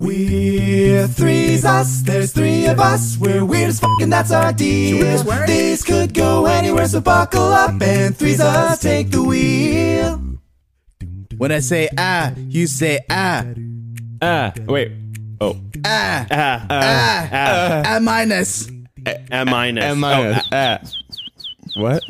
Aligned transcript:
We're 0.00 1.06
three's 1.08 1.66
us, 1.66 2.00
there's 2.00 2.32
three 2.32 2.64
of 2.66 2.80
us. 2.80 3.18
We're 3.18 3.44
weird 3.44 3.68
as 3.68 3.80
fuck 3.80 4.00
and 4.00 4.10
that's 4.10 4.30
our 4.30 4.50
deal. 4.50 4.98
These 5.46 5.84
could 5.84 6.14
go 6.14 6.46
anywhere, 6.46 6.88
so 6.88 7.02
buckle 7.02 7.52
up 7.52 7.80
and 7.82 8.16
three's 8.16 8.40
us 8.40 8.80
take 8.80 9.10
the 9.10 9.22
wheel. 9.22 10.18
When 11.36 11.52
I 11.52 11.58
say 11.60 11.90
ah, 11.98 12.32
you 12.48 12.66
say 12.66 13.00
ah. 13.10 13.44
Ah, 14.22 14.52
wait. 14.66 14.90
Oh, 15.38 15.56
Ah. 15.84 16.26
Ah, 16.30 16.66
Ah. 16.70 17.28
ah, 17.32 17.82
Ah 17.96 17.98
minus. 18.00 18.70
A 19.30 19.44
minus. 19.44 19.84
M 19.84 20.00
minus. 20.00 20.44
Oh, 20.44 20.48
ah. 20.52 20.78
What? 21.76 22.02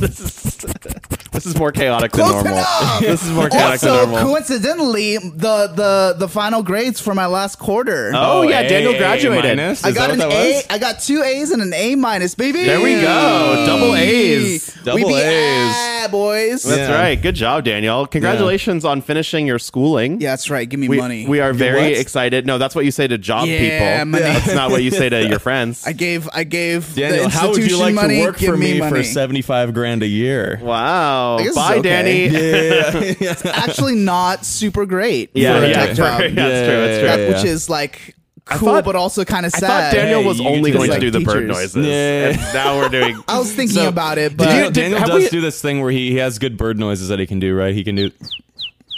this 0.00 0.20
is 0.20 0.64
this 1.32 1.46
is 1.46 1.56
more 1.56 1.72
chaotic 1.72 2.12
than 2.12 2.20
Close 2.24 2.32
normal. 2.34 2.52
enough. 2.54 3.00
This 3.00 3.22
is 3.24 3.30
more 3.30 3.48
chaotic 3.48 3.80
than 3.80 3.90
Also, 3.90 4.06
normal. 4.10 4.32
coincidentally, 4.32 5.16
the, 5.18 5.66
the 5.74 6.14
the 6.18 6.28
final 6.28 6.62
grades 6.62 7.00
for 7.00 7.14
my 7.14 7.26
last 7.26 7.58
quarter. 7.58 8.10
Oh, 8.14 8.42
yeah, 8.42 8.60
A- 8.60 8.68
Daniel 8.68 8.94
A 8.94 8.98
graduated. 8.98 9.56
minus? 9.58 9.84
I 9.84 9.88
Is 9.90 9.94
got 9.94 10.08
that 10.08 10.12
an 10.14 10.18
what 10.18 10.28
that 10.30 10.34
A. 10.36 10.52
was? 10.54 10.66
I 10.70 10.78
got 10.78 11.00
two 11.00 11.22
A's 11.22 11.50
and 11.50 11.62
an 11.62 11.72
A 11.72 11.94
minus, 11.94 12.34
baby. 12.34 12.64
There 12.64 12.80
we 12.80 12.94
go. 12.94 13.64
Double 13.66 13.94
A's. 13.94 14.74
we 14.76 14.82
Double 14.84 15.08
be 15.08 15.14
A's. 15.14 15.74
ah, 15.74 16.08
boys. 16.10 16.62
That's 16.62 16.78
Yeah. 16.88 17.00
right. 17.00 17.20
Good 17.20 17.34
job, 17.36 17.64
Daniel. 17.64 18.06
Congratulations 18.06 18.84
on 18.84 19.00
finishing 19.02 19.46
your 19.46 19.58
schooling. 19.58 20.20
Yeah, 20.20 20.30
that's 20.30 20.50
right. 20.50 20.68
Give 20.68 20.80
me 20.80 20.88
We, 20.88 20.96
money. 20.98 21.26
we 21.26 21.40
are 21.40 21.52
very 21.52 21.90
what? 21.90 21.92
excited. 22.00 22.46
No, 22.46 22.58
that's 22.58 22.74
what 22.74 22.84
you 22.84 22.90
say 22.90 23.06
to 23.06 23.18
job 23.18 23.46
Yeah, 23.46 23.58
people. 24.02 24.06
money. 24.10 24.24
That's 24.24 24.54
not 24.54 24.70
what 24.70 24.82
you 24.82 24.90
say 24.90 25.08
to 25.08 25.26
your 25.26 25.38
friends. 25.48 25.86
I 25.86 25.92
gave 25.92 26.28
I 26.32 26.44
gave 26.44 26.94
Daniel, 26.94 27.24
the 27.24 27.30
how 27.30 27.50
would 27.50 27.58
you 27.70 27.76
like 27.78 27.94
money. 27.94 28.16
to 28.16 28.22
work 28.26 28.38
give 28.38 28.50
for 28.50 28.56
me, 28.56 28.78
money. 28.78 28.90
for 28.90 29.02
seventy-five 29.04 29.72
grand 29.74 30.02
a 30.02 30.06
year? 30.08 30.58
wow. 30.62 31.19
I 31.38 31.42
guess 31.44 31.54
Bye, 31.54 31.76
it's 31.76 31.78
okay. 31.80 32.28
Danny. 32.28 33.16
Yeah, 33.20 33.52
Actually, 33.54 33.94
not 33.96 34.44
super 34.44 34.86
great. 34.86 35.30
Yeah, 35.34 35.58
for 35.58 35.64
a 35.64 35.68
yeah, 35.68 35.74
tech 35.74 35.88
yeah, 35.88 35.94
job. 35.94 36.20
yeah, 36.20 36.28
that's 36.30 36.66
true. 36.66 36.76
That's 36.76 36.98
true. 36.98 37.08
That- 37.08 37.18
yeah. 37.20 37.28
which 37.36 37.44
is 37.44 37.70
like 37.70 38.16
cool, 38.46 38.58
thought- 38.68 38.84
but 38.84 38.96
also 38.96 39.24
kind 39.24 39.46
of 39.46 39.52
sad. 39.52 39.70
I 39.70 39.90
thought 39.90 39.94
Daniel 39.94 40.24
was 40.24 40.40
you 40.40 40.48
only 40.48 40.70
get 40.72 40.78
to 40.80 40.86
going 40.86 40.88
to 40.88 40.94
like 40.94 41.00
do 41.00 41.10
the 41.10 41.20
bird 41.24 41.46
noises. 41.46 41.86
Yeah. 41.86 42.28
And 42.30 42.54
now 42.54 42.78
we're 42.78 42.88
doing. 42.88 43.22
I 43.28 43.38
was 43.38 43.52
thinking 43.52 43.76
So, 43.76 43.88
about 43.88 44.18
it, 44.18 44.30
Did 44.30 44.36
but 44.38 44.54
you- 44.54 44.62
did- 44.64 44.72
Daniel 44.74 44.98
have 45.00 45.08
does 45.08 45.22
we- 45.24 45.28
do 45.28 45.40
this 45.40 45.60
thing 45.62 45.80
where 45.80 45.90
he, 45.92 46.10
he 46.10 46.16
has 46.16 46.38
good 46.38 46.56
bird 46.56 46.78
noises 46.78 47.08
that 47.08 47.18
he 47.18 47.26
can 47.26 47.38
do, 47.38 47.54
right? 47.54 47.74
He 47.74 47.84
can 47.84 47.94
do. 47.94 48.10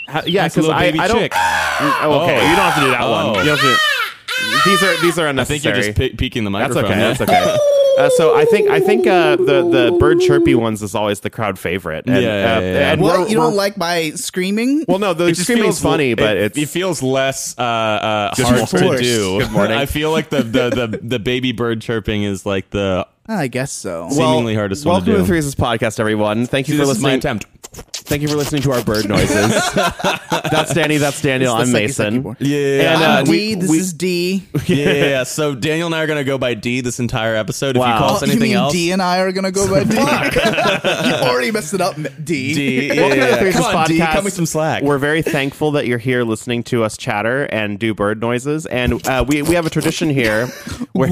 Ha- 0.08 0.22
yeah, 0.26 0.44
because 0.48 0.56
little 0.66 0.72
I, 0.72 0.90
baby 0.90 0.98
I 1.00 1.08
don't. 1.08 1.30
Mm, 1.32 1.98
oh, 2.02 2.22
okay, 2.24 2.38
Oh. 2.38 2.50
you 2.50 2.56
don't 2.56 2.64
have 2.64 2.74
to 2.74 2.80
do 2.82 2.90
that 2.90 3.00
one. 3.08 3.26
Oh. 3.36 3.42
You 3.42 3.50
have 3.50 3.60
to. 3.60 3.76
Oh. 3.76 4.62
These 4.64 4.82
are 4.82 5.00
these 5.00 5.18
are 5.18 5.26
unnecessary. 5.28 5.38
I 5.38 5.44
think 5.44 5.64
you're 5.64 5.74
just 5.92 5.96
pe- 5.98 6.16
peeking 6.16 6.44
the 6.44 6.50
That's 6.50 6.74
microphone. 6.74 6.92
okay. 6.92 7.00
yeah? 7.00 7.12
That's 7.14 7.20
okay. 7.20 7.58
Uh, 8.02 8.10
so 8.10 8.36
I 8.36 8.44
think 8.46 8.68
I 8.70 8.80
think 8.80 9.06
uh, 9.06 9.36
the 9.36 9.68
the 9.68 9.96
bird 9.98 10.20
chirpy 10.20 10.54
ones 10.54 10.82
is 10.82 10.94
always 10.94 11.20
the 11.20 11.30
crowd 11.30 11.58
favorite. 11.58 12.04
And, 12.06 12.22
Yeah, 12.22 12.22
yeah, 12.22 12.56
uh, 12.56 12.60
yeah. 12.60 12.92
and 12.92 13.00
what 13.00 13.18
we're- 13.20 13.30
you 13.30 13.36
don't 13.36 13.54
like 13.56 13.76
my 13.76 14.10
screaming? 14.10 14.84
Well, 14.88 14.98
no, 14.98 15.14
the 15.14 15.26
It 15.26 15.30
just 15.34 15.42
screaming's 15.42 15.78
feels 15.78 15.80
funny, 15.82 16.14
but 16.14 16.36
it, 16.36 16.42
it's 16.44 16.58
it 16.58 16.68
feels 16.68 17.02
less 17.02 17.54
uh, 17.58 17.62
uh, 17.62 18.34
hard 18.36 18.68
to 18.68 18.98
do. 18.98 19.38
Good 19.40 19.50
morning. 19.52 19.76
I 19.76 19.86
feel 19.86 20.10
like 20.10 20.30
the, 20.30 20.42
the, 20.42 20.70
the, 20.70 20.98
the 21.02 21.18
baby 21.18 21.52
bird 21.52 21.80
chirping 21.80 22.22
is 22.24 22.44
like 22.44 22.70
the 22.70 23.06
I 23.26 23.46
guess 23.46 23.70
so. 23.72 24.08
seemingly 24.10 24.54
hardest 24.56 24.84
one 24.84 24.94
Welcome 24.94 25.06
to 25.06 25.12
to 25.12 25.16
do. 25.18 25.22
the 25.22 25.26
Threes 25.26 25.54
podcast, 25.54 26.00
everyone. 26.00 26.46
Thank 26.46 26.68
you 26.68 26.74
See, 26.74 26.80
for 26.80 26.86
this 26.86 26.96
is 26.96 27.02
my 27.02 27.10
listening. 27.14 27.18
attempt. 27.20 27.46
Thank 27.72 28.20
you 28.20 28.28
for 28.28 28.36
listening 28.36 28.60
to 28.62 28.72
our 28.72 28.82
bird 28.84 29.08
noises. 29.08 29.50
that's 29.74 30.74
Danny. 30.74 30.98
That's 30.98 31.22
Daniel. 31.22 31.56
It's 31.56 31.68
I'm 31.68 31.72
the 31.72 31.78
sucky, 31.78 31.82
Mason. 31.82 32.14
sucky 32.18 32.22
boy. 32.22 32.34
Yeah, 32.40 32.94
And, 32.94 33.04
I'm 33.04 33.22
uh, 33.22 33.22
D. 33.24 33.30
we- 33.30 33.54
this 33.54 33.70
we- 33.70 33.78
is 33.78 33.92
D. 33.94 34.46
yeah, 34.66 34.92
yeah. 34.92 35.22
So 35.24 35.54
Daniel 35.54 35.86
and 35.86 35.94
I 35.94 36.02
are 36.02 36.06
gonna 36.06 36.24
go 36.24 36.36
by 36.36 36.52
D 36.52 36.82
this 36.82 37.00
entire 37.00 37.34
episode. 37.34 37.76
If 37.76 37.80
Wow. 37.80 37.92
you 37.94 37.98
call 37.98 38.16
us 38.16 38.22
Oh, 38.22 38.26
you 38.26 38.32
anything 38.32 38.48
mean 38.50 38.58
else, 38.58 38.72
D 38.74 38.90
and 38.92 39.00
I 39.00 39.20
are 39.20 39.32
gonna 39.32 39.50
go 39.52 39.70
by 39.70 39.84
D? 39.84 39.94
you 41.08 41.14
already 41.26 41.50
messed 41.52 41.72
it 41.72 41.80
up, 41.80 41.94
D. 42.22 42.52
D. 42.54 42.86
Yeah, 42.88 42.94
Welcome 43.00 43.18
to 43.18 43.24
the 43.24 43.30
yeah. 43.30 43.36
Threes 43.38 43.54
Come 43.54 43.64
on, 43.76 43.86
D, 43.86 43.98
podcast. 44.00 44.12
cut 44.12 44.24
me 44.24 44.30
some 44.30 44.46
slack. 44.46 44.82
We're 44.82 44.98
very 44.98 45.22
thankful 45.22 45.70
that 45.72 45.86
you're 45.86 45.98
here 45.98 46.24
listening 46.24 46.64
to 46.64 46.84
us 46.84 46.98
chatter 46.98 47.44
and 47.44 47.78
do 47.78 47.94
bird 47.94 48.20
noises. 48.20 48.66
And 48.66 49.06
uh, 49.08 49.24
we, 49.26 49.40
we 49.42 49.54
have 49.54 49.64
a 49.64 49.70
tradition 49.70 50.10
here 50.10 50.48
where, 50.92 51.08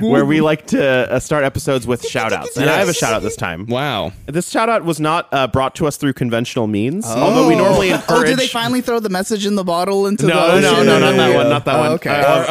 where 0.00 0.26
we 0.26 0.40
like 0.42 0.66
to 0.68 1.10
uh, 1.10 1.18
start 1.20 1.44
episodes 1.44 1.86
with 1.86 2.06
shout 2.06 2.32
outs. 2.34 2.58
And 2.58 2.68
I 2.68 2.76
have 2.78 2.88
a 2.88 2.94
shout 2.94 3.14
out 3.14 3.22
this 3.22 3.36
time. 3.36 3.66
wow. 3.66 4.12
This 4.26 4.50
shout 4.50 4.68
out 4.68 4.84
was 4.84 5.00
not 5.00 5.28
uh, 5.32 5.46
brought 5.46 5.59
to 5.76 5.86
us 5.86 5.96
through 5.96 6.14
conventional 6.14 6.66
means, 6.66 7.04
although 7.06 7.46
we 7.48 7.54
normally 7.56 7.90
encourage. 7.90 8.22
Oh, 8.22 8.24
did 8.24 8.38
they 8.38 8.46
finally 8.46 8.80
throw 8.80 8.98
the 9.00 9.08
message 9.08 9.46
in 9.46 9.54
the 9.54 9.64
bottle 9.64 10.06
into 10.06 10.26
No, 10.26 10.54
the 10.56 10.60
no, 10.60 10.70
ocean? 10.72 10.86
no, 10.86 10.98
not 10.98 11.16
that 11.16 11.34
one, 11.36 11.48
not 11.48 11.64
that 11.66 11.76
Oh, 11.76 11.78
one. 11.80 11.90
Okay. 11.92 12.10
Uh, 12.10 12.14
uh, 12.14 12.44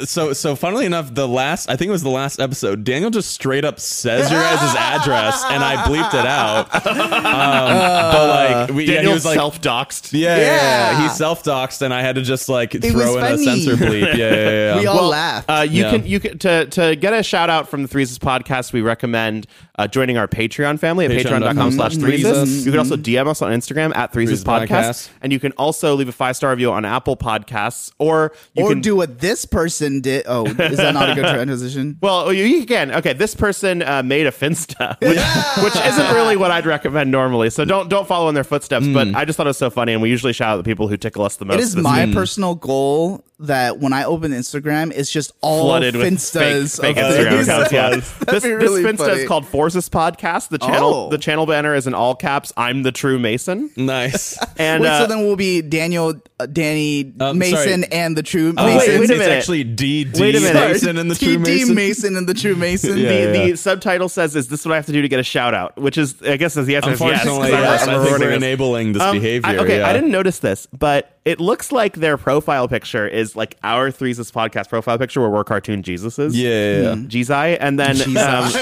uh, 0.00 0.04
so, 0.04 0.32
so 0.32 0.56
funnily 0.56 0.84
enough, 0.86 1.14
the 1.14 1.28
last, 1.28 1.68
I 1.70 1.76
think 1.76 1.88
it 1.88 1.92
was 1.92 2.02
the 2.02 2.10
last 2.10 2.40
episode, 2.40 2.84
Daniel 2.84 3.10
just 3.10 3.30
straight 3.30 3.64
up 3.64 3.78
says 3.80 4.30
your 4.30 4.40
guys' 4.40 4.74
address, 4.76 5.44
and 5.44 5.62
I 5.64 5.76
bleeped 5.84 6.14
it 6.18 6.26
out. 6.26 6.68
Um, 7.26 8.12
but 8.12 8.28
like, 8.28 8.70
we, 8.70 8.84
yeah, 8.84 8.90
he 8.90 8.94
Daniel 8.96 9.12
was 9.14 9.24
like, 9.24 9.34
self 9.36 9.60
doxed. 9.60 10.12
yeah, 10.12 10.36
yeah, 10.36 10.42
yeah, 10.42 10.90
Yeah. 10.98 11.02
he 11.02 11.08
self 11.14 11.42
doxed, 11.44 11.82
and 11.82 11.92
I 11.92 12.00
had 12.02 12.16
to 12.16 12.22
just 12.22 12.48
like 12.48 12.74
was 12.74 12.90
throw 12.92 13.18
in 13.18 13.24
a 13.24 13.38
censor 13.38 13.76
bleep. 13.76 14.06
Yeah, 14.16 14.30
yeah, 14.34 14.50
yeah. 14.74 14.78
we 14.78 14.86
all 14.86 15.08
laughed. 15.08 15.48
Uh, 15.50 15.66
you 15.68 15.82
Yeah. 15.82 15.90
can 15.90 16.06
you 16.06 16.20
can 16.20 16.38
to 16.38 16.66
to 16.66 16.96
get 16.96 17.12
a 17.12 17.22
shout 17.22 17.50
out 17.50 17.68
from 17.68 17.82
the 17.82 17.88
Threeses 17.88 18.18
podcast. 18.18 18.72
We 18.72 18.80
recommend 18.82 19.46
uh, 19.78 19.86
joining 19.86 20.16
our 20.16 20.28
Patreon 20.28 20.78
family 20.78 21.04
at 21.04 21.10
Patreon.com 21.10 21.42
patreon.com 21.42 21.72
slash 21.72 21.86
slash 21.94 22.04
Threeses. 22.04 22.44
Threeses. 22.44 22.64
You 22.64 22.72
can 22.72 22.78
also 22.78 22.96
DM 22.96 23.26
us 23.26 23.42
on 23.42 23.52
Instagram 23.52 23.94
at 23.96 24.12
Threeses 24.12 24.42
Threeses 24.42 24.44
podcast, 24.44 24.68
Podcast. 24.68 25.10
and 25.22 25.32
you 25.32 25.40
can 25.40 25.52
also 25.52 25.94
leave 25.94 26.08
a 26.08 26.12
five 26.12 26.36
star 26.36 26.50
review 26.50 26.72
on 26.72 26.84
Apple 26.84 27.16
Podcasts, 27.16 27.92
or 27.98 28.32
you 28.54 28.64
or 28.64 28.70
can 28.70 28.80
do 28.80 28.96
what 28.96 29.18
this 29.18 29.44
person 29.44 30.00
did. 30.00 30.24
Oh, 30.26 30.46
is 30.46 30.76
that 30.78 30.94
not 30.94 31.10
a 31.10 31.14
good 31.14 31.26
transition? 31.34 31.98
Well, 32.00 32.32
you, 32.32 32.44
you 32.44 32.66
can. 32.66 32.92
Okay, 32.92 33.12
this 33.12 33.34
person 33.34 33.82
uh, 33.82 34.02
made 34.02 34.26
a 34.26 34.30
Finsta, 34.30 34.98
which, 35.00 35.64
which 35.64 35.86
isn't 35.86 36.14
really 36.14 36.36
what 36.36 36.50
I'd 36.50 36.66
recommend 36.66 37.10
normally. 37.10 37.50
So 37.50 37.64
don't 37.64 37.88
don't 37.88 38.08
follow 38.08 38.28
in 38.28 38.34
their 38.34 38.44
footsteps. 38.44 38.86
But 38.86 39.14
I 39.14 39.24
just 39.24 39.36
thought 39.36 39.46
it 39.46 39.50
was 39.50 39.58
so 39.58 39.70
funny, 39.70 39.92
and 39.92 40.02
we 40.02 40.10
usually 40.10 40.32
shout 40.32 40.54
out 40.54 40.56
the 40.58 40.64
people 40.64 40.88
who 40.88 40.96
tickle 40.96 41.24
us 41.24 41.36
the 41.36 41.44
most. 41.44 41.56
It 41.56 41.60
is 41.60 41.76
my 41.76 42.06
week. 42.06 42.14
personal 42.14 42.54
goal 42.54 43.24
that 43.40 43.78
when 43.78 43.92
I 43.92 44.04
open 44.04 44.32
Instagram, 44.32 44.92
it's 44.94 45.10
just 45.12 45.32
all 45.42 45.64
flooded 45.66 45.94
with 45.94 46.06
Finstas 46.10 46.80
fake, 46.80 46.96
fake 46.96 47.04
Instagram 47.04 47.30
things. 47.30 47.48
accounts. 47.48 47.72
Yeah, 47.72 47.90
this, 47.96 48.18
be 48.18 48.24
this 48.32 48.44
really 48.44 48.82
Finsta 48.82 48.96
funny. 48.96 49.20
is 49.22 49.28
called 49.28 49.46
Forces 49.46 49.88
Podcast. 49.90 50.48
The 50.48 50.58
channel 50.58 50.94
Oh. 50.94 51.10
the 51.10 51.18
channel 51.18 51.44
banner 51.44 51.74
is 51.74 51.86
in 51.86 51.92
all 51.94 52.14
caps. 52.14 52.52
I'm 52.56 52.82
the 52.82 52.92
true 52.92 53.18
Mason. 53.18 53.70
nice. 53.76 54.38
And 54.58 54.82
Wait, 54.82 54.88
uh, 54.88 55.00
so 55.00 55.06
then 55.06 55.18
we'll 55.18 55.36
be 55.36 55.60
Daniel, 55.60 56.14
uh, 56.40 56.46
Danny, 56.46 57.12
Um, 57.20 57.36
Mason, 57.38 57.82
sorry. 57.82 57.92
and 57.92 58.16
the 58.16 58.22
true 58.22 58.54
Oh, 58.56 58.64
Mason. 58.64 58.78
wait, 58.78 58.88
wait 58.88 58.98
a 59.00 59.02
it's 59.02 59.10
minute. 59.20 59.28
actually 59.28 59.64
D 59.64 60.04
D 60.04 60.18
Wait 60.20 60.34
a 60.34 60.40
minute. 60.40 60.54
Mason 60.70 60.96
and 60.96 61.10
the 61.10 61.14
true 61.14 61.36
TD 61.36 61.42
Mason. 61.46 61.74
Mason 61.74 62.16
and 62.16 62.26
the 62.26 62.32
true 62.34 62.56
Mason. 62.56 62.96
Yeah, 62.96 63.08
the, 63.32 63.38
yeah. 63.38 63.46
the 63.50 63.56
subtitle 63.56 64.08
says, 64.08 64.34
"Is 64.34 64.48
this 64.48 64.64
what 64.64 64.72
I 64.72 64.76
have 64.76 64.86
to 64.86 64.92
do 64.92 65.02
to 65.02 65.08
get 65.08 65.20
a 65.20 65.22
shout 65.22 65.52
out?" 65.52 65.76
Which 65.76 65.98
is, 65.98 66.14
I 66.22 66.38
guess, 66.38 66.56
is 66.56 66.64
the 66.66 66.76
answer 66.76 66.92
is 66.92 67.00
yes. 67.00 67.18
'cause 67.22 67.26
Unfortunately, 67.26 67.52
I'm- 67.54 67.62
yes, 67.64 67.82
I'm 67.86 68.00
I 68.00 68.04
think 68.04 68.18
we're 68.18 68.26
this. 68.28 68.36
enabling 68.38 68.92
this 68.94 69.02
Um, 69.02 69.16
behavior. 69.20 69.50
I, 69.50 69.56
okay, 69.58 69.78
yeah. 69.80 69.88
I 69.88 69.92
didn't 69.92 70.10
notice 70.10 70.38
this, 70.38 70.66
but 70.76 71.15
it 71.26 71.40
looks 71.40 71.72
like 71.72 71.94
their 71.96 72.16
profile 72.16 72.68
picture 72.68 73.06
is 73.06 73.36
like 73.36 73.56
our 73.62 73.90
Three's 73.90 74.18
podcast 74.32 74.70
profile 74.70 74.96
picture, 74.96 75.20
where 75.20 75.28
we're 75.28 75.44
cartoon 75.44 75.82
Jesuses. 75.82 76.30
Yeah, 76.32 76.48
yeah, 76.48 76.94
yeah. 76.94 77.06
Jesus, 77.06 77.36
and 77.36 77.78
then 77.78 78.00
um, 78.16 78.52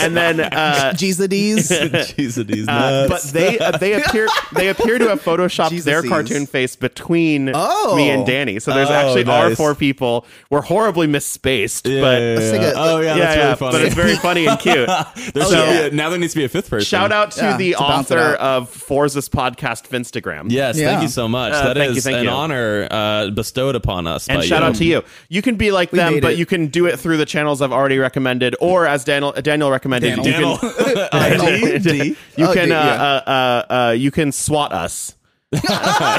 and 0.00 0.16
then 0.16 0.40
uh, 0.40 0.92
Jesus. 0.96 1.28
Jeez, 1.72 2.64
uh, 2.68 3.08
but 3.08 3.22
they 3.32 3.58
uh, 3.58 3.78
they 3.78 3.94
appear 3.94 4.28
they 4.54 4.68
appear 4.68 4.98
to 4.98 5.08
have 5.08 5.22
photoshopped 5.22 5.82
their 5.84 6.02
cartoon 6.02 6.46
face 6.46 6.76
between 6.76 7.50
Oh. 7.54 7.94
me 7.96 8.10
and 8.10 8.26
Danny. 8.26 8.58
So 8.58 8.74
there's 8.74 8.90
Oh, 8.90 8.92
actually 8.92 9.24
our 9.26 9.54
four 9.54 9.74
people. 9.74 10.26
We're 10.50 10.60
horribly 10.62 11.06
misspaced, 11.06 11.86
yeah, 11.86 12.00
but 12.00 12.20
yeah, 12.20 12.36
take 12.50 12.60
yeah. 12.62 12.70
a- 12.70 12.74
oh 12.76 13.00
yeah, 13.00 13.14
yeah, 13.16 13.18
that's 13.18 13.36
yeah, 13.36 13.44
really 13.44 13.56
funny. 13.56 13.72
but 13.72 13.82
it's 13.86 13.94
very 13.94 14.16
funny 14.16 14.46
and 14.46 14.58
cute. 14.58 14.88
There 15.34 15.44
So- 15.44 15.50
should 15.50 15.90
be 15.90 15.94
a- 15.94 15.96
now 15.96 16.10
there 16.10 16.18
needs 16.18 16.32
to 16.32 16.38
be 16.40 16.44
a 16.44 16.48
fifth 16.48 16.68
person. 16.68 16.84
Shout 16.84 17.12
out 17.12 17.30
to 17.32 17.42
Yeah, 17.42 17.56
the 17.56 17.70
to 17.72 17.78
author 17.78 18.18
of 18.34 18.68
Forza's 18.70 19.28
podcast 19.28 19.88
Finstagram. 19.88 20.46
Yes, 20.50 20.76
Yeah. 20.76 20.88
thank 20.90 21.02
you 21.02 21.08
so 21.08 21.28
much. 21.28 21.52
Uh, 21.52 21.74
that 21.74 21.91
thank 21.94 21.96
you, 21.96 22.02
thank 22.02 22.16
an 22.18 22.24
you. 22.24 22.30
honor 22.30 22.88
uh, 22.90 23.30
bestowed 23.30 23.74
upon 23.74 24.06
us. 24.06 24.28
And 24.28 24.38
by 24.38 24.44
shout 24.44 24.62
you. 24.62 24.68
out 24.68 24.74
to 24.76 24.84
you. 24.84 25.02
You 25.28 25.42
can 25.42 25.56
be 25.56 25.70
like 25.70 25.90
them, 25.90 26.20
but 26.20 26.34
it. 26.34 26.38
you 26.38 26.46
can 26.46 26.68
do 26.68 26.86
it 26.86 26.98
through 26.98 27.16
the 27.16 27.26
channels 27.26 27.62
I've 27.62 27.72
already 27.72 27.98
recommended, 27.98 28.56
or 28.60 28.86
as 28.86 29.04
Daniel 29.04 29.32
Daniel 29.32 29.70
recommended, 29.70 30.16
you 30.16 30.22
Daniel. 30.22 30.58
can 30.58 31.40
D? 31.40 31.78
D? 31.78 32.16
you 32.36 32.46
can 32.52 32.68
D, 32.68 32.74
uh, 32.74 32.84
yeah. 32.84 33.02
uh, 33.02 33.30
uh, 33.70 33.72
uh, 33.72 33.90
you 33.92 34.10
can 34.10 34.32
SWAT 34.32 34.72
us. 34.72 35.14
Yeah, 35.52 35.60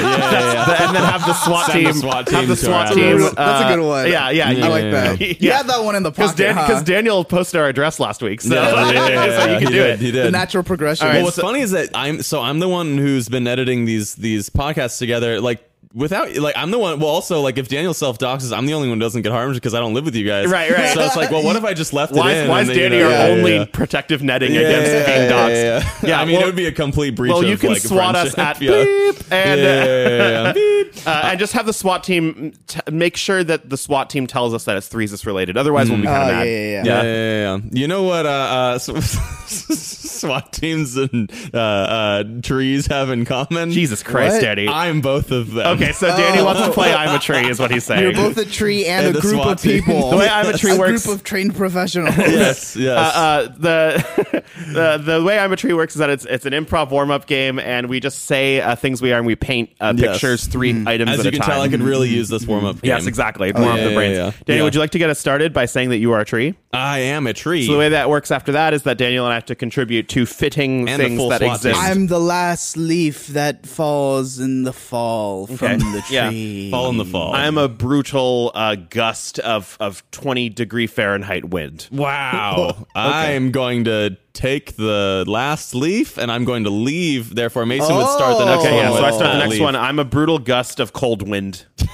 yeah. 0.00 0.86
and 0.86 0.96
then 0.96 1.02
have 1.04 1.26
the 1.26 1.34
SWAT 1.34 1.66
Send 1.66 1.78
team. 1.78 1.92
the 1.94 2.00
SWAT 2.00 2.28
have 2.30 2.48
the 2.48 2.56
SWAT 2.56 2.92
team. 2.94 3.14
address. 3.16 3.34
That's 3.34 3.64
a 3.64 3.74
good 3.76 3.82
uh, 3.82 3.86
one. 3.86 4.10
Yeah, 4.10 4.30
yeah. 4.30 4.48
I 4.48 4.68
like 4.68 4.90
that. 4.90 5.20
Yeah. 5.20 5.34
You 5.40 5.50
had 5.52 5.66
that 5.66 5.82
one 5.84 5.96
in 5.96 6.02
the 6.02 6.10
Because 6.10 6.32
pocket, 6.32 6.52
huh? 6.54 6.82
Daniel 6.82 7.24
posted 7.24 7.60
our 7.60 7.68
address 7.68 7.98
last 7.98 8.22
week, 8.22 8.40
so, 8.40 8.54
Yeah, 8.54 8.92
yeah, 8.92 9.08
yeah, 9.08 9.38
so 9.38 9.46
you 9.46 9.52
yeah, 9.52 9.58
can 9.58 9.60
he 9.60 9.64
do 9.66 9.70
did, 9.72 9.90
it. 9.90 9.98
He 10.00 10.10
the 10.10 10.30
natural 10.30 10.62
progression. 10.62 11.06
All 11.06 11.12
right, 11.12 11.16
Well, 11.18 11.24
what's 11.24 11.36
so- 11.36 11.42
funny 11.42 11.60
is 11.60 11.72
that 11.72 11.90
I'm 11.94 12.22
so 12.22 12.40
I'm 12.40 12.60
the 12.60 12.68
one 12.68 12.96
who's 12.98 13.28
been 13.28 13.46
editing 13.46 13.84
these 13.84 14.14
these 14.14 14.48
podcasts 14.50 14.98
together. 14.98 15.40
Like 15.40 15.62
without 15.94 16.34
like 16.36 16.56
I'm 16.56 16.70
the 16.70 16.78
one. 16.78 16.98
Well, 16.98 17.08
also 17.08 17.40
like 17.40 17.56
if 17.56 17.68
Daniel 17.68 17.94
self 17.94 18.18
doxes, 18.18 18.56
I'm 18.56 18.66
the 18.66 18.74
only 18.74 18.88
one 18.88 18.98
who 18.98 19.02
doesn't 19.04 19.22
get 19.22 19.32
harmed 19.32 19.54
because 19.54 19.74
I 19.74 19.80
don't 19.80 19.94
live 19.94 20.04
with 20.04 20.14
you 20.14 20.26
guys. 20.26 20.48
Right, 20.50 20.70
right. 20.70 20.92
So 20.94 21.00
it's 21.02 21.16
like, 21.16 21.30
well, 21.30 21.44
what 21.44 21.56
if 21.56 21.64
I 21.64 21.72
just 21.74 21.92
left 21.92 22.12
Why, 22.12 22.32
it 22.32 22.42
in? 22.44 22.48
why 22.50 22.60
is 22.62 22.68
then, 22.68 22.76
you 22.76 22.88
know, 22.90 23.04
our 23.04 23.10
yeah, 23.10 23.26
yeah, 23.28 23.32
only 23.34 23.56
yeah. 23.56 23.64
protective 23.72 24.22
netting 24.22 24.52
Yeah, 24.52 24.60
against 24.60 24.90
yeah, 24.92 25.06
being 25.06 25.30
yeah, 25.30 25.48
yeah, 25.48 25.54
yeah. 26.02 26.08
Yeah, 26.08 26.20
I 26.20 26.24
mean, 26.24 26.34
well- 26.34 26.42
it 26.42 26.46
would 26.46 26.56
be 26.56 26.66
a 26.66 26.72
complete 26.72 27.10
breach. 27.16 27.30
Well, 27.30 27.42
of, 27.42 27.48
you 27.48 27.56
can 27.56 27.70
like, 27.70 27.82
SWAT 27.82 28.16
us 28.16 28.36
at 28.36 28.60
yeah. 28.60 28.70
beep 28.84 29.32
and 29.32 29.60
Yeah, 29.60 29.84
yeah, 29.84 30.08
yeah, 30.08 30.42
yeah. 30.44 30.52
Beep. 30.52 31.06
Uh, 31.06 31.20
and 31.24 31.38
just 31.38 31.52
have 31.52 31.66
the 31.66 31.72
SWAT 31.72 32.04
team 32.04 32.52
t- 32.66 32.80
make 32.90 33.16
sure 33.16 33.42
that 33.44 33.68
the 33.70 33.76
SWAT 33.76 34.10
team 34.10 34.26
tells 34.26 34.54
us 34.54 34.64
that 34.64 34.76
it's 34.76 34.88
Threesus 34.88 35.26
related. 35.26 35.56
Otherwise, 35.56 35.90
we'll 35.90 36.00
be 36.00 36.06
kind 36.06 36.22
of 36.22 36.28
yeah, 36.28 36.34
mad. 36.38 36.44
yeah, 36.48 36.54
yeah. 36.54 36.84
Yeah, 36.84 37.02
yeah, 37.02 37.02
yeah, 37.02 37.56
yeah. 37.56 37.60
You 37.72 37.88
know 37.88 38.02
what? 38.04 38.26
Uh, 38.26 38.28
uh, 38.28 38.78
SWAT 39.48 40.52
teams 40.52 40.96
and 40.96 41.30
uh, 41.52 41.58
uh, 41.58 42.24
trees 42.42 42.86
have 42.86 43.10
in 43.10 43.24
common. 43.24 43.70
Jesus 43.70 44.02
Christ, 44.02 44.34
What? 44.36 44.42
Daddy. 44.42 44.68
I'm 44.68 45.00
both 45.00 45.30
of 45.30 45.52
them. 45.52 45.66
Okay, 45.76 45.92
so 45.92 46.08
Danny 46.08 46.42
wants 46.42 46.62
to 46.62 46.72
play 46.72 46.92
I'm 46.94 47.14
a 47.14 47.18
tree, 47.18 47.46
is 47.48 47.58
what 47.58 47.70
he's 47.70 47.84
saying. 47.84 48.02
You're 48.02 48.12
both 48.12 48.36
a 48.38 48.44
tree 48.44 48.86
and, 48.86 49.06
And 49.06 49.16
a 49.16 49.18
a 49.18 49.20
group 49.22 49.34
SWAT 49.34 49.48
of 49.52 49.60
team. 49.60 49.82
people. 49.82 50.10
The 50.10 50.16
way 50.16 50.28
I'm 50.28 50.52
a 50.52 50.58
tree 50.58 50.72
a 50.74 50.78
works- 50.78 51.04
group 51.06 51.16
of 51.16 51.24
trained 51.24 51.54
professionals. 51.56 52.16
yes, 52.16 52.76
yes. 52.76 52.96
uh, 52.98 53.18
uh, 53.18 53.48
the, 53.58 54.44
the 54.72 55.02
the 55.18 55.22
way 55.24 55.38
I'm 55.38 55.52
a 55.52 55.56
tree 55.56 55.72
works 55.72 55.94
is 55.94 55.98
that 55.98 56.10
it's 56.10 56.24
it's 56.24 56.46
an 56.46 56.52
improv 56.52 56.90
warm 56.90 57.10
up 57.10 57.26
game, 57.26 57.58
and 57.58 57.88
we 57.88 58.00
just 58.00 58.20
say 58.24 58.60
uh, 58.60 58.76
things 58.76 59.00
we 59.02 59.12
are, 59.12 59.18
and 59.18 59.26
we 59.26 59.36
paint 59.36 59.70
uh, 59.80 59.92
Yes. 59.96 60.12
pictures, 60.12 60.46
three 60.46 60.84
items 60.86 61.10
As 61.12 61.18
at 61.20 61.24
you 61.24 61.28
a 61.28 61.32
can 61.32 61.40
time. 61.40 61.50
tell, 61.50 61.60
I 61.62 61.68
could 61.68 61.80
really 61.82 62.08
use 62.08 62.28
this 62.28 62.46
warm 62.46 62.64
up. 62.64 62.76
Yes, 62.82 63.06
exactly. 63.06 63.52
Warm 63.52 63.68
up 63.68 63.76
yeah, 63.78 63.84
the 63.84 63.90
yeah, 63.90 63.96
brains. 63.96 64.16
yeah. 64.18 64.32
Danny, 64.46 64.58
Yeah. 64.58 64.64
would 64.64 64.74
you 64.74 64.80
like 64.80 64.90
to 64.90 64.98
get 64.98 65.10
us 65.10 65.18
started 65.18 65.52
by 65.52 65.66
saying 65.66 65.90
that 65.90 65.98
you 65.98 66.12
are 66.12 66.20
a 66.20 66.24
tree? 66.24 66.54
I 66.72 66.98
am 67.00 67.26
a 67.26 67.32
tree. 67.32 67.66
So 67.66 67.72
the 67.72 67.78
way 67.78 67.90
that 67.90 68.08
works 68.10 68.30
after 68.30 68.52
that 68.52 68.74
is 68.74 68.82
that 68.82 68.98
Daniel 68.98 69.24
and 69.24 69.32
I 69.32 69.36
have 69.36 69.43
to 69.46 69.54
contribute 69.54 70.08
to 70.10 70.26
fitting 70.26 70.88
And 70.88 71.00
things 71.02 71.20
that 71.28 71.40
SWAT 71.40 71.54
exist. 71.56 71.80
I'm 71.80 72.06
the 72.08 72.18
last 72.20 72.76
leaf 72.76 73.28
that 73.28 73.66
falls 73.66 74.38
in 74.38 74.62
the 74.64 74.72
fall 74.72 75.46
from 75.46 75.56
Okay. 75.56 75.76
the 75.76 76.02
Yeah. 76.10 76.28
tree. 76.30 76.70
Fall 76.70 76.90
in 76.90 76.96
the 76.98 77.04
fall. 77.04 77.34
I'm 77.34 77.58
a 77.58 77.68
brutal 77.68 78.52
uh, 78.54 78.76
gust 78.76 79.38
of 79.40 79.76
of 79.80 80.02
20 80.10 80.48
degree 80.50 80.86
Fahrenheit 80.86 81.46
wind. 81.46 81.88
Wow. 81.90 82.86
I'm 82.94 83.50
going 83.50 83.84
to 83.84 84.16
take 84.32 84.76
the 84.76 85.24
last 85.26 85.74
leaf 85.74 86.18
and 86.18 86.30
I'm 86.32 86.44
going 86.44 86.64
to 86.64 86.70
leave. 86.70 87.34
Therefore, 87.34 87.64
Mason 87.66 87.94
would 87.94 88.08
start 88.08 88.38
the 88.38 88.44
next 88.46 88.64
Okay, 88.64 88.74
one. 88.74 88.84
yeah. 88.84 88.90
So 88.98 89.04
I 89.04 89.10
start 89.10 89.32
the 89.32 89.38
next 89.38 89.50
leaf. 89.52 89.62
one. 89.62 89.76
I'm 89.76 89.98
a 89.98 90.04
brutal 90.04 90.38
gust 90.38 90.80
of 90.80 90.92
cold 90.92 91.28
wind. 91.28 91.64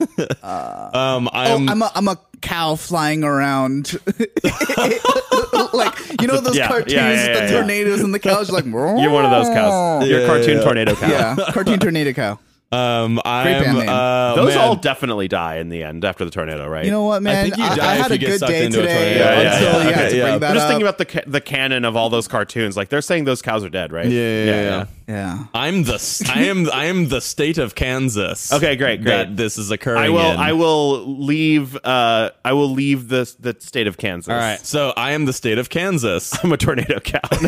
Um, 0.00 0.08
Oh, 0.42 1.28
I'm, 1.32 1.68
I'm 1.68 1.82
a 1.82 1.90
I'm 1.94 2.08
a 2.08 2.18
cow 2.40 2.74
flying 2.76 3.22
around, 3.22 3.92
like 5.72 5.94
you 6.20 6.26
know 6.26 6.40
those 6.40 6.56
Yeah, 6.56 6.68
cartoons 6.68 6.92
yeah, 6.92 7.10
yeah, 7.10 7.10
with 7.10 7.26
yeah, 7.26 7.34
the 7.34 7.40
yeah. 7.44 7.50
tornadoes 7.50 8.00
and 8.00 8.14
the 8.14 8.18
cows. 8.18 8.48
You're 8.48 8.56
like 8.60 8.64
You're 9.02 9.10
one 9.10 9.24
of 9.24 9.30
those 9.30 9.48
cows. 9.48 10.06
You're 10.08 10.18
a 10.18 10.22
Yeah, 10.22 10.26
cartoon 10.26 10.56
yeah. 10.58 10.64
tornado 10.64 10.94
cow. 10.94 11.08
Yeah, 11.08 11.36
cartoon 11.52 11.78
tornado 11.78 12.12
cow. 12.12 12.38
Um, 12.72 13.20
I'm, 13.24 13.88
uh, 13.88 14.36
Those 14.36 14.54
man, 14.54 14.58
all 14.58 14.76
definitely 14.76 15.26
die 15.26 15.56
in 15.56 15.70
the 15.70 15.82
end 15.82 16.04
after 16.04 16.24
the 16.24 16.30
tornado, 16.30 16.68
right? 16.68 16.84
You 16.84 16.92
know 16.92 17.02
what, 17.04 17.20
man? 17.20 17.46
think 17.46 17.56
you 17.58 17.64
I, 17.64 17.74
die 17.74 17.92
I 17.92 17.96
if 17.96 18.02
had 18.02 18.10
you 18.10 18.14
a 18.14 18.18
get 18.18 18.26
good 18.28 18.38
sucked 18.38 18.52
day 18.52 18.64
into 18.64 18.78
a 18.78 18.82
today 18.82 18.94
tornado. 18.94 19.24
Yeah, 19.24 19.40
yeah, 19.42 19.52
until 19.56 19.72
yeah. 19.72 19.82
you 19.82 19.90
Okay, 19.90 20.08
to 20.10 20.16
yeah. 20.16 20.22
bring 20.22 20.34
I'm 20.34 20.40
that 20.40 20.48
I'm 20.50 20.54
just 20.54 20.64
up. 20.64 20.68
thinking 20.70 20.86
about 20.86 20.98
the 20.98 21.04
ca- 21.06 21.24
the 21.26 21.40
canon 21.40 21.84
of 21.84 21.96
all 21.96 22.10
those 22.10 22.28
cartoons. 22.28 22.76
Like 22.76 22.88
they're 22.88 23.02
saying 23.02 23.24
those 23.24 23.42
cows 23.42 23.64
are 23.64 23.70
dead, 23.70 23.92
right? 23.92 24.06
Yeah, 24.06 24.20
yeah, 24.20 24.44
yeah. 24.44 24.62
yeah. 24.62 24.86
yeah. 25.08 25.44
I'm 25.52 25.82
the 25.82 26.30
I 26.32 26.42
am 26.44 26.70
I 26.72 26.84
am 26.84 27.08
the 27.08 27.20
state 27.20 27.58
of 27.58 27.74
Kansas. 27.74 28.52
Okay, 28.52 28.76
great, 28.76 29.02
great. 29.02 29.16
That 29.16 29.36
this 29.36 29.58
is 29.58 29.72
occurring. 29.72 30.02
I 30.04 30.08
will. 30.10 30.30
in. 30.30 30.36
I 30.38 30.52
will 30.52 31.04
leave. 31.18 31.76
Uh, 31.82 32.30
I 32.44 32.52
will 32.52 32.70
leave 32.70 33.08
the 33.08 33.28
the 33.40 33.56
state 33.58 33.88
of 33.88 33.96
Kansas. 33.96 34.30
All 34.30 34.36
right. 34.38 34.60
So 34.64 34.92
I 34.96 35.10
am 35.12 35.24
the 35.24 35.32
state 35.32 35.58
of 35.58 35.70
Kansas. 35.70 36.32
I'm 36.44 36.52
a 36.52 36.56
tornado 36.56 37.00
cow. 37.00 37.18
uh, 37.32 37.38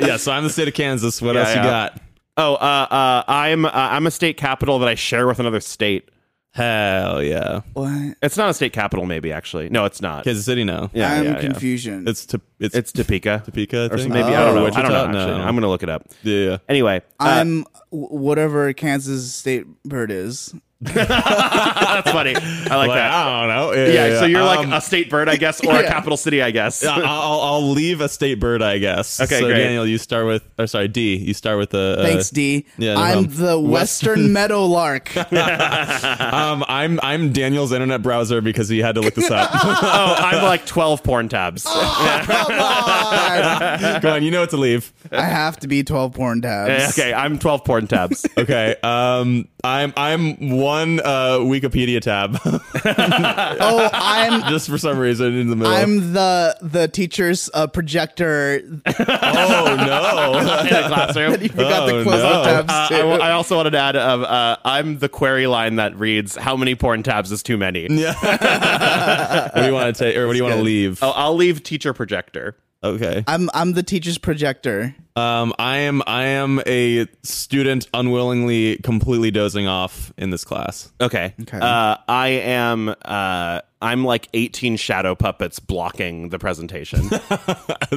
yeah. 0.00 0.16
So 0.16 0.32
I'm 0.32 0.44
the 0.44 0.50
state 0.50 0.68
of 0.68 0.74
Kansas. 0.74 1.20
What 1.20 1.34
Yeah, 1.34 1.40
else 1.42 1.54
yeah. 1.54 1.62
you 1.62 1.68
got? 1.70 2.00
Oh, 2.36 2.54
uh, 2.54 2.86
uh, 2.90 3.24
I'm 3.26 3.64
uh, 3.64 3.70
I'm 3.72 4.06
a 4.06 4.10
state 4.10 4.36
capital 4.36 4.78
that 4.80 4.88
I 4.88 4.94
share 4.94 5.26
with 5.26 5.38
another 5.38 5.60
state. 5.60 6.10
Hell 6.52 7.20
yeah. 7.20 7.62
What? 7.72 8.16
It's 8.22 8.36
not 8.36 8.48
a 8.48 8.54
state 8.54 8.72
capital, 8.72 9.06
maybe 9.06 9.32
actually. 9.32 9.70
No, 9.70 9.86
it's 9.86 10.00
not. 10.00 10.22
Kansas 10.22 10.44
City. 10.44 10.62
No. 10.62 10.88
Yeah, 10.92 11.12
I'm 11.12 11.24
yeah, 11.24 11.30
yeah. 11.32 11.40
confusion. 11.40 12.06
It's 12.06 12.26
to 12.26 12.40
it's 12.64 12.74
It's 12.74 12.92
Topeka. 12.92 13.42
Topeka. 13.44 13.88
I 13.90 13.94
Or 13.94 13.98
think? 13.98 14.10
maybe 14.12 14.28
I 14.34 14.42
Oh, 14.42 14.46
don't 14.46 14.54
know. 14.56 14.60
I 14.60 14.64
Wichita? 14.64 14.88
don't 14.88 15.12
know. 15.12 15.18
No. 15.18 15.32
Actually, 15.32 15.42
I'm 15.44 15.54
gonna 15.54 15.68
look 15.68 15.82
it 15.82 15.88
up. 15.90 16.06
Yeah, 16.22 16.36
yeah. 16.50 16.56
Anyway, 16.68 17.02
uh, 17.20 17.24
I'm 17.24 17.64
w- 17.90 18.08
whatever 18.18 18.72
Kansas 18.72 19.32
state 19.32 19.66
bird 19.84 20.10
is. 20.10 20.54
that's 20.84 22.10
funny. 22.10 22.34
I 22.36 22.76
like 22.76 22.88
Like, 22.88 22.98
that. 22.98 23.10
I 23.10 23.40
don't 23.40 23.48
know. 23.48 23.72
Yeah, 23.90 24.18
so 24.18 24.26
you're 24.26 24.42
Um, 24.42 24.68
like 24.70 24.82
a 24.82 24.84
state 24.84 25.08
bird, 25.08 25.30
I 25.30 25.36
guess, 25.36 25.64
or 25.64 25.74
a 25.74 25.82
capital 25.86 26.18
city, 26.18 26.42
I 26.42 26.50
guess. 26.50 26.82
Yeah, 26.82 26.90
I'll, 26.96 27.40
I'll 27.40 27.70
leave 27.70 28.02
a 28.02 28.08
state 28.08 28.38
bird, 28.38 28.60
I 28.60 28.76
guess. 28.76 29.18
Okay, 29.18 29.38
so 29.40 29.46
great. 29.46 29.62
Daniel, 29.62 29.86
you 29.86 29.96
start 29.96 30.26
with, 30.26 30.42
or 30.58 30.66
sorry, 30.66 30.88
D. 30.88 31.16
You 31.16 31.32
start 31.32 31.56
with 31.58 31.70
the. 31.70 31.96
Uh, 32.00 32.02
Thanks, 32.02 32.28
D. 32.28 32.66
yeah, 32.76 32.94
no 32.94 33.00
I'm 33.00 33.24
problem. 33.24 33.46
the 33.46 33.60
Western 33.60 34.32
Meadowlark. 34.34 35.16
Um, 35.16 36.64
I'm 36.68 37.00
I'm 37.02 37.32
Daniel's 37.32 37.72
internet 37.72 38.02
browser 38.02 38.42
because 38.42 38.68
he 38.68 38.80
had 38.80 38.96
to 38.96 39.00
look 39.00 39.14
this 39.14 39.30
up. 39.30 39.48
oh, 39.54 40.14
I'm 40.18 40.42
like 40.42 40.66
12 40.66 41.02
porn 41.02 41.30
tabs. 41.30 41.62
Come 41.64 42.53
on. 43.94 44.00
Go 44.00 44.12
on, 44.14 44.22
you 44.22 44.30
know 44.30 44.40
what 44.40 44.50
to 44.50 44.56
leave. 44.56 44.92
I 45.12 45.22
have 45.22 45.58
to 45.60 45.68
be 45.68 45.82
12 45.82 46.12
porn 46.14 46.40
tabs. 46.42 46.98
okay, 46.98 47.12
I'm 47.12 47.38
12 47.38 47.64
porn 47.64 47.86
tabs. 47.86 48.26
Okay. 48.36 48.74
Um, 48.82 49.48
I'm 49.62 49.94
I'm 49.96 50.50
one 50.50 51.00
uh, 51.00 51.38
Wikipedia 51.38 52.00
tab 52.02 52.36
Oh, 52.44 53.88
I'm 53.92 54.50
just 54.50 54.68
for 54.68 54.76
some 54.76 54.98
reason 54.98 55.34
in 55.38 55.48
the 55.48 55.56
middle. 55.56 55.72
I'm 55.72 56.12
the 56.12 56.56
the 56.60 56.88
teacher's 56.88 57.48
uh, 57.54 57.66
projector. 57.68 58.60
oh 58.86 59.76
no. 59.78 60.58
in 60.60 60.66
the 60.66 60.84
classroom. 60.88 61.40
You 61.40 61.48
forgot 61.48 61.88
Oh, 61.88 61.98
to 61.98 62.02
close 62.02 62.22
no. 62.22 62.26
out 62.28 62.44
tabs 62.44 62.72
Uh, 62.72 62.88
too. 62.88 62.94
I, 62.94 62.98
w- 62.98 63.20
I 63.20 63.30
also 63.32 63.56
wanted 63.56 63.70
to 63.70 63.78
add, 63.78 63.96
uh, 63.96 64.00
uh, 64.00 64.56
I'm 64.64 64.98
the 64.98 65.08
query 65.08 65.46
line 65.46 65.76
that 65.76 65.96
reads, 65.98 66.36
"How 66.36 66.56
many 66.56 66.74
porn 66.74 67.02
tabs 67.02 67.32
is 67.32 67.42
too 67.42 67.56
many?" 67.56 67.86
yeah. 67.90 68.14
what 68.22 69.54
do 69.54 69.66
you 69.66 69.72
want 69.72 69.94
to 69.96 70.04
take, 70.04 70.16
or 70.16 70.26
what 70.26 70.32
do 70.34 70.36
you 70.38 70.44
want 70.44 70.56
to 70.56 70.62
leave? 70.62 70.98
Oh, 71.02 71.10
I'll 71.10 71.34
leave 71.36 71.62
teacher 71.62 71.94
projector. 71.94 72.33
Okay. 72.82 73.24
I'm 73.26 73.48
I'm 73.54 73.72
the 73.72 73.82
teacher's 73.82 74.18
projector. 74.18 74.94
Um, 75.16 75.54
I 75.58 75.78
am 75.78 76.02
I 76.06 76.24
am 76.24 76.60
a 76.66 77.06
student 77.22 77.88
unwillingly 77.94 78.76
completely 78.78 79.30
dozing 79.30 79.66
off 79.66 80.12
in 80.18 80.28
this 80.28 80.44
class. 80.44 80.92
Okay. 81.00 81.34
Okay. 81.40 81.58
Uh, 81.58 81.96
I 82.06 82.28
am. 82.28 82.94
Uh, 83.02 83.60
I'm 83.80 84.04
like 84.04 84.28
18 84.34 84.76
shadow 84.76 85.14
puppets 85.14 85.58
blocking 85.60 86.28
the 86.28 86.38
presentation. 86.38 87.08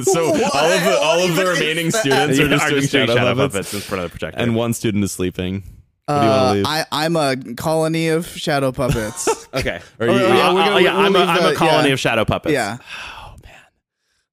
So 0.02 0.24
all 0.26 0.32
of 0.32 0.84
the 0.84 0.98
all 1.02 1.18
of 1.20 1.34
the 1.36 1.44
remaining 1.46 1.90
students 1.90 2.38
are 2.38 2.46
just 2.48 2.64
are 2.64 2.68
doing 2.70 2.80
just 2.82 2.92
doing 2.92 3.06
shadow, 3.08 3.34
puppets, 3.34 3.74
in 3.74 3.80
front 3.80 4.04
of 4.04 4.10
the 4.10 4.18
projector. 4.18 4.40
and 4.40 4.54
one 4.54 4.72
student 4.72 5.02
is 5.02 5.10
sleeping. 5.12 5.64
What 6.06 6.20
do 6.20 6.24
you 6.24 6.30
want 6.30 6.40
Uh, 6.40 6.52
leave? 6.54 6.64
I 6.66 6.84
I'm 6.92 7.16
a 7.16 7.36
colony 7.56 8.08
of 8.08 8.26
shadow 8.26 8.70
puppets. 8.72 9.28
okay. 9.54 9.80
Are 9.98 10.06
you- 10.06 10.12
Uh, 10.12 10.16
yeah, 10.18 10.52
we're 10.54 10.60
uh, 10.60 10.64
gonna- 10.68 10.80
yeah, 10.80 10.96
we'll 10.96 11.06
I'm, 11.06 11.14
a, 11.16 11.18
leave 11.18 11.28
I'm 11.28 11.44
a 11.44 11.48
the- 11.50 11.54
colony 11.56 11.88
yeah. 11.88 11.92
of 11.94 12.00
shadow 12.00 12.24
puppets. 12.24 12.52
yeah. 12.52 12.78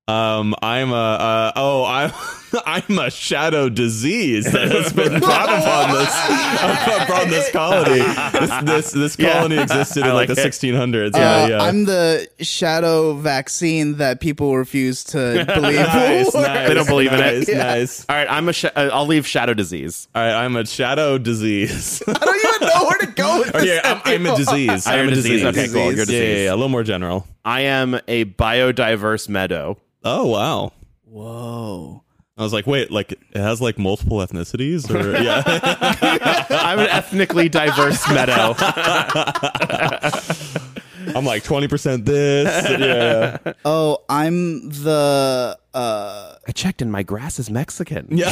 Um, 0.07 0.53
I'm 0.61 0.91
a 0.91 0.95
uh, 0.95 1.51
oh 1.55 1.83
I'm 1.83 2.11
I'm 2.67 2.99
a 2.99 3.09
shadow 3.09 3.69
disease 3.69 4.45
that 4.51 4.69
has 4.71 4.93
been 4.93 5.19
brought 5.19 5.49
upon 5.49 5.95
this 5.95 7.01
upon 7.09 7.29
this 7.31 7.51
colony. 7.51 8.01
This 8.39 8.63
this, 8.63 8.91
this 8.91 9.15
Yeah. 9.17 9.33
colony 9.33 9.57
existed 9.57 10.05
in 10.05 10.13
like, 10.13 10.29
like 10.29 10.37
the 10.37 10.45
it. 10.45 10.51
1600s. 10.51 11.15
Uh, 11.15 11.17
Yeah, 11.17 11.47
yeah. 11.47 11.63
I'm 11.63 11.85
the 11.85 12.27
shadow 12.39 13.13
vaccine 13.15 13.95
that 13.97 14.19
people 14.21 14.55
refuse 14.55 15.03
to 15.05 15.43
believe. 15.55 15.77
nice, 15.77 16.31
nice, 16.35 16.67
They 16.67 16.73
don't 16.75 16.85
believe 16.87 17.11
in 17.11 17.19
it. 17.19 17.37
nice, 17.39 17.49
Yeah. 17.49 17.57
Nice. 17.63 18.05
All 18.07 18.15
right. 18.15 18.27
I'm 18.29 18.47
a. 18.47 18.53
Sh- 18.53 18.65
uh, 18.65 18.89
I'll 18.93 19.07
leave 19.07 19.25
shadow 19.25 19.55
disease. 19.55 20.07
All 20.13 20.21
right, 20.21 20.35
I'm 20.45 20.55
a 20.55 20.67
shadow 20.67 21.17
disease. 21.17 22.03
I 22.07 22.13
don't 22.13 22.45
even 22.45 22.67
know 22.69 22.83
where 22.85 22.97
to 22.99 23.07
go 23.07 23.39
with 23.39 23.55
Oh, 23.55 23.59
this. 23.59 23.81
yeah, 23.83 24.01
I'm, 24.05 24.23
I'm 24.23 24.25
a 24.27 24.35
disease. 24.37 24.85
I'm 24.85 24.99
I'm 24.99 25.05
a 25.09 25.11
a 25.11 25.15
disease. 25.15 25.41
disease. 25.41 25.45
Okay, 25.45 25.67
cool. 25.73 25.91
You're 25.91 26.03
a 26.03 26.05
Yeah, 26.05 26.13
yeah, 26.13 26.19
disease. 26.29 26.43
yeah, 26.45 26.51
a 26.51 26.55
little 26.55 26.69
more 26.69 26.83
general. 26.83 27.25
I 27.43 27.61
am 27.61 27.99
a 28.07 28.25
biodiverse 28.25 29.27
meadow. 29.29 29.77
Oh 30.05 30.27
wow. 30.27 30.71
Whoa. 31.03 32.03
I 32.37 32.43
was 32.43 32.53
like, 32.53 32.67
wait, 32.67 32.91
like 32.91 33.13
it 33.13 33.19
has 33.33 33.61
like 33.61 33.77
multiple 33.79 34.17
ethnicities, 34.17 34.89
or 34.93 35.21
yeah. 35.21 35.41
I'm 36.51 36.79
an 36.79 36.87
ethnically 36.87 37.49
diverse 37.49 38.07
meadow. 38.09 38.53
I'm 41.15 41.23
like 41.25 41.43
twenty 41.43 41.67
percent 41.67 42.05
this. 42.05 42.69
Yeah, 42.79 43.37
yeah. 43.45 43.53
Oh, 43.63 43.99
I'm 44.09 44.69
the 44.69 45.57
uh 45.73 46.35
I 46.47 46.51
checked, 46.51 46.81
and 46.81 46.91
my 46.91 47.03
grass 47.03 47.39
is 47.39 47.49
Mexican. 47.49 48.07
yeah. 48.11 48.27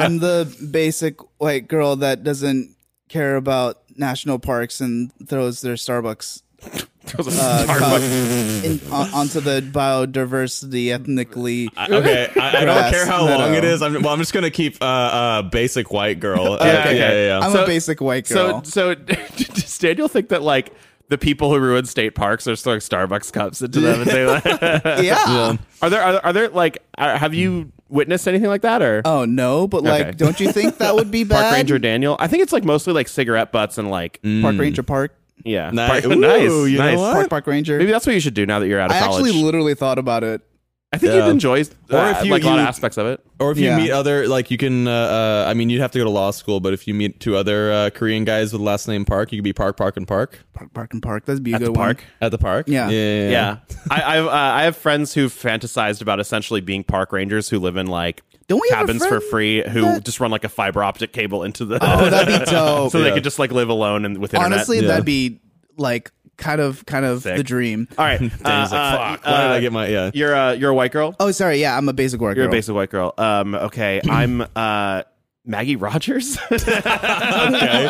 I'm 0.00 0.18
the 0.18 0.52
basic 0.70 1.18
white 1.40 1.68
girl 1.68 1.96
that 1.96 2.24
doesn't 2.24 2.74
care 3.08 3.36
about 3.36 3.82
national 3.96 4.38
parks 4.38 4.80
and 4.80 5.12
throws 5.28 5.60
their 5.60 5.74
Starbucks 5.74 6.42
uh, 7.18 7.64
cup 7.66 8.00
in, 8.02 8.80
on, 8.92 9.12
onto 9.14 9.40
the 9.40 9.60
biodiversity 9.62 10.92
ethnically. 10.92 11.68
Okay, 11.78 12.30
I, 12.36 12.62
I 12.62 12.64
don't 12.64 12.90
care 12.90 13.06
how 13.06 13.24
meadow. 13.26 13.38
long 13.44 13.54
it 13.54 13.64
is. 13.64 13.82
I'm, 13.82 14.02
well, 14.02 14.12
I'm 14.12 14.18
just 14.18 14.32
gonna 14.32 14.50
keep 14.50 14.76
uh, 14.82 14.84
uh, 14.84 15.42
basic 15.42 15.90
white 15.90 16.20
girl. 16.20 16.38
Uh, 16.58 16.64
okay. 16.64 16.98
yeah, 16.98 17.12
yeah, 17.12 17.26
yeah. 17.26 17.38
I'm 17.40 17.52
So- 17.52 17.64
a 17.64 17.66
basic 17.66 18.00
white 18.00 18.28
girl. 18.28 18.64
So, 18.64 18.94
so 18.94 18.94
does 18.94 19.78
Daniel 19.78 20.08
think 20.08 20.28
that 20.30 20.42
like 20.42 20.72
the 21.08 21.16
people 21.18 21.50
who 21.52 21.58
ruin 21.60 21.84
state 21.84 22.14
parks 22.14 22.46
are 22.48 22.56
throwing 22.56 22.80
Starbucks 22.80 23.32
cups 23.32 23.62
into 23.62 23.80
them? 23.80 24.00
And 24.02 24.10
they, 24.10 24.26
like, 24.26 24.44
yeah. 25.04 25.56
are 25.82 25.90
there 25.90 26.02
are 26.02 26.12
there, 26.12 26.26
are 26.26 26.32
there 26.32 26.48
like 26.48 26.78
are, 26.96 27.16
have 27.16 27.32
you 27.34 27.70
witnessed 27.88 28.26
anything 28.28 28.48
like 28.48 28.62
that 28.62 28.82
or 28.82 29.02
Oh 29.04 29.24
no, 29.24 29.66
but 29.68 29.82
like, 29.84 30.06
Okay. 30.08 30.10
don't 30.16 30.38
you 30.40 30.52
think 30.52 30.78
that 30.78 30.94
would 30.94 31.10
be 31.10 31.24
bad? 31.24 31.42
Park 31.42 31.54
Ranger 31.54 31.78
Daniel? 31.78 32.16
I 32.18 32.26
think 32.26 32.42
it's 32.42 32.52
like 32.52 32.64
mostly 32.64 32.92
like 32.92 33.08
cigarette 33.08 33.52
butts 33.52 33.78
and 33.78 33.90
like 33.90 34.20
Park 34.42 34.58
Ranger 34.58 34.82
Park. 34.82 35.14
Yeah, 35.44 35.70
Nice. 35.70 36.02
Park- 36.02 36.04
Ooh, 36.12 36.16
nice, 36.20 36.42
you 36.70 36.78
know 36.78 36.98
what? 36.98 37.12
Park 37.14 37.30
Park 37.30 37.46
Ranger. 37.46 37.78
Maybe 37.78 37.90
that's 37.92 38.06
what 38.06 38.14
you 38.14 38.20
should 38.20 38.34
do 38.34 38.46
now 38.46 38.58
that 38.60 38.68
you're 38.68 38.80
out 38.80 38.90
of 38.90 38.96
I 38.96 39.00
college. 39.00 39.24
I 39.24 39.28
actually 39.28 39.42
literally 39.42 39.74
thought 39.74 39.98
about 39.98 40.24
it. 40.24 40.42
I 40.90 40.96
think 40.96 41.12
Yeah. 41.12 41.26
you'd 41.26 41.30
enjoy 41.32 41.60
Or 41.90 42.08
if 42.08 42.24
you- 42.24 42.30
like 42.30 42.42
a 42.44 42.46
lot 42.46 42.58
of 42.60 42.64
aspects 42.66 42.96
of 42.96 43.06
it. 43.06 43.20
Or 43.38 43.52
if 43.52 43.58
you 43.58 43.66
Yeah. 43.66 43.76
meet 43.76 43.90
other, 43.90 44.26
like 44.26 44.50
you 44.50 44.56
can, 44.56 44.88
uh, 44.88 44.90
uh, 44.90 45.44
I 45.46 45.52
mean, 45.52 45.68
you'd 45.68 45.82
have 45.82 45.90
to 45.92 45.98
go 45.98 46.04
to 46.04 46.10
law 46.10 46.30
school, 46.30 46.60
but 46.60 46.72
if 46.72 46.88
you 46.88 46.94
meet 46.94 47.20
two 47.20 47.36
other 47.36 47.70
uh, 47.70 47.90
Korean 47.90 48.24
guys 48.24 48.54
with 48.54 48.62
last 48.62 48.88
name 48.88 49.04
Park, 49.04 49.30
you 49.30 49.36
could 49.38 49.44
be 49.44 49.52
Park, 49.52 49.76
Park, 49.76 49.98
and 49.98 50.08
Park 50.08 50.38
Park 50.54 50.72
Park 50.72 50.94
and 50.94 51.02
Park. 51.02 51.26
That'd 51.26 51.42
be 51.44 51.52
a 51.52 51.56
At 51.56 51.58
good 51.60 51.68
the 51.68 51.72
park? 51.74 52.04
at 52.22 52.30
the 52.30 52.38
park. 52.38 52.68
Yeah. 52.68 52.88
yeah, 52.88 53.20
yeah. 53.24 53.30
Yeah, 53.30 53.56
I 53.90 54.16
I've, 54.18 54.26
uh, 54.26 54.30
I 54.30 54.62
have 54.62 54.76
friends 54.78 55.12
who 55.12 55.28
fantasized 55.28 56.00
about 56.00 56.20
essentially 56.20 56.62
being 56.62 56.84
park 56.84 57.12
rangers 57.12 57.50
who 57.50 57.58
live 57.58 57.76
in 57.76 57.86
like 57.86 58.22
Don't 58.48 58.60
we 58.60 58.68
have 58.70 58.86
cabins 58.86 59.06
for 59.06 59.20
free 59.20 59.62
who 59.62 59.82
that- 59.82 60.04
just 60.04 60.20
run 60.20 60.30
like 60.30 60.44
a 60.44 60.48
fiber 60.48 60.82
optic 60.82 61.12
cable 61.12 61.44
into 61.44 61.64
the. 61.64 61.78
Oh, 61.80 62.08
that'd 62.10 62.40
be 62.40 62.44
dope. 62.50 62.90
so 62.90 63.00
they 63.02 63.12
could 63.12 63.24
just 63.24 63.38
like 63.38 63.52
live 63.52 63.68
alone 63.68 64.04
and 64.04 64.18
with 64.18 64.34
internet. 64.34 64.52
Honestly, 64.52 64.80
Yeah. 64.80 64.88
that'd 64.88 65.04
be 65.04 65.40
like 65.76 66.10
kind 66.38 66.60
of 66.60 66.86
kind 66.86 67.04
of 67.04 67.22
Sick. 67.22 67.36
the 67.36 67.42
dream. 67.42 67.88
all 67.98 68.04
right. 68.04 68.18
Danny's 68.20 68.42
uh, 68.42 68.74
like, 68.74 69.26
uh. 69.26 69.30
Why 69.30 69.42
did 69.42 69.50
I 69.52 69.60
get 69.60 69.72
my 69.72 69.88
yeah? 69.88 70.10
You're 70.14 70.32
a 70.34 70.54
you're 70.54 70.70
a 70.70 70.74
white 70.74 70.92
girl. 70.92 71.14
Oh, 71.20 71.30
sorry. 71.30 71.60
Yeah, 71.60 71.76
I'm 71.76 71.88
a 71.88 71.92
basic 71.92 72.20
worker. 72.20 72.40
You're 72.40 72.48
a 72.48 72.52
basic 72.52 72.74
white 72.74 72.90
girl. 72.90 73.12
Um. 73.18 73.54
Okay. 73.54 74.00
I'm 74.08 74.44
uh 74.56 75.02
Maggie 75.48 75.76
Rogers. 75.76 76.38
Okay. 76.50 77.86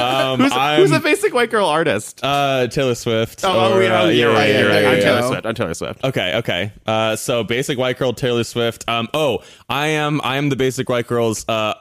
Um, 0.00 0.40
who's, 0.40 0.52
I'm 0.52 0.80
who's 0.80 0.92
a 0.92 1.00
basic 1.00 1.32
white 1.34 1.50
girl 1.50 1.66
artist? 1.66 2.20
uh, 2.22 2.66
Taylor 2.68 2.94
Swift. 2.94 3.44
oh, 3.44 3.48
oh, 3.50 3.76
or, 3.76 3.82
yeah, 3.82 4.02
uh, 4.02 4.06
you're 4.08 4.32
right. 4.32 4.48
yeah, 4.50 4.58
You're 4.60 4.68
right. 4.68 4.82
yeah, 4.82 4.88
I'm 4.90 4.96
yeah. 4.98 5.02
Taylor 5.04 5.20
go. 5.22 5.28
Swift. 5.28 5.46
I'm 5.46 5.54
Taylor 5.54 5.74
Swift. 5.74 6.04
Okay, 6.04 6.34
okay. 6.36 6.72
Uh, 6.86 7.16
so 7.16 7.42
basic 7.44 7.78
white 7.78 7.98
girl 7.98 8.12
Taylor 8.12 8.44
Swift. 8.44 8.88
Um, 8.88 9.08
oh, 9.14 9.42
I 9.68 9.88
am 9.88 10.20
I 10.22 10.36
am 10.36 10.48
the 10.50 10.56
basic 10.56 10.88
white 10.88 11.06
girl's 11.06 11.48
uh, 11.48 11.74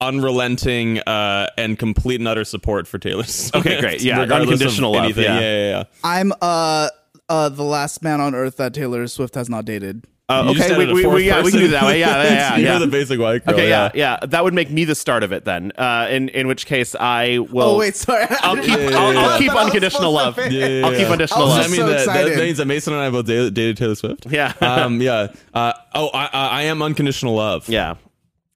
unrelenting 0.00 0.98
uh, 1.00 1.48
and 1.56 1.78
complete 1.78 2.20
and 2.20 2.28
utter 2.28 2.44
support 2.44 2.86
for 2.86 2.98
Taylor 2.98 3.22
Swift. 3.24 3.56
Okay, 3.56 3.80
great. 3.80 4.02
Yeah, 4.02 4.20
regardless 4.20 4.48
of 4.48 4.52
unconditional 4.54 4.92
love, 4.92 5.04
anything. 5.04 5.24
yeah. 5.24 5.40
yeah, 5.40 5.56
yeah, 5.56 5.70
yeah. 5.78 5.84
I'm 6.04 6.32
uh 6.40 6.88
uh 7.28 7.48
the 7.48 7.64
last 7.64 8.02
man 8.02 8.20
on 8.20 8.34
earth 8.34 8.56
that 8.58 8.74
Taylor 8.74 9.06
Swift 9.06 9.34
has 9.34 9.48
not 9.48 9.64
dated. 9.64 10.04
Uh, 10.30 10.50
okay, 10.50 10.76
we, 10.76 10.92
we, 10.92 11.06
we, 11.06 11.26
yeah, 11.26 11.42
we 11.42 11.50
can 11.50 11.60
do 11.60 11.68
that 11.68 11.84
way. 11.84 12.00
Yeah, 12.00 12.22
yeah, 12.22 12.22
yeah. 12.30 12.56
You're 12.56 12.72
yeah. 12.74 12.78
the 12.80 12.86
basic 12.86 13.18
white 13.18 13.46
girl. 13.46 13.54
Okay, 13.54 13.70
yeah, 13.70 13.90
yeah. 13.94 14.18
That 14.26 14.44
would 14.44 14.52
make 14.52 14.70
me 14.70 14.84
the 14.84 14.94
start 14.94 15.22
of 15.22 15.32
it 15.32 15.46
then. 15.46 15.72
Uh, 15.72 16.06
in 16.10 16.28
in 16.28 16.46
which 16.46 16.66
case 16.66 16.94
I 16.94 17.38
will. 17.38 17.62
oh 17.62 17.78
wait, 17.78 17.96
sorry. 17.96 18.26
I'll 18.42 18.56
keep. 18.56 18.68
Yeah, 18.78 18.90
I'll, 18.92 19.18
I'll 19.18 19.30
yeah. 19.32 19.38
keep 19.38 19.52
I 19.52 19.64
unconditional 19.64 20.12
love. 20.12 20.34
supposed 20.34 20.52
Yeah, 20.52 20.66
yeah, 20.66 20.84
I'll 20.86 20.90
keep 20.92 21.00
yeah. 21.00 21.06
unconditional 21.06 21.42
I 21.42 21.44
was 21.44 21.54
Does 21.54 21.56
love. 21.56 21.70
that 21.70 21.70
mean 21.70 21.98
so 22.04 22.12
that, 22.12 22.28
that 22.28 22.36
means 22.44 22.58
that 22.58 22.66
Mason 22.66 22.92
and 22.92 23.02
I 23.02 23.08
both 23.08 23.24
dated, 23.24 23.54
dated 23.54 23.78
Taylor 23.78 23.94
Swift? 23.94 24.26
Yeah. 24.28 24.52
um, 24.60 25.00
yeah. 25.00 25.28
Uh, 25.54 25.72
oh, 25.94 26.08
I, 26.08 26.26
I 26.26 26.48
I 26.48 26.62
am 26.64 26.82
unconditional 26.82 27.34
love. 27.34 27.66
yeah. 27.68 27.94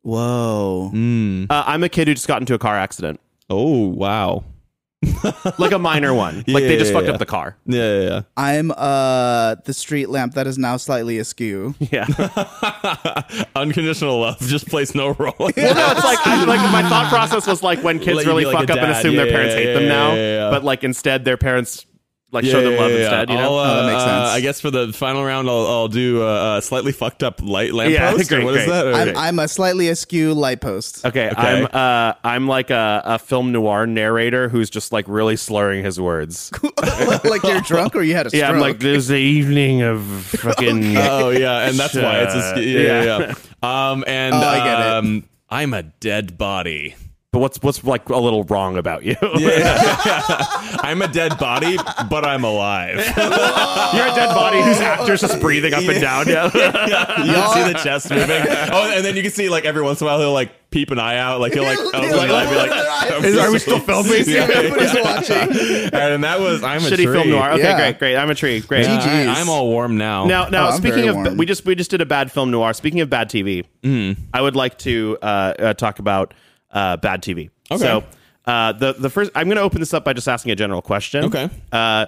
Whoa. 0.02 0.90
Mm. 0.92 1.46
Uh, 1.48 1.64
I'm 1.66 1.84
a 1.84 1.88
kid 1.88 2.06
who 2.08 2.14
just 2.14 2.28
got 2.28 2.42
into 2.42 2.54
a 2.54 2.58
car 2.58 2.76
accident, 2.76 3.18
Oh, 3.48 3.86
wow. 3.88 4.44
like 5.58 5.72
a 5.72 5.78
minor 5.78 6.14
one. 6.14 6.44
Like 6.46 6.64
they 6.64 6.76
just 6.76 6.92
yeah, 6.92 6.98
fucked 6.98 7.08
yeah. 7.08 7.12
up 7.14 7.18
the 7.18 7.26
car. 7.26 7.56
Yeah, 7.66 8.00
yeah, 8.00 8.22
I'm 8.36 8.70
uh 8.70 9.56
the 9.64 9.74
street 9.74 10.08
lamp 10.08 10.34
that 10.34 10.46
is 10.46 10.58
now 10.58 10.76
slightly 10.76 11.18
askew. 11.18 11.74
Yeah. 11.80 12.06
yeah. 12.18 13.44
unconditional 13.56 14.20
love 14.20 14.38
just 14.40 14.68
plays 14.68 14.94
no 14.94 15.08
role. 15.14 15.34
well, 15.38 15.50
no, 15.56 15.92
it's 15.92 16.04
like 16.04 16.26
I, 16.26 16.44
like 16.44 16.72
my 16.72 16.88
thought 16.88 17.08
process 17.08 17.46
was 17.46 17.62
like 17.62 17.82
when 17.82 17.98
kids 17.98 18.16
Like, 18.16 18.26
you'd 18.26 18.30
really 18.30 18.44
be 18.44 18.46
like 18.46 18.68
fuck 18.68 18.70
a 18.70 18.72
up 18.72 18.78
and 18.78 18.92
dad. 18.92 18.98
assume 18.98 19.16
their 19.16 19.26
parents 19.26 19.54
yeah, 19.54 19.60
hate 19.60 19.68
yeah, 19.68 19.74
them 19.74 19.88
now, 19.88 20.08
yeah, 20.10 20.14
yeah, 20.14 20.44
yeah. 20.44 20.50
but 20.50 20.64
like 20.64 20.84
instead 20.84 21.24
their 21.24 21.36
parents 21.36 21.86
like 22.32 22.44
show 22.44 22.60
them 22.62 22.76
love 22.76 22.90
instead. 22.90 23.28
You 23.30 23.36
know. 23.36 23.54
I'll, 23.54 23.58
uh, 23.58 23.72
Oh, 23.72 23.76
that 23.86 23.92
makes 23.92 24.02
sense. 24.02 24.28
uh, 24.28 24.32
I 24.32 24.40
guess 24.40 24.60
for 24.60 24.70
the 24.70 24.92
final 24.92 25.22
round, 25.24 25.48
I'll, 25.48 25.66
I'll 25.66 25.88
do 25.88 26.22
uh, 26.22 26.56
a 26.58 26.62
slightly 26.62 26.90
fucked 26.92 27.22
up 27.22 27.40
light 27.42 27.72
lamp 27.74 27.92
Yeah, 27.92 28.10
or 28.14 28.24
great, 28.24 28.42
what 28.44 28.54
is 28.56 28.64
great. 28.66 28.68
that? 28.68 28.94
I'm 28.94 29.16
I'm 29.16 29.38
a 29.38 29.46
slightly 29.48 29.88
askew 29.88 30.32
light 30.34 30.60
post. 30.60 31.04
Okay, 31.04 31.28
Okay. 31.30 31.36
I'm 31.36 31.68
uh 31.72 32.14
I'm 32.24 32.48
like 32.48 32.70
a, 32.70 33.02
a 33.04 33.18
film 33.18 33.52
noir 33.52 33.86
narrator 33.86 34.48
who's 34.48 34.70
just 34.70 34.92
like 34.92 35.04
really 35.08 35.36
slurring 35.36 35.84
his 35.84 36.00
words. 36.00 36.50
like 37.24 37.42
you're 37.44 37.60
drunk 37.60 37.94
or 37.94 38.02
you 38.02 38.14
had 38.14 38.26
a 38.26 38.30
stroke. 38.30 38.40
Yeah, 38.40 38.50
I'm 38.50 38.60
like 38.60 38.78
there's 38.80 39.08
the 39.08 39.16
evening 39.16 39.82
of 39.82 40.02
fucking 40.02 40.96
oh 40.96 41.30
yeah, 41.30 41.68
and 41.68 41.76
that's 41.78 41.94
why 41.94 42.20
it's 42.22 42.34
a, 42.34 42.62
yeah, 42.62 42.80
yeah. 42.80 43.02
Yeah. 43.02 43.18
yeah. 43.62 43.90
Um, 43.90 44.04
and 44.06 44.34
Oh, 44.34 44.38
I 44.38 44.56
get 44.64 44.80
it. 44.80 44.86
um, 44.86 45.24
I'm 45.50 45.74
a 45.74 45.82
dead 45.82 46.38
body. 46.38 46.94
But 47.32 47.38
what's 47.38 47.62
what's 47.62 47.82
like 47.82 48.10
a 48.10 48.16
little 48.18 48.44
wrong 48.44 48.76
about 48.76 49.04
you? 49.04 49.16
yeah. 49.38 49.78
I'm 50.82 51.00
a 51.00 51.08
dead 51.08 51.38
body, 51.38 51.78
but 52.10 52.26
I'm 52.26 52.44
alive. 52.44 52.96
You're 53.16 54.06
a 54.06 54.14
dead 54.14 54.34
body 54.34 54.60
whose 54.60 54.78
actor's 54.80 55.22
just 55.22 55.40
breathing 55.40 55.72
up 55.72 55.82
and 55.82 55.98
down. 55.98 56.28
Yeah. 56.28 56.44
you 57.24 57.32
can 57.32 57.54
see 57.66 57.72
the 57.72 57.78
chest 57.82 58.10
moving. 58.10 58.28
Oh, 58.30 58.92
and 58.94 59.02
then 59.02 59.16
you 59.16 59.22
can 59.22 59.30
see 59.30 59.48
like 59.48 59.64
every 59.64 59.80
once 59.82 60.02
in 60.02 60.06
a 60.06 60.10
while 60.10 60.20
he'll 60.20 60.32
like 60.34 60.52
peep 60.70 60.90
an 60.90 60.98
eye 60.98 61.16
out, 61.16 61.40
like 61.40 61.54
he'll 61.54 61.62
like 61.62 61.78
open 61.78 62.04
an 62.04 62.12
eye, 62.30 62.50
be 62.50 62.54
like, 63.14 63.24
Is- 63.24 63.38
are 63.38 63.50
we 63.50 63.58
still 63.58 63.78
filming? 63.80 64.24
Yeah, 64.26 64.48
Everybody's 64.52 64.94
watching. 65.02 65.90
And 65.94 66.24
that 66.24 66.38
was 66.38 66.62
I'm 66.62 66.82
a 66.82 66.88
Shitty 66.88 67.04
tree. 67.04 67.06
film 67.14 67.30
noir. 67.30 67.52
Okay, 67.52 67.62
Yeah. 67.62 67.78
great, 67.78 67.98
great. 67.98 68.16
I'm 68.16 68.28
a 68.28 68.34
tree. 68.34 68.60
Great. 68.60 68.84
Yeah, 68.84 69.00
GGs. 69.00 69.28
I, 69.36 69.40
am 69.40 69.48
all 69.48 69.68
warm 69.68 69.96
now. 69.96 70.26
Now, 70.26 70.48
now 70.50 70.68
Oh, 70.68 70.72
speaking 70.76 71.08
of, 71.08 71.16
warm. 71.16 71.38
we 71.38 71.46
just 71.46 71.64
we 71.64 71.74
just 71.76 71.90
did 71.90 72.02
a 72.02 72.06
bad 72.06 72.30
film 72.30 72.50
noir. 72.50 72.74
Speaking 72.74 73.00
of 73.00 73.08
bad 73.08 73.30
TV, 73.30 73.64
Mm-hmm. 73.82 74.20
I 74.34 74.42
would 74.42 74.54
like 74.54 74.76
to 74.80 75.16
uh, 75.22 75.24
uh, 75.26 75.74
talk 75.74 75.98
about 75.98 76.34
uh, 76.72 76.96
bad 76.96 77.22
TV. 77.22 77.50
Okay. 77.70 77.82
So 77.82 78.04
uh, 78.46 78.72
the 78.72 78.92
the 78.94 79.10
first, 79.10 79.30
I'm 79.34 79.46
going 79.46 79.56
to 79.56 79.62
open 79.62 79.80
this 79.80 79.94
up 79.94 80.04
by 80.04 80.12
just 80.12 80.28
asking 80.28 80.52
a 80.52 80.56
general 80.56 80.82
question. 80.82 81.24
Okay. 81.26 81.48
Uh, 81.70 82.06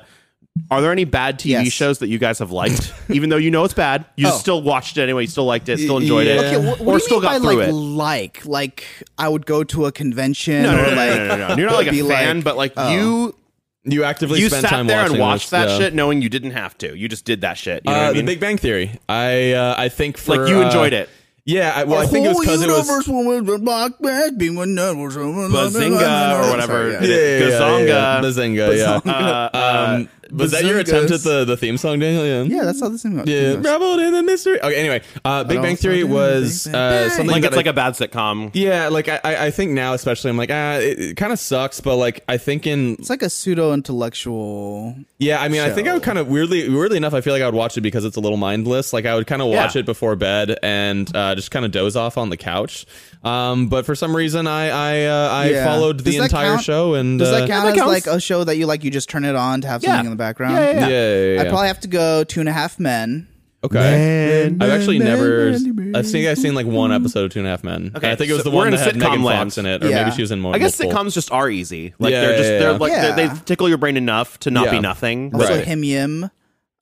are 0.70 0.80
there 0.80 0.92
any 0.92 1.04
bad 1.04 1.38
TV 1.40 1.64
Yes. 1.64 1.72
shows 1.72 1.98
that 1.98 2.06
you 2.06 2.18
guys 2.18 2.38
have 2.38 2.52
liked, 2.52 2.92
even 3.08 3.28
though 3.28 3.36
you 3.38 3.50
know 3.50 3.64
it's 3.64 3.74
bad? 3.74 4.04
You 4.16 4.28
Oh. 4.28 4.36
still 4.38 4.62
watched 4.62 4.96
it 4.96 5.02
anyway. 5.02 5.22
You 5.22 5.26
still 5.28 5.46
liked 5.46 5.68
it. 5.68 5.78
Still 5.78 5.96
enjoyed 5.98 6.26
Yeah. 6.28 6.34
it. 6.34 6.44
Okay, 6.54 6.66
what, 6.68 6.80
or 6.80 6.84
what 6.84 6.92
do 6.92 6.96
you 6.98 7.00
still 7.00 7.20
mean 7.20 7.22
got 7.30 7.42
by 7.42 7.48
through 7.48 7.56
like 7.62 8.38
it. 8.38 8.46
like 8.46 8.46
like 8.46 8.84
I 9.18 9.28
would 9.28 9.46
go 9.46 9.64
to 9.64 9.86
a 9.86 9.92
convention 9.92 10.62
No, 10.62 10.76
no, 10.76 10.82
or 10.82 10.86
no, 10.86 10.90
no, 10.90 10.96
like 10.96 11.10
no, 11.10 11.26
no, 11.26 11.36
no, 11.36 11.48
no. 11.48 11.56
You're 11.56 11.66
not 11.70 11.76
like 11.76 11.88
a 11.88 11.90
be 11.90 12.02
fan, 12.02 12.36
like- 12.36 12.44
but 12.44 12.56
like 12.56 12.72
oh. 12.76 12.92
you 12.92 13.34
you 13.86 14.04
actively 14.04 14.38
you 14.40 14.48
spend 14.48 14.62
sat 14.62 14.70
time 14.70 14.86
there 14.86 14.98
watching 14.98 15.14
and 15.16 15.20
watched 15.20 15.50
this, 15.50 15.50
that 15.50 15.68
yeah. 15.70 15.78
shit 15.78 15.94
knowing 15.94 16.22
you 16.22 16.28
didn't 16.28 16.52
have 16.52 16.78
to. 16.78 16.96
You 16.96 17.08
just 17.08 17.24
did 17.24 17.40
that 17.42 17.58
shit. 17.58 17.82
You 17.84 17.90
know 17.90 17.96
Uh, 17.96 18.00
what 18.02 18.06
I 18.06 18.10
the 18.12 18.16
mean? 18.18 18.26
Big 18.26 18.40
Bang 18.40 18.56
Theory. 18.56 18.98
I 19.08 19.52
uh, 19.52 19.74
I 19.76 19.88
think 19.88 20.16
for 20.18 20.36
like 20.36 20.48
you 20.48 20.58
uh, 20.62 20.66
enjoyed 20.66 20.92
it. 20.92 21.08
Yeah, 21.46 21.74
I, 21.76 21.84
well, 21.84 22.00
I 22.00 22.06
think 22.06 22.24
it 22.24 22.30
was 22.30 22.40
because 22.40 22.62
it 22.62 22.68
was 22.68 22.88
Bazinga 25.52 26.42
or 26.42 26.50
whatever. 26.50 26.92
Sorry, 26.92 27.06
yeah, 27.06 27.14
yeah. 27.14 27.38
yeah, 27.38 27.58
Gazonga. 27.58 27.86
yeah, 27.86 28.14
yeah. 28.14 28.20
Bazinga, 28.22 28.76
yeah. 28.78 29.00
Uh, 29.12 29.50
uh, 29.52 29.94
Um, 29.98 30.08
was 30.34 30.50
that 30.52 30.64
your 30.64 30.78
attempt 30.78 31.10
at 31.10 31.20
the, 31.22 31.44
the 31.44 31.56
theme 31.56 31.76
song, 31.76 31.98
Daniel? 31.98 32.24
Yeah. 32.24 32.42
Yeah, 32.58 32.64
that's 32.64 32.80
how 32.80 32.88
this 32.88 33.02
thing 33.02 33.16
goes. 33.16 33.26
Yeah, 33.26 33.54
reveled 33.54 34.00
in 34.00 34.12
the 34.12 34.22
mystery. 34.22 34.60
Okay, 34.62 34.76
anyway, 34.76 35.02
uh, 35.24 35.44
Big 35.44 35.60
Bang 35.62 35.76
Theory 35.76 36.04
was 36.04 36.64
Big 36.66 36.74
uh, 36.74 36.78
Bang. 36.90 37.10
something 37.10 37.26
like 37.30 37.42
that 37.42 37.48
it's 37.48 37.54
I- 37.54 37.60
like 37.60 37.66
a 37.66 37.72
bad 37.72 37.94
sitcom. 37.94 38.50
yeah, 38.54 38.88
like 38.88 39.08
I, 39.08 39.20
I 39.24 39.46
I 39.46 39.50
think 39.50 39.72
now 39.72 39.94
especially 39.94 40.30
I'm 40.30 40.36
like 40.36 40.50
ah 40.50 40.74
it, 40.74 40.98
it 40.98 41.16
kind 41.16 41.32
of 41.32 41.38
sucks, 41.38 41.80
but 41.80 41.96
like 41.96 42.24
I 42.28 42.36
think 42.38 42.66
in 42.66 42.94
It's 42.94 43.10
like 43.10 43.22
a 43.22 43.30
pseudo 43.30 43.72
intellectual. 43.72 44.94
yeah 45.18 45.40
I 45.40 45.48
mean 45.48 45.60
I 45.60 45.70
think 45.70 45.88
I 45.88 45.94
would 45.94 46.02
kind 46.02 46.18
of 46.18 46.28
weirdly 46.28 46.68
weirdly 46.68 46.96
enough 46.96 47.14
I 47.14 47.20
feel 47.20 47.32
like 47.32 47.42
I 47.42 47.46
would 47.46 47.54
watch 47.54 47.76
it 47.76 47.80
because 47.82 48.04
it's 48.04 48.16
a 48.16 48.20
little 48.20 48.38
mindless. 48.38 48.92
Like 48.92 49.06
I 49.06 49.14
would 49.14 49.26
kind 49.26 49.42
of 49.42 49.48
watch 49.48 49.74
Yeah. 49.74 49.80
it 49.80 49.86
before 49.86 50.16
bed 50.16 50.58
and 50.62 51.14
uh, 51.14 51.34
just 51.34 51.50
kind 51.50 51.64
of 51.64 51.70
doze 51.72 51.96
off 51.96 52.18
on 52.18 52.30
the 52.30 52.36
couch. 52.36 52.86
Um, 53.22 53.68
but 53.68 53.86
for 53.86 53.94
some 53.94 54.14
reason 54.14 54.46
I 54.46 54.68
I 54.68 55.04
uh, 55.06 55.28
I 55.30 55.50
Yeah. 55.50 55.64
followed 55.64 55.98
the 55.98 56.04
Does 56.04 56.16
that 56.16 56.24
entire 56.24 56.54
count? 56.54 56.62
show 56.64 56.94
and 56.94 57.18
Does 57.18 57.28
uh, 57.28 57.40
that 57.40 57.48
count 57.48 57.64
that 57.64 57.72
as 57.72 57.78
counts. 57.78 58.06
like 58.06 58.16
a 58.16 58.20
show 58.20 58.44
that 58.44 58.56
you 58.56 58.66
like? 58.66 58.84
You 58.84 58.90
just 58.90 59.08
turn 59.08 59.24
it 59.24 59.34
on 59.34 59.60
to 59.62 59.68
have 59.68 59.82
Yeah. 59.82 59.90
something 59.90 60.06
in 60.12 60.16
the 60.16 60.22
background. 60.24 60.54
Yeah, 60.54 60.70
yeah, 60.72 60.88
yeah, 60.88 61.34
yeah, 61.34 61.40
I'd 61.42 61.48
probably 61.48 61.68
have 61.68 61.80
to 61.80 61.88
go 61.88 62.24
Two 62.24 62.40
and 62.40 62.48
a 62.48 62.52
Half 62.52 62.78
Men. 62.80 63.28
Okay. 63.62 63.78
Man, 64.50 64.62
I've 64.62 64.70
actually 64.70 64.98
man, 64.98 65.08
never. 65.08 65.50
man, 65.52 65.74
man, 65.76 65.96
I 65.96 66.02
think 66.02 66.26
I've 66.28 66.36
seen 66.36 66.54
like 66.54 66.66
one 66.66 66.92
episode 66.92 67.24
of 67.24 67.30
Two 67.32 67.38
and 67.40 67.46
a 67.46 67.50
Half 67.50 67.64
Men. 67.64 67.92
Okay, 67.96 68.10
I 68.12 68.14
think 68.14 68.28
it 68.30 68.34
was 68.34 68.42
so 68.42 68.50
the 68.50 68.56
we're 68.56 68.64
one 68.64 68.68
in 68.68 68.74
that 68.74 68.80
had 68.84 68.94
sitcom 68.94 68.98
Megan 69.10 69.22
land. 69.22 69.50
Fox 69.52 69.58
in 69.58 69.64
it, 69.66 69.82
or 69.82 69.88
Yeah. 69.88 70.02
maybe 70.04 70.14
she 70.16 70.22
was 70.22 70.30
in 70.32 70.40
more. 70.40 70.54
I 70.54 70.58
guess 70.58 70.78
multiple. 70.78 71.02
sitcoms 71.04 71.14
just 71.14 71.32
are 71.32 71.48
easy. 71.48 71.94
Like 71.98 72.12
Yeah, 72.12 72.20
they're 72.20 72.36
just 72.36 72.50
yeah, 72.50 72.58
they're 72.58 72.70
yeah. 72.72 72.76
like 72.76 72.92
Yeah. 72.92 73.14
they 73.14 73.26
they 73.28 73.34
tickle 73.46 73.68
your 73.68 73.78
brain 73.78 73.96
enough 73.96 74.38
to 74.40 74.50
not 74.50 74.68
be 74.70 74.76
Yeah. 74.76 74.80
nothing. 74.82 75.34
Also, 75.34 75.54
Right. 75.56 75.64
Him 75.64 75.82
Yim. 75.82 76.30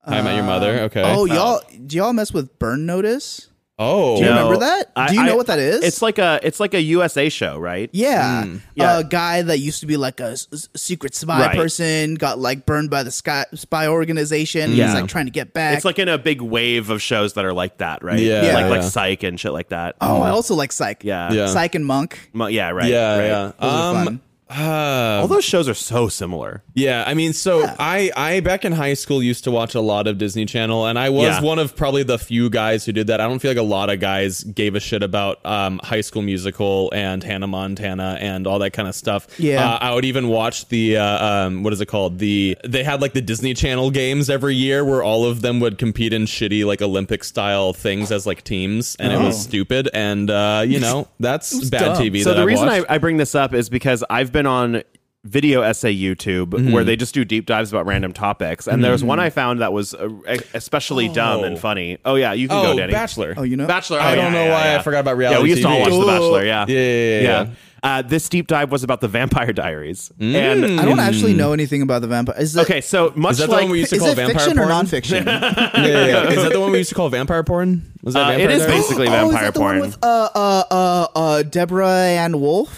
How 0.05 0.17
I 0.17 0.23
Met 0.23 0.35
Your 0.35 0.45
Mother. 0.45 0.81
Uh, 0.81 0.85
okay. 0.87 1.03
Oh, 1.05 1.23
um, 1.23 1.29
y'all, 1.29 1.61
do 1.87 1.97
y'all 1.97 2.13
mess 2.13 2.33
with 2.33 2.59
Burn 2.59 2.85
Notice? 2.87 3.47
Oh. 3.79 4.17
Do 4.17 4.23
you 4.25 4.29
No. 4.31 4.37
remember 4.37 4.61
that? 4.67 4.93
I- 4.95 5.09
Do 5.09 5.15
you 5.15 5.23
know 5.25 5.33
I- 5.33 5.37
what 5.37 5.47
that 5.47 5.59
is? 5.59 5.83
It's 5.83 6.03
like 6.03 6.19
a 6.19 6.39
it's 6.43 6.61
like 6.61 6.75
a 6.75 6.81
USA 6.81 7.29
show, 7.31 7.59
right? 7.59 7.89
Yeah. 7.93 8.45
Yeah. 8.75 8.99
A 8.99 9.05
guy 9.05 9.43
that 9.43 9.59
used 9.59 9.81
to 9.81 9.87
be 9.87 9.97
like 9.97 10.21
a 10.21 10.33
s- 10.33 10.47
s- 10.53 10.69
secret 10.77 11.15
spy 11.15 11.41
Right. 11.47 11.57
person 11.57 12.15
got 12.17 12.39
like 12.39 12.67
burned 12.67 12.91
by 12.91 13.03
the 13.03 13.11
sky, 13.11 13.47
spy 13.55 13.89
organization. 13.89 14.73
Yeah. 14.73 14.87
He's 14.87 14.95
like 14.95 15.09
trying 15.09 15.25
to 15.25 15.33
get 15.33 15.53
back. 15.55 15.75
It's 15.77 15.85
like 15.87 15.99
in 15.99 16.09
a 16.09 16.19
big 16.19 16.43
wave 16.43 16.91
of 16.91 17.01
shows 17.03 17.33
that 17.33 17.45
are 17.45 17.55
like 17.55 17.79
that, 17.79 18.05
right? 18.05 18.21
Yeah, 18.21 18.53
like 18.55 18.67
like. 18.67 18.83
Psych 18.83 19.23
and 19.23 19.41
shit 19.41 19.53
like 19.53 19.71
that. 19.71 19.97
oh, 20.01 20.21
I 20.23 20.31
also 20.31 20.55
like 20.55 20.71
Psych. 20.71 21.03
yeah, 21.03 21.33
Yeah. 21.33 21.47
Psych 21.47 21.75
and 21.75 21.87
Monk. 21.87 22.31
Mo- 22.35 22.47
yeah, 22.49 22.71
right. 22.71 22.91
Yeah, 22.91 23.17
right. 23.19 23.27
yeah. 23.27 23.53
Those 23.59 23.73
are 23.73 23.97
Um, 23.97 24.05
fun. 24.05 24.21
Uh, 24.57 25.21
All 25.23 25.29
those 25.29 25.45
shows 25.45 25.69
are 25.69 25.75
so 25.75 26.09
similar. 26.09 26.63
Yeah, 26.75 27.05
I 27.07 27.15
mean, 27.15 27.33
so 27.33 27.65
I, 27.79 28.11
I 28.17 28.41
back 28.41 28.65
in 28.65 28.73
high 28.73 28.95
school 28.95 29.23
used 29.23 29.45
to 29.45 29.51
watch 29.51 29.75
a 29.75 29.81
lot 29.81 30.07
of 30.07 30.19
Disney 30.19 30.45
Channel, 30.47 30.87
and 30.87 30.99
I 30.99 31.11
was 31.11 31.25
Yeah. 31.25 31.41
one 31.43 31.59
of 31.59 31.75
probably 31.77 32.03
the 32.03 32.19
few 32.19 32.51
guys 32.51 32.85
who 32.85 32.93
did 32.93 33.07
that. 33.09 33.21
I 33.21 33.29
don't 33.29 33.39
feel 33.39 33.51
like 33.51 33.59
a 33.59 33.63
lot 33.63 33.91
of 33.91 34.01
guys 34.01 34.43
gave 34.45 34.75
a 34.75 34.81
shit 34.81 35.03
about 35.03 35.45
um, 35.47 35.81
High 35.83 36.01
School 36.03 36.23
Musical 36.23 36.91
and 36.95 37.23
Hannah 37.23 37.47
Montana 37.47 38.17
and 38.21 38.47
all 38.47 38.59
that 38.61 38.73
kind 38.73 38.89
of 38.89 38.95
stuff. 38.95 39.27
Yeah. 39.39 39.65
uh, 39.75 39.79
I 39.81 39.95
would 39.95 40.05
even 40.05 40.29
watch 40.29 40.69
the 40.69 40.97
uh, 40.99 41.27
um, 41.47 41.63
what 41.63 41.73
is 41.73 41.81
it 41.81 41.87
called? 41.87 42.19
The 42.19 42.57
they 42.65 42.85
had 42.85 43.01
like 43.01 43.13
the 43.13 43.21
Disney 43.23 43.55
Channel 43.55 43.91
games 43.91 44.29
every 44.31 44.55
year 44.55 44.85
where 44.85 45.03
all 45.03 45.25
of 45.25 45.43
them 45.43 45.61
would 45.61 45.79
compete 45.79 46.13
in 46.13 46.25
shitty 46.25 46.65
like 46.65 46.83
Olympic 46.83 47.25
style 47.25 47.73
things 47.73 48.13
as 48.13 48.27
like 48.27 48.45
teams, 48.45 48.97
and 48.97 49.13
it 49.13 49.17
was 49.19 49.33
Oh. 49.37 49.39
stupid. 49.49 49.89
And 49.95 50.31
uh, 50.31 50.65
you 50.67 50.81
know 50.81 51.09
that's 51.21 51.69
bad 51.71 51.81
dumb. 51.95 51.97
TV. 52.03 52.23
So 52.23 52.35
the 52.35 52.41
I've 52.41 52.47
reason 52.47 52.69
I. 52.69 52.83
I 52.89 52.99
bring 52.99 53.17
this 53.17 53.35
up 53.35 53.55
is 53.55 53.69
because 53.71 54.05
I've 54.11 54.33
been 54.33 54.42
on 54.47 54.83
video 55.25 55.63
essay 55.63 55.95
YouTube 55.97 56.47
Mm-hmm. 56.49 56.73
where 56.73 56.83
they 56.83 56.97
just 56.97 57.15
do 57.15 57.25
deep 57.25 57.47
dives 57.47 57.73
about 57.73 57.87
random 57.87 58.13
topics, 58.13 58.67
and 58.67 58.83
there's 58.83 59.05
one 59.05 59.21
I 59.21 59.31
found 59.31 59.61
that 59.61 59.73
was 59.73 59.95
uh, 59.95 60.09
especially 60.55 61.09
dumb 61.09 61.45
and 61.45 61.57
Oh. 61.57 61.61
funny. 61.61 61.99
Oh 62.05 62.17
yeah, 62.17 62.33
you 62.33 62.49
can 62.49 62.57
oh 62.59 62.63
go, 62.73 62.77
Danny. 62.77 62.93
Bachelor. 62.93 63.35
Oh, 63.37 63.43
you 63.45 63.57
know? 63.57 63.67
Bachelor. 63.69 64.01
I 64.01 64.13
oh, 64.13 64.17
don't 64.17 64.25
yeah, 64.27 64.31
know 64.33 64.45
yeah, 64.47 64.53
why 64.53 64.65
yeah. 64.73 64.79
I 64.81 64.83
forgot 64.83 65.01
about 65.01 65.17
reality. 65.17 65.39
Yeah, 65.39 65.43
we 65.45 65.51
used 65.51 65.63
to 65.63 65.69
all 65.69 65.77
TV. 65.77 65.81
watch 65.81 65.91
The 65.91 65.97
Oh. 65.97 66.07
Bachelor. 66.07 66.45
Yeah, 66.45 66.65
Yeah, 66.69 66.77
yeah, 66.79 67.21
yeah, 67.21 67.23
yeah. 67.45 67.47
Uh, 67.85 68.01
this 68.01 68.29
deep 68.29 68.47
dive 68.47 68.71
was 68.71 68.85
about 68.85 69.01
the 69.01 69.09
Vampire 69.09 69.53
Diaries, 69.53 70.13
and 70.21 70.81
I 70.81 70.85
don't 70.85 71.01
actually 71.01 71.35
know 71.35 71.53
anything 71.53 71.83
about 71.83 72.01
the 72.03 72.07
vampire. 72.07 72.37
Is 72.39 72.55
it, 72.57 72.61
okay, 72.63 72.81
so 72.81 73.13
much 73.17 73.33
Is 73.33 73.39
that 73.39 73.47
the 73.47 73.53
like 73.53 73.63
one 73.63 73.73
we 73.73 73.81
used 73.81 73.91
to 73.91 73.97
is 73.97 74.03
call 74.03 74.11
it 74.11 74.15
vampire 74.15 74.39
fiction 74.39 74.59
or 74.61 74.67
nonfiction? 74.67 75.25
Yeah, 75.27 75.87
yeah, 75.87 76.07
yeah. 76.07 76.31
Is 76.31 76.43
that 76.45 76.53
the 76.53 76.61
one 76.61 76.71
we 76.71 76.79
used 76.79 76.91
to 76.91 76.95
call 76.95 77.09
vampire 77.09 77.43
porn? 77.43 77.83
Was 78.05 78.15
that 78.15 78.21
Uh, 78.21 78.29
vampire 78.39 78.51
it 78.51 78.53
is 78.53 78.67
Diaries? 78.67 78.83
basically 78.83 79.09
Oh, 79.09 79.13
is 79.13 79.19
vampire 79.33 79.45
that 79.47 79.55
the 79.55 79.59
porn. 79.61 79.79
one 79.81 79.89
with 79.89 79.99
uh 80.01 80.29
uh 80.33 80.65
uh 80.71 81.07
uh 81.17 81.43
Deborah 81.43 81.89
Ann 81.89 82.39
Woll? 82.41 82.69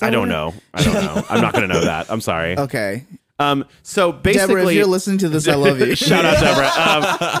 I 0.00 0.10
don't 0.10 0.28
know. 0.28 0.54
I 0.72 0.82
don't 0.82 0.94
know. 0.94 1.24
I'm 1.28 1.40
not 1.40 1.52
going 1.54 1.68
to 1.68 1.74
know 1.74 1.84
that. 1.84 2.10
I'm 2.10 2.20
sorry. 2.20 2.56
Okay, 2.58 3.04
Um, 3.38 3.64
so 3.82 4.12
Deborah, 4.12 4.20
if 4.20 4.22
basically, 4.22 4.76
you're 4.76 4.86
listening 4.86 5.18
to 5.18 5.28
this, 5.28 5.48
I 5.48 5.56
love 5.56 5.80
you. 5.80 5.96
Shout 6.08 6.24
out, 6.24 6.38
Deborah. 6.40 6.70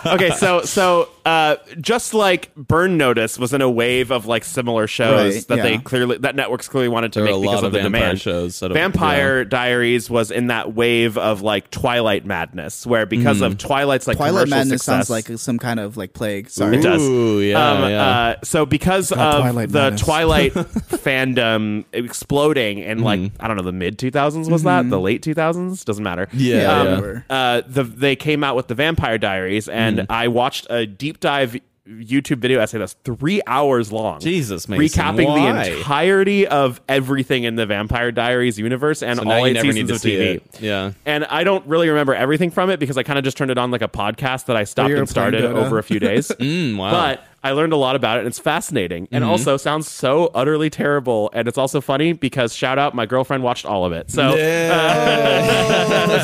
Um, 0.08 0.14
okay, 0.16 0.30
so 0.36 0.62
so 0.62 1.08
uh, 1.24 1.56
just 1.80 2.14
like 2.14 2.54
Burn 2.56 2.96
Notice 2.96 3.38
was 3.38 3.52
in 3.52 3.62
a 3.62 3.70
wave 3.70 4.10
of 4.10 4.26
like 4.26 4.44
similar 4.44 4.86
shows 4.86 5.34
Right, 5.36 5.48
that 5.48 5.62
they 5.62 5.78
clearly 5.78 6.18
that 6.18 6.34
networks 6.36 6.68
clearly 6.68 6.88
wanted 6.88 7.12
to 7.14 7.20
There 7.20 7.26
make 7.26 7.36
a 7.36 7.40
because 7.40 7.54
lot 7.54 7.58
of 7.58 7.64
of 7.66 7.72
the 7.72 7.78
vampire 7.80 8.00
demand. 8.02 8.20
shows 8.20 8.60
that 8.60 8.70
have- 8.70 8.74
Vampire 8.76 9.44
Diaries 9.44 10.10
was 10.10 10.30
in 10.30 10.48
that 10.48 10.74
wave 10.74 11.16
of 11.18 11.42
like 11.42 11.70
Twilight 11.70 12.24
madness, 12.26 12.86
where 12.86 13.06
because 13.06 13.36
Mm-hmm. 13.38 13.44
of 13.44 13.58
Twilight's 13.58 14.06
like 14.06 14.16
Twilight 14.16 14.48
Madness 14.48 14.82
success, 14.82 15.06
sounds 15.08 15.10
like 15.10 15.28
some 15.38 15.58
kind 15.58 15.78
of 15.80 15.96
like 15.96 16.12
plague. 16.12 16.50
Sorry. 16.50 16.76
it 16.78 16.82
does. 16.82 17.02
Ooh, 17.02 17.40
yeah, 17.40 17.70
um, 17.70 17.90
yeah. 17.90 18.02
Uh, 18.04 18.34
so 18.42 18.66
because 18.66 19.10
called 19.10 19.20
of 19.36 19.40
Twilight 19.42 19.68
the 19.70 19.78
Madness. 19.80 20.00
Twilight 20.02 20.52
fandom 21.02 21.84
exploding 21.92 22.78
in 22.78 22.98
like 23.02 23.12
Mm-hmm. 23.20 23.36
I 23.44 23.48
don't 23.48 23.56
know 23.56 23.62
the 23.62 23.72
mid 23.72 23.98
2000s 23.98 24.50
was 24.50 24.62
that 24.62 24.88
the 24.88 24.98
late 24.98 25.22
2000s 25.22 25.84
doesn't 25.84 26.02
matter 26.02 26.28
Yeah, 26.32 26.82
Yeah, 26.82 27.00
yeah. 27.00 27.20
uh, 27.28 27.62
the 27.66 27.82
they 27.84 28.16
came 28.16 28.42
out 28.42 28.56
with 28.56 28.68
the 28.68 28.74
Vampire 28.74 29.18
Diaries, 29.18 29.68
and 29.68 29.98
Mm-hmm. 29.98 30.10
I 30.12 30.28
watched 30.28 30.66
a 30.70 30.86
deep 30.86 31.11
dive 31.20 31.56
YouTube 31.88 32.38
video 32.38 32.60
essay 32.60 32.78
that's 32.78 32.92
three 33.04 33.40
hours 33.44 33.90
long. 33.90 34.20
Jesus, 34.20 34.68
Mason, 34.68 35.02
recapping 35.02 35.26
why? 35.26 35.64
the 35.68 35.76
entirety 35.78 36.46
of 36.46 36.80
everything 36.88 37.42
in 37.42 37.56
the 37.56 37.66
Vampire 37.66 38.12
Diaries 38.12 38.56
universe 38.56 39.02
and 39.02 39.18
So 39.18 39.28
all 39.28 39.40
you 39.40 39.46
eight 39.58 39.60
seasons 39.60 39.74
need 39.74 39.86
to 39.88 39.94
of 39.94 40.00
TV. 40.00 40.20
it. 40.36 40.60
Yeah. 40.60 40.92
And 41.04 41.24
I 41.24 41.42
don't 41.42 41.66
really 41.66 41.88
remember 41.88 42.14
everything 42.14 42.52
from 42.52 42.70
it 42.70 42.78
because 42.78 42.96
I 42.96 43.02
kind 43.02 43.18
of 43.18 43.24
just 43.24 43.36
turned 43.36 43.50
it 43.50 43.58
on 43.58 43.72
like 43.72 43.82
a 43.82 43.88
podcast 43.88 44.46
that 44.46 44.56
I 44.56 44.62
stopped 44.62 44.90
you're 44.90 44.98
and 44.98 45.08
started 45.08 45.40
playing 45.40 45.56
over 45.56 45.78
a 45.78 45.82
few 45.82 45.98
days. 45.98 46.30
Mm, 46.38 46.76
wow. 46.76 46.92
But 46.92 47.24
I 47.42 47.50
learned 47.50 47.72
a 47.72 47.76
lot 47.76 47.96
about 47.96 48.18
it 48.18 48.20
and 48.20 48.28
it's 48.28 48.38
fascinating 48.38 49.08
and 49.10 49.22
Mm-hmm. 49.24 49.30
also 49.32 49.56
sounds 49.56 49.88
so 49.88 50.30
utterly 50.36 50.70
terrible. 50.70 51.30
And 51.34 51.48
it's 51.48 51.58
also 51.58 51.80
funny 51.80 52.12
because 52.12 52.54
shout 52.54 52.78
out, 52.78 52.94
my 52.94 53.06
girlfriend 53.06 53.42
watched 53.42 53.66
all 53.66 53.84
of 53.84 53.92
it. 53.92 54.08
So, 54.12 54.30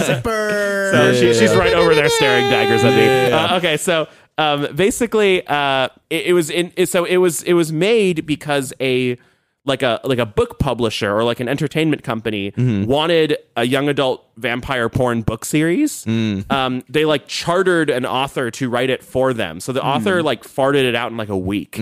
Zipper. 0.05 0.91
so 0.93 1.13
she, 1.15 1.35
she's 1.35 1.55
right 1.57 1.73
over 1.73 1.95
there 1.97 2.09
staring 2.09 2.49
daggers 2.49 2.85
at 2.85 2.95
me. 2.95 3.33
Uh, 3.33 3.57
okay, 3.59 3.77
so 3.77 4.07
um, 4.39 4.75
basically, 4.75 5.47
uh, 5.47 5.89
it, 6.09 6.27
it 6.29 6.33
was 6.33 6.49
in. 6.49 6.73
So 6.87 7.05
it 7.05 7.19
was 7.19 7.43
it 7.43 7.53
was 7.55 7.73
made 7.73 8.25
because 8.25 8.73
a 8.81 9.19
like 9.65 9.83
a 9.83 10.01
like 10.05 10.19
a 10.19 10.25
book 10.25 10.59
publisher 10.59 11.15
or 11.15 11.25
like 11.25 11.41
an 11.41 11.49
entertainment 11.49 12.03
company 12.03 12.53
wanted 12.57 13.37
a 13.57 13.65
young 13.65 13.89
adult 13.91 14.25
vampire 14.37 14.89
porn 14.89 15.21
book 15.23 15.45
series. 15.45 16.07
Um, 16.07 16.83
they 16.89 17.05
like 17.05 17.27
chartered 17.29 17.91
an 17.91 18.07
author 18.07 18.51
to 18.53 18.71
write 18.71 18.89
it 18.89 19.03
for 19.05 19.35
them. 19.35 19.61
So 19.61 19.73
the 19.73 19.85
author 19.85 20.23
like 20.23 20.45
farted 20.45 20.85
it 20.85 20.95
out 20.95 21.11
in 21.11 21.19
like 21.19 21.29
a 21.29 21.37
week. 21.37 21.77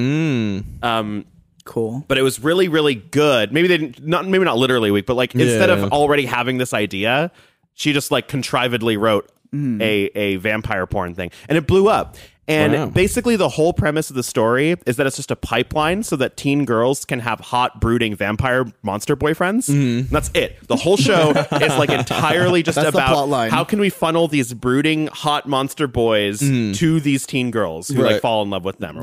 Um, 0.82 1.24
cool. 1.64 2.04
but 2.08 2.16
it 2.18 2.22
was 2.22 2.38
really 2.40 2.68
really 2.68 2.94
good 2.94 3.52
maybe 3.52 3.66
they 3.68 3.76
didn't 3.76 4.06
not 4.06 4.24
maybe 4.26 4.44
not 4.44 4.56
literally 4.56 4.90
weak 4.92 5.04
but 5.04 5.14
like 5.14 5.34
instead 5.34 5.68
of 5.68 5.92
already 5.92 6.24
having 6.24 6.58
this 6.58 6.72
idea 6.72 7.30
she 7.74 7.92
just 7.92 8.10
like 8.12 8.28
contrivedly 8.28 8.96
wrote 8.96 9.28
a 9.52 10.10
a 10.14 10.36
vampire 10.36 10.86
porn 10.86 11.14
thing 11.14 11.30
and 11.48 11.56
it 11.58 11.66
blew 11.66 11.88
up 11.88 12.16
and 12.48 12.72
Wow. 12.72 12.86
basically 12.86 13.36
the 13.36 13.48
whole 13.48 13.72
premise 13.72 14.10
of 14.10 14.16
the 14.16 14.22
story 14.22 14.76
is 14.86 14.96
that 14.96 15.06
it's 15.06 15.16
just 15.16 15.30
a 15.30 15.36
pipeline 15.36 16.02
so 16.02 16.16
that 16.16 16.36
teen 16.36 16.64
girls 16.64 17.04
can 17.04 17.20
have 17.20 17.40
hot 17.40 17.80
brooding 17.80 18.14
vampire 18.14 18.66
monster 18.82 19.16
boyfriends. 19.16 19.68
And 19.68 20.08
that's 20.08 20.30
it. 20.34 20.56
The 20.68 20.76
whole 20.76 20.96
show 20.96 21.30
is 21.30 21.76
like 21.78 21.90
entirely 21.90 22.62
just 22.62 22.76
That's 22.76 22.88
about 22.90 23.50
how 23.50 23.64
can 23.64 23.80
we 23.80 23.90
funnel 23.90 24.28
these 24.28 24.52
brooding 24.54 25.08
hot 25.08 25.48
monster 25.48 25.86
boys 25.86 26.40
to 26.40 27.00
these 27.00 27.26
teen 27.26 27.50
girls 27.50 27.88
who 27.88 28.02
like 28.02 28.20
fall 28.22 28.42
in 28.42 28.50
love 28.50 28.64
with 28.64 28.78
them 28.78 29.02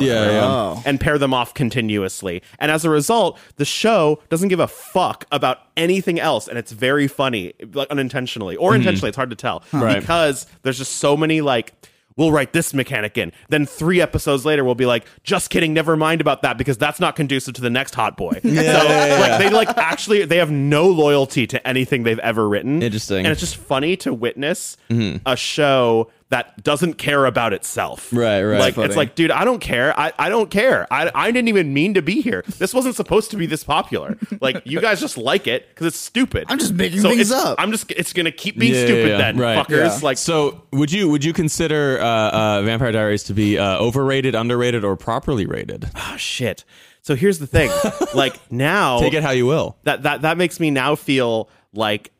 Yeah, 0.00 0.30
yeah. 0.30 0.44
Oh. 0.44 0.82
and 0.84 1.00
pair 1.00 1.18
them 1.18 1.32
off 1.32 1.54
continuously. 1.54 2.42
And 2.58 2.72
as 2.72 2.84
a 2.84 2.90
result, 2.90 3.38
the 3.56 3.64
show 3.64 4.20
doesn't 4.28 4.48
give 4.48 4.58
a 4.58 4.66
fuck 4.66 5.24
about 5.30 5.58
anything 5.76 6.18
else, 6.18 6.48
and 6.48 6.58
it's 6.58 6.72
very 6.72 7.06
funny, 7.06 7.52
like 7.72 7.88
unintentionally 7.90 8.56
or 8.56 8.70
mm-hmm. 8.70 8.80
intentionally. 8.80 9.08
It's 9.10 9.16
hard 9.16 9.30
to 9.30 9.36
tell 9.36 9.62
Right. 9.72 10.00
because 10.00 10.46
there's 10.62 10.78
just 10.78 10.96
so 10.96 11.16
many 11.16 11.40
like. 11.40 11.74
We'll 12.16 12.30
write 12.30 12.52
this 12.52 12.72
mechanic 12.72 13.18
in. 13.18 13.32
Then 13.48 13.66
three 13.66 14.00
episodes 14.00 14.46
later, 14.46 14.62
we'll 14.62 14.76
be 14.76 14.86
like, 14.86 15.04
"Just 15.24 15.50
kidding, 15.50 15.74
never 15.74 15.96
mind 15.96 16.20
about 16.20 16.42
that 16.42 16.56
because 16.56 16.78
that's 16.78 17.00
not 17.00 17.16
conducive 17.16 17.54
to 17.54 17.60
the 17.60 17.70
next 17.70 17.96
hot 17.96 18.16
boy." 18.16 18.34
so, 18.40 18.48
like, 18.48 19.38
they 19.40 19.50
like 19.50 19.68
actually 19.76 20.24
they 20.24 20.36
have 20.36 20.48
no 20.48 20.86
loyalty 20.86 21.44
to 21.48 21.66
anything 21.66 22.04
they've 22.04 22.20
ever 22.20 22.48
written. 22.48 22.84
Interesting. 22.84 23.26
and 23.26 23.32
it's 23.32 23.40
just 23.40 23.56
funny 23.56 23.96
to 23.96 24.14
witness 24.14 24.76
mm-hmm. 24.88 25.16
a 25.26 25.34
show 25.36 26.08
that 26.34 26.64
doesn't 26.64 26.94
care 26.94 27.26
about 27.26 27.52
itself. 27.52 28.12
Right, 28.12 28.42
right. 28.42 28.58
Like 28.58 28.74
Funny. 28.74 28.86
it's 28.88 28.96
like 28.96 29.14
dude, 29.14 29.30
I 29.30 29.44
don't 29.44 29.60
care. 29.60 29.96
I, 29.98 30.12
I 30.18 30.28
don't 30.28 30.50
care. 30.50 30.92
I, 30.92 31.08
I 31.14 31.30
didn't 31.30 31.46
even 31.48 31.72
mean 31.72 31.94
to 31.94 32.02
be 32.02 32.20
here. 32.20 32.42
This 32.58 32.74
wasn't 32.74 32.96
supposed 32.96 33.30
to 33.30 33.36
be 33.36 33.46
this 33.46 33.62
popular. 33.62 34.18
Like 34.40 34.62
you 34.64 34.80
guys 34.80 35.00
just 35.00 35.16
like 35.16 35.46
it 35.46 35.68
because 35.68 35.86
it's 35.86 35.96
stupid. 35.98 36.46
I'm 36.48 36.58
just 36.58 36.74
making 36.74 37.00
So 37.00 37.10
things 37.10 37.30
it's- 37.30 37.44
up. 37.46 37.56
I'm 37.60 37.70
just 37.70 37.88
it's 37.92 38.12
gonna 38.12 38.32
keep 38.32 38.58
being 38.58 38.74
Yeah, 38.74 38.84
stupid 38.84 39.08
yeah, 39.10 39.18
then, 39.18 39.36
right. 39.38 39.64
fuckers. 39.64 39.94
Yeah. 39.94 39.98
Like 40.02 40.18
So, 40.18 40.62
would 40.72 40.90
you 40.90 41.08
would 41.08 41.24
you 41.24 41.32
consider 41.32 42.00
uh, 42.00 42.04
uh, 42.04 42.62
Vampire 42.62 42.90
Diaries 42.90 43.22
to 43.24 43.32
be 43.34 43.56
uh, 43.58 43.78
overrated, 43.78 44.34
underrated, 44.34 44.84
or 44.84 44.96
properly 44.96 45.46
rated? 45.46 45.88
oh 45.94 46.16
shit. 46.16 46.64
So 47.02 47.14
here's 47.14 47.38
the 47.38 47.46
thing. 47.46 47.70
like 48.14 48.34
now 48.50 48.98
Take 48.98 49.14
it 49.14 49.22
how 49.22 49.30
you 49.30 49.46
will. 49.46 49.76
that 49.84 50.02
that 50.02 50.22
that 50.22 50.36
makes 50.38 50.58
me 50.58 50.70
now 50.70 50.96
feel 50.96 51.48
like 51.72 52.10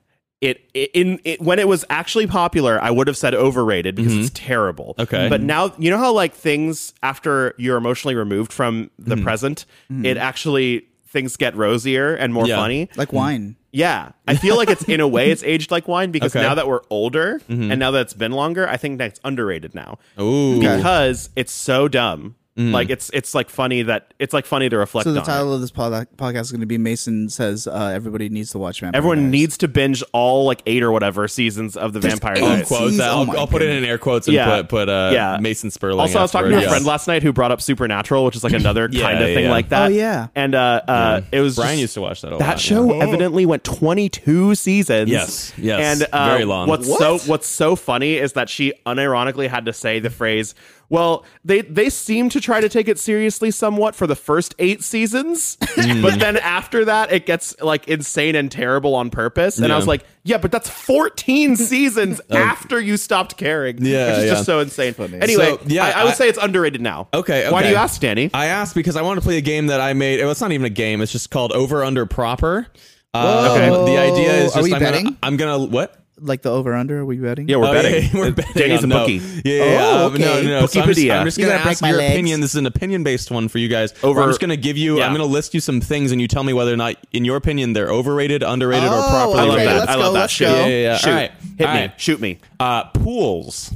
it, 0.44 0.68
it 0.74 0.90
in 0.94 1.20
it, 1.24 1.40
when 1.40 1.59
it 1.59 1.66
was 1.66 1.85
actually 1.90 2.26
popular, 2.26 2.78
I 2.83 2.90
would 2.90 3.07
have 3.09 3.16
said 3.16 3.35
overrated 3.35 3.94
because 3.96 4.16
it's 4.16 4.30
terrible. 4.35 4.94
Mm-hmm. 4.98 5.02
Okay. 5.14 5.28
but 5.28 5.40
now 5.40 5.72
you 5.78 5.90
know 5.90 5.98
how 5.98 6.12
like 6.12 6.35
things 6.35 6.92
after 7.02 7.54
you're 7.59 7.76
emotionally 7.76 8.14
removed 8.14 8.52
from 8.52 8.90
the 8.98 9.16
present, 9.16 9.66
it 10.02 10.16
actually 10.16 10.87
things 11.09 11.37
get 11.37 11.57
rosier 11.57 12.14
and 12.14 12.33
more 12.35 12.44
Mm-hmm. 12.44 12.48
Yeah. 12.50 12.57
funny. 12.57 12.88
Like 12.96 13.12
wine. 13.12 13.57
Yeah, 13.72 14.12
I 14.28 14.37
feel 14.37 14.57
like 14.57 14.70
it's 14.70 14.85
in 14.85 15.00
a 15.00 15.09
way 15.09 15.30
it's 15.33 15.42
aged 15.42 15.72
like 15.72 15.88
wine 15.88 16.12
because 16.12 16.35
Okay. 16.37 16.46
now 16.46 16.54
that 16.54 16.68
we're 16.68 16.83
older 16.90 17.40
and 17.48 17.76
now 17.80 17.90
that 17.90 18.02
it's 18.02 18.14
been 18.14 18.30
longer, 18.30 18.68
I 18.68 18.76
think 18.76 18.98
that's 18.98 19.18
underrated 19.24 19.74
now 19.74 19.98
Ooh, 20.20 20.61
because 20.61 21.28
it's 21.35 21.50
so 21.52 21.88
dumb. 21.88 22.37
Mm. 22.57 22.71
Like 22.71 22.88
it's 22.88 23.11
it's 23.12 23.35
like 23.35 23.51
funny 23.51 23.83
that 23.83 24.14
it's 24.21 24.33
like 24.33 24.47
funny 24.47 24.69
to 24.69 24.79
reflect 24.79 25.07
So 25.07 25.12
the 25.12 25.19
on. 25.19 25.25
it. 25.25 25.27
title 25.27 25.55
of 25.55 25.61
this 25.61 25.73
pod- 25.73 26.07
podcast 26.17 26.43
is 26.43 26.53
going 26.53 26.61
to 26.61 26.67
be 26.69 26.79
Mason 26.79 27.29
says 27.29 27.67
uh, 27.67 27.90
everybody 27.93 28.29
needs 28.29 28.53
to 28.53 28.59
watch 28.61 28.79
Vampire. 28.81 28.97
Everyone 28.97 29.19
Diaries. 29.19 29.33
needs 29.33 29.59
to 29.59 29.67
binge 29.67 30.05
all 30.12 30.45
like 30.45 30.62
eight 30.64 30.85
or 30.85 30.93
whatever 30.93 31.27
seasons 31.27 31.77
of 31.77 31.93
the 31.93 31.99
Vampire 31.99 32.35
eight. 32.37 32.40
Diaries. 32.43 32.69
quote 32.69 32.93
that. 32.93 33.11
oh 33.11 33.14
I'll, 33.19 33.25
my 33.27 33.35
I'll 33.35 33.49
put 33.49 33.61
it 33.62 33.71
in 33.71 33.85
air 33.85 33.99
quotes 33.99 34.29
and 34.29 34.37
Yeah. 34.37 34.59
put 34.59 34.69
put 34.69 34.88
uh, 34.88 35.11
Yeah. 35.12 35.38
Mason 35.40 35.73
Sperling. 35.73 35.99
Also, 35.99 36.21
I 36.21 36.23
was 36.23 36.31
talking 36.31 36.53
to 36.53 36.64
a 36.64 36.69
friend 36.69 36.85
last 36.87 37.09
night 37.09 37.25
who 37.25 37.33
brought 37.33 37.51
up 37.51 37.61
Supernatural, 37.61 38.25
which 38.25 38.37
is 38.37 38.45
like 38.45 38.53
another 38.53 38.88
Yeah, 38.93 39.03
kind 39.03 39.19
of 39.19 39.27
thing 39.35 39.51
like 39.51 39.71
that. 39.71 39.87
Oh, 39.87 39.88
yeah. 39.88 40.29
and 40.37 40.55
uh, 40.55 40.81
uh, 40.87 41.21
it 41.33 41.40
was 41.40 41.57
Brian 41.57 41.71
just- 41.73 41.81
used 41.81 41.95
to 41.95 42.03
watch 42.03 42.21
that. 42.21 42.33
A 42.35 42.37
that 42.38 42.47
lot, 42.51 42.61
show 42.61 42.95
yeah. 42.95 43.03
evidently 43.03 43.47
went 43.47 43.64
22 43.64 44.55
seasons. 44.55 45.11
Yes, 45.11 45.53
yes, 45.59 46.01
and 46.03 46.09
uh, 46.12 46.29
very 46.29 46.45
long. 46.45 46.69
What's 46.69 46.87
What? 46.88 47.01
so 47.01 47.19
what's 47.29 47.49
so 47.49 47.75
funny 47.75 48.14
is 48.14 48.35
that 48.35 48.49
she 48.49 48.75
unironically 48.87 49.49
had 49.49 49.64
to 49.67 49.73
say 49.73 49.99
the 49.99 50.11
phrase. 50.11 50.55
Well, 50.90 51.25
they 51.44 51.62
they 51.62 51.90
seem 51.90 52.29
to 52.31 52.40
try 52.40 52.61
to 52.61 52.68
take 52.68 52.88
it 52.88 52.99
seriously 52.99 53.51
somewhat 53.51 53.94
for 53.94 54.07
the 54.07 54.14
first 54.16 54.55
eight 54.59 54.83
seasons, 54.83 55.57
Mm. 55.75 56.03
but 56.03 56.20
then 56.20 56.37
after 56.37 56.85
that 56.85 57.12
it 57.12 57.27
gets 57.27 57.61
like 57.61 57.88
insane 57.88 58.35
and 58.37 58.51
terrible 58.51 58.94
on 58.94 59.11
purpose. 59.11 59.59
And 59.59 59.73
I 59.73 59.77
was 59.77 59.87
like, 59.87 60.05
yeah, 60.23 60.38
but 60.38 60.53
that's 60.53 60.68
14 60.70 61.57
seasons 61.57 62.20
after 62.31 62.81
you 62.81 62.97
stopped 62.97 63.37
caring. 63.37 63.85
Yeah, 63.85 64.09
which 64.11 64.18
is 64.18 64.25
yeah. 64.25 64.31
just 64.35 64.44
so 64.44 64.61
insane. 64.61 64.94
Anyway, 64.99 65.44
So, 65.47 65.61
yeah, 65.66 65.85
I, 65.87 65.90
I 66.01 66.05
would 66.05 66.12
I- 66.12 66.16
say 66.16 66.29
it's 66.29 66.38
underrated 66.40 66.81
now. 66.81 67.09
Okay, 67.12 67.51
Why 67.51 67.62
do 67.62 67.68
you 67.70 67.77
ask, 67.77 68.01
Danny? 68.01 68.31
I 68.33 68.47
asked 68.47 68.75
because 68.75 68.97
I 68.97 69.03
want 69.03 69.18
to 69.18 69.25
play 69.25 69.38
a 69.38 69.42
game 69.42 69.66
that 69.68 69.81
I 69.81 69.92
made. 69.94 70.20
Well, 70.20 70.31
it's 70.31 70.40
not 70.40 70.53
even 70.53 70.66
a 70.66 70.70
game. 70.70 71.01
It's 71.01 71.12
just 71.12 71.31
called 71.31 71.53
Over 71.53 71.83
Under 71.85 72.07
Proper. 72.07 72.66
Um, 73.12 73.27
Okay. 73.27 73.68
The 73.70 73.99
idea 73.99 74.33
is 74.44 74.53
Are 74.53 74.59
just 74.59 74.62
we 74.64 74.75
I'm 74.75 74.81
betting? 74.81 75.05
Gonna, 75.05 75.16
I'm 75.23 75.37
gonna 75.37 75.64
what? 75.66 76.04
Like 76.20 76.42
the 76.42 76.50
over 76.50 76.74
under? 76.74 77.00
Are 77.00 77.05
we 77.05 77.16
betting? 77.16 77.48
Yeah, 77.48 77.57
we're 77.57 77.68
Oh, 77.68 77.72
betting. 77.72 78.05
yeah, 78.05 78.11
we're 78.14 78.27
Uh, 78.29 78.31
betting 78.31 78.53
Danny's 78.55 78.79
on- 78.79 78.85
a 78.85 78.87
no. 78.94 79.00
bookie. 79.00 79.12
Yeah, 79.14 79.20
yeah, 79.44 79.55
yeah. 79.64 79.79
Oh, 79.83 80.07
Um, 80.07 80.14
no, 80.14 80.33
okay. 80.35 80.44
no, 80.46 80.61
no. 80.61 80.66
So 80.66 80.81
I'm 80.81 80.87
just, 80.88 81.00
Bookiepedia. 81.00 81.18
I'm 81.18 81.24
just 81.27 81.38
You're 81.38 81.48
gonna 81.48 81.59
gonna 81.59 81.64
break 81.64 81.72
ask 81.72 81.83
my 81.83 81.88
your 81.90 81.98
legs. 81.98 82.12
opinion. 82.14 82.40
This 82.40 82.50
is 82.50 82.57
an 82.57 82.66
opinion 82.66 83.03
based 83.05 83.31
one 83.31 83.48
for 83.48 83.59
you 83.59 83.68
guys. 83.68 83.92
Over- 84.03 84.22
I'm 84.22 84.29
just 84.29 84.40
gonna 84.40 84.57
give 84.57 84.77
you. 84.77 84.98
Yeah. 84.98 85.07
I'm 85.07 85.12
gonna 85.12 85.24
list 85.24 85.55
you 85.55 85.61
some 85.61 85.81
things, 85.81 86.12
and 86.12 86.20
you 86.20 86.29
tell 86.29 86.44
me 86.44 86.53
whether 86.53 86.72
or 86.72 86.77
not, 86.77 86.96
in 87.12 87.24
your 87.24 87.37
opinion, 87.37 87.72
they're 87.72 87.90
overrated, 87.90 88.42
underrated, 88.42 88.88
or 88.88 88.94
Oh, 88.94 89.09
properly 89.11 89.38
I 89.38 89.42
love 89.44 89.55
Okay, 89.55 89.64
that. 89.64 89.70
rated. 89.72 89.79
let's 89.81 89.90
I 89.90 89.94
love 89.94 90.05
go, 90.05 90.12
that. 90.12 90.18
let's 90.20 90.33
Shoot. 90.33 90.44
go. 90.44 90.55
Yeah, 90.55 90.66
yeah, 90.66 90.77
yeah. 90.83 90.96
Shoot. 90.96 91.09
All 91.11 91.14
right. 91.16 91.31
Hit 91.59 91.66
All 91.68 91.74
me. 91.74 91.81
right. 91.81 92.00
Shoot 92.00 92.20
me. 92.20 92.38
Uh, 92.61 92.85
pools. 92.85 93.70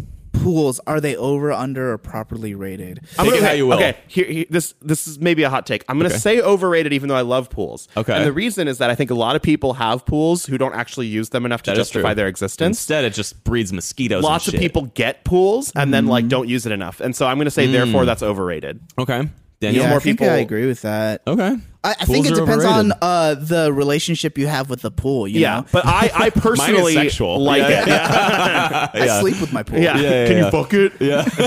Pools 0.48 0.80
are 0.86 0.98
they 0.98 1.14
over, 1.14 1.52
under, 1.52 1.92
or 1.92 1.98
properly 1.98 2.54
rated? 2.54 3.00
I'm 3.18 3.26
Take 3.26 3.34
gonna, 3.34 3.36
it 3.36 3.42
how 3.48 3.52
you 3.52 3.66
will. 3.66 3.74
Okay, 3.76 3.98
here, 4.06 4.24
here- 4.24 4.46
this 4.48 4.72
this 4.80 5.06
is 5.06 5.18
maybe 5.18 5.42
a 5.42 5.50
hot 5.50 5.66
take. 5.66 5.84
I'm 5.90 5.98
going 5.98 6.08
to 6.08 6.14
Okay. 6.14 6.20
say 6.20 6.40
overrated, 6.40 6.94
even 6.94 7.10
though 7.10 7.16
I 7.16 7.20
love 7.20 7.50
pools. 7.50 7.86
Okay. 7.98 8.14
and 8.14 8.24
the 8.24 8.32
reason 8.32 8.66
is 8.66 8.78
that 8.78 8.88
I 8.88 8.94
think 8.94 9.10
a 9.10 9.14
lot 9.14 9.36
of 9.36 9.42
people 9.42 9.74
have 9.74 10.06
pools 10.06 10.46
who 10.46 10.56
don't 10.56 10.74
actually 10.74 11.06
use 11.06 11.28
them 11.28 11.44
enough 11.44 11.62
to 11.64 11.70
That 11.72 11.78
is 11.78 11.88
justify 11.90 12.14
their 12.14 12.28
existence. 12.28 12.78
Instead, 12.78 13.04
it 13.04 13.12
just 13.12 13.44
breeds 13.44 13.74
mosquitoes. 13.74 14.16
and 14.18 14.24
Lots 14.24 14.48
of 14.48 14.52
shit. 14.52 14.60
people 14.60 14.90
get 14.94 15.22
pools 15.24 15.70
and 15.76 15.92
then 15.92 16.06
Mm. 16.06 16.08
like 16.08 16.28
don't 16.28 16.48
use 16.48 16.64
it 16.64 16.72
enough, 16.72 17.00
and 17.00 17.14
so 17.14 17.26
I'm 17.26 17.36
going 17.36 17.44
to 17.44 17.50
say 17.50 17.66
therefore 17.66 18.06
that's 18.06 18.22
overrated. 18.22 18.80
Okay. 18.98 19.28
Daniel. 19.60 19.82
Yeah, 19.84 19.88
more 19.90 19.98
I 19.98 20.02
think 20.02 20.18
people- 20.20 20.32
I 20.32 20.36
agree 20.38 20.66
with 20.66 20.82
that. 20.82 21.22
Okay. 21.26 21.56
I, 21.84 21.90
I 22.00 22.04
think 22.06 22.26
it 22.26 22.34
depends 22.34 22.64
overrated. 22.64 22.92
on 22.92 22.98
uh, 23.00 23.34
the 23.34 23.72
relationship 23.72 24.36
you 24.36 24.46
have 24.48 24.68
with 24.68 24.82
the 24.82 24.90
pool. 24.90 25.26
You 25.28 25.40
Yeah, 25.40 25.60
know, 25.60 25.66
but 25.72 25.86
I 25.86 26.10
I 26.14 26.30
personally 26.34 26.94
sexual. 26.94 27.40
like 27.40 27.62
Yeah, 27.62 27.82
it. 27.82 27.86
Yeah. 27.88 28.88
I 28.94 29.20
sleep 29.20 29.40
with 29.40 29.52
my 29.52 29.62
pool. 29.62 29.78
Yeah. 29.78 29.96
Yeah, 29.96 30.10
yeah, 30.10 30.26
Can 30.26 30.36
yeah. 30.38 30.44
you 30.44 30.50
fuck 30.50 30.74
it? 30.74 30.92
Yeah. 31.00 31.24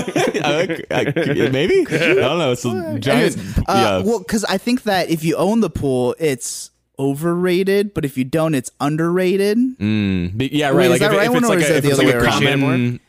I- 0.44 0.82
I- 0.90 1.48
maybe. 1.50 1.86
I 1.90 1.98
don't 2.14 2.38
know. 2.38 2.52
It's 2.52 2.64
a 2.64 2.98
giant. 2.98 3.36
Anyways, 3.36 3.58
uh, 3.58 3.62
yeah. 3.68 3.98
well, 4.02 4.18
because 4.20 4.44
I 4.44 4.58
think 4.58 4.82
that 4.84 5.10
if 5.10 5.22
you 5.24 5.36
own 5.36 5.60
the 5.60 5.70
pool, 5.70 6.14
it's 6.18 6.70
overrated, 6.98 7.94
but 7.94 8.04
if 8.04 8.16
you 8.16 8.24
don't, 8.24 8.54
it's 8.54 8.70
underrated. 8.80 9.56
Be- 9.78 10.48
yeah, 10.52 10.68
right. 10.68 10.76
Wait, 10.76 10.84
is 10.86 10.90
like 10.92 11.00
that 11.00 11.12
if, 11.12 11.18
right 11.18 11.26
if 11.26 11.32
one, 11.32 11.42
it's 11.44 11.50
or 11.50 11.54
like 11.56 11.64
is 11.64 11.70
a, 11.70 11.72
that 11.72 11.76
if 11.78 11.84
the 11.84 11.90
it's 11.90 11.98
other 11.98 12.06
like 12.06 12.14
a 12.14 12.18
way 12.18 12.24
around? 12.24 12.60
common, 12.60 13.00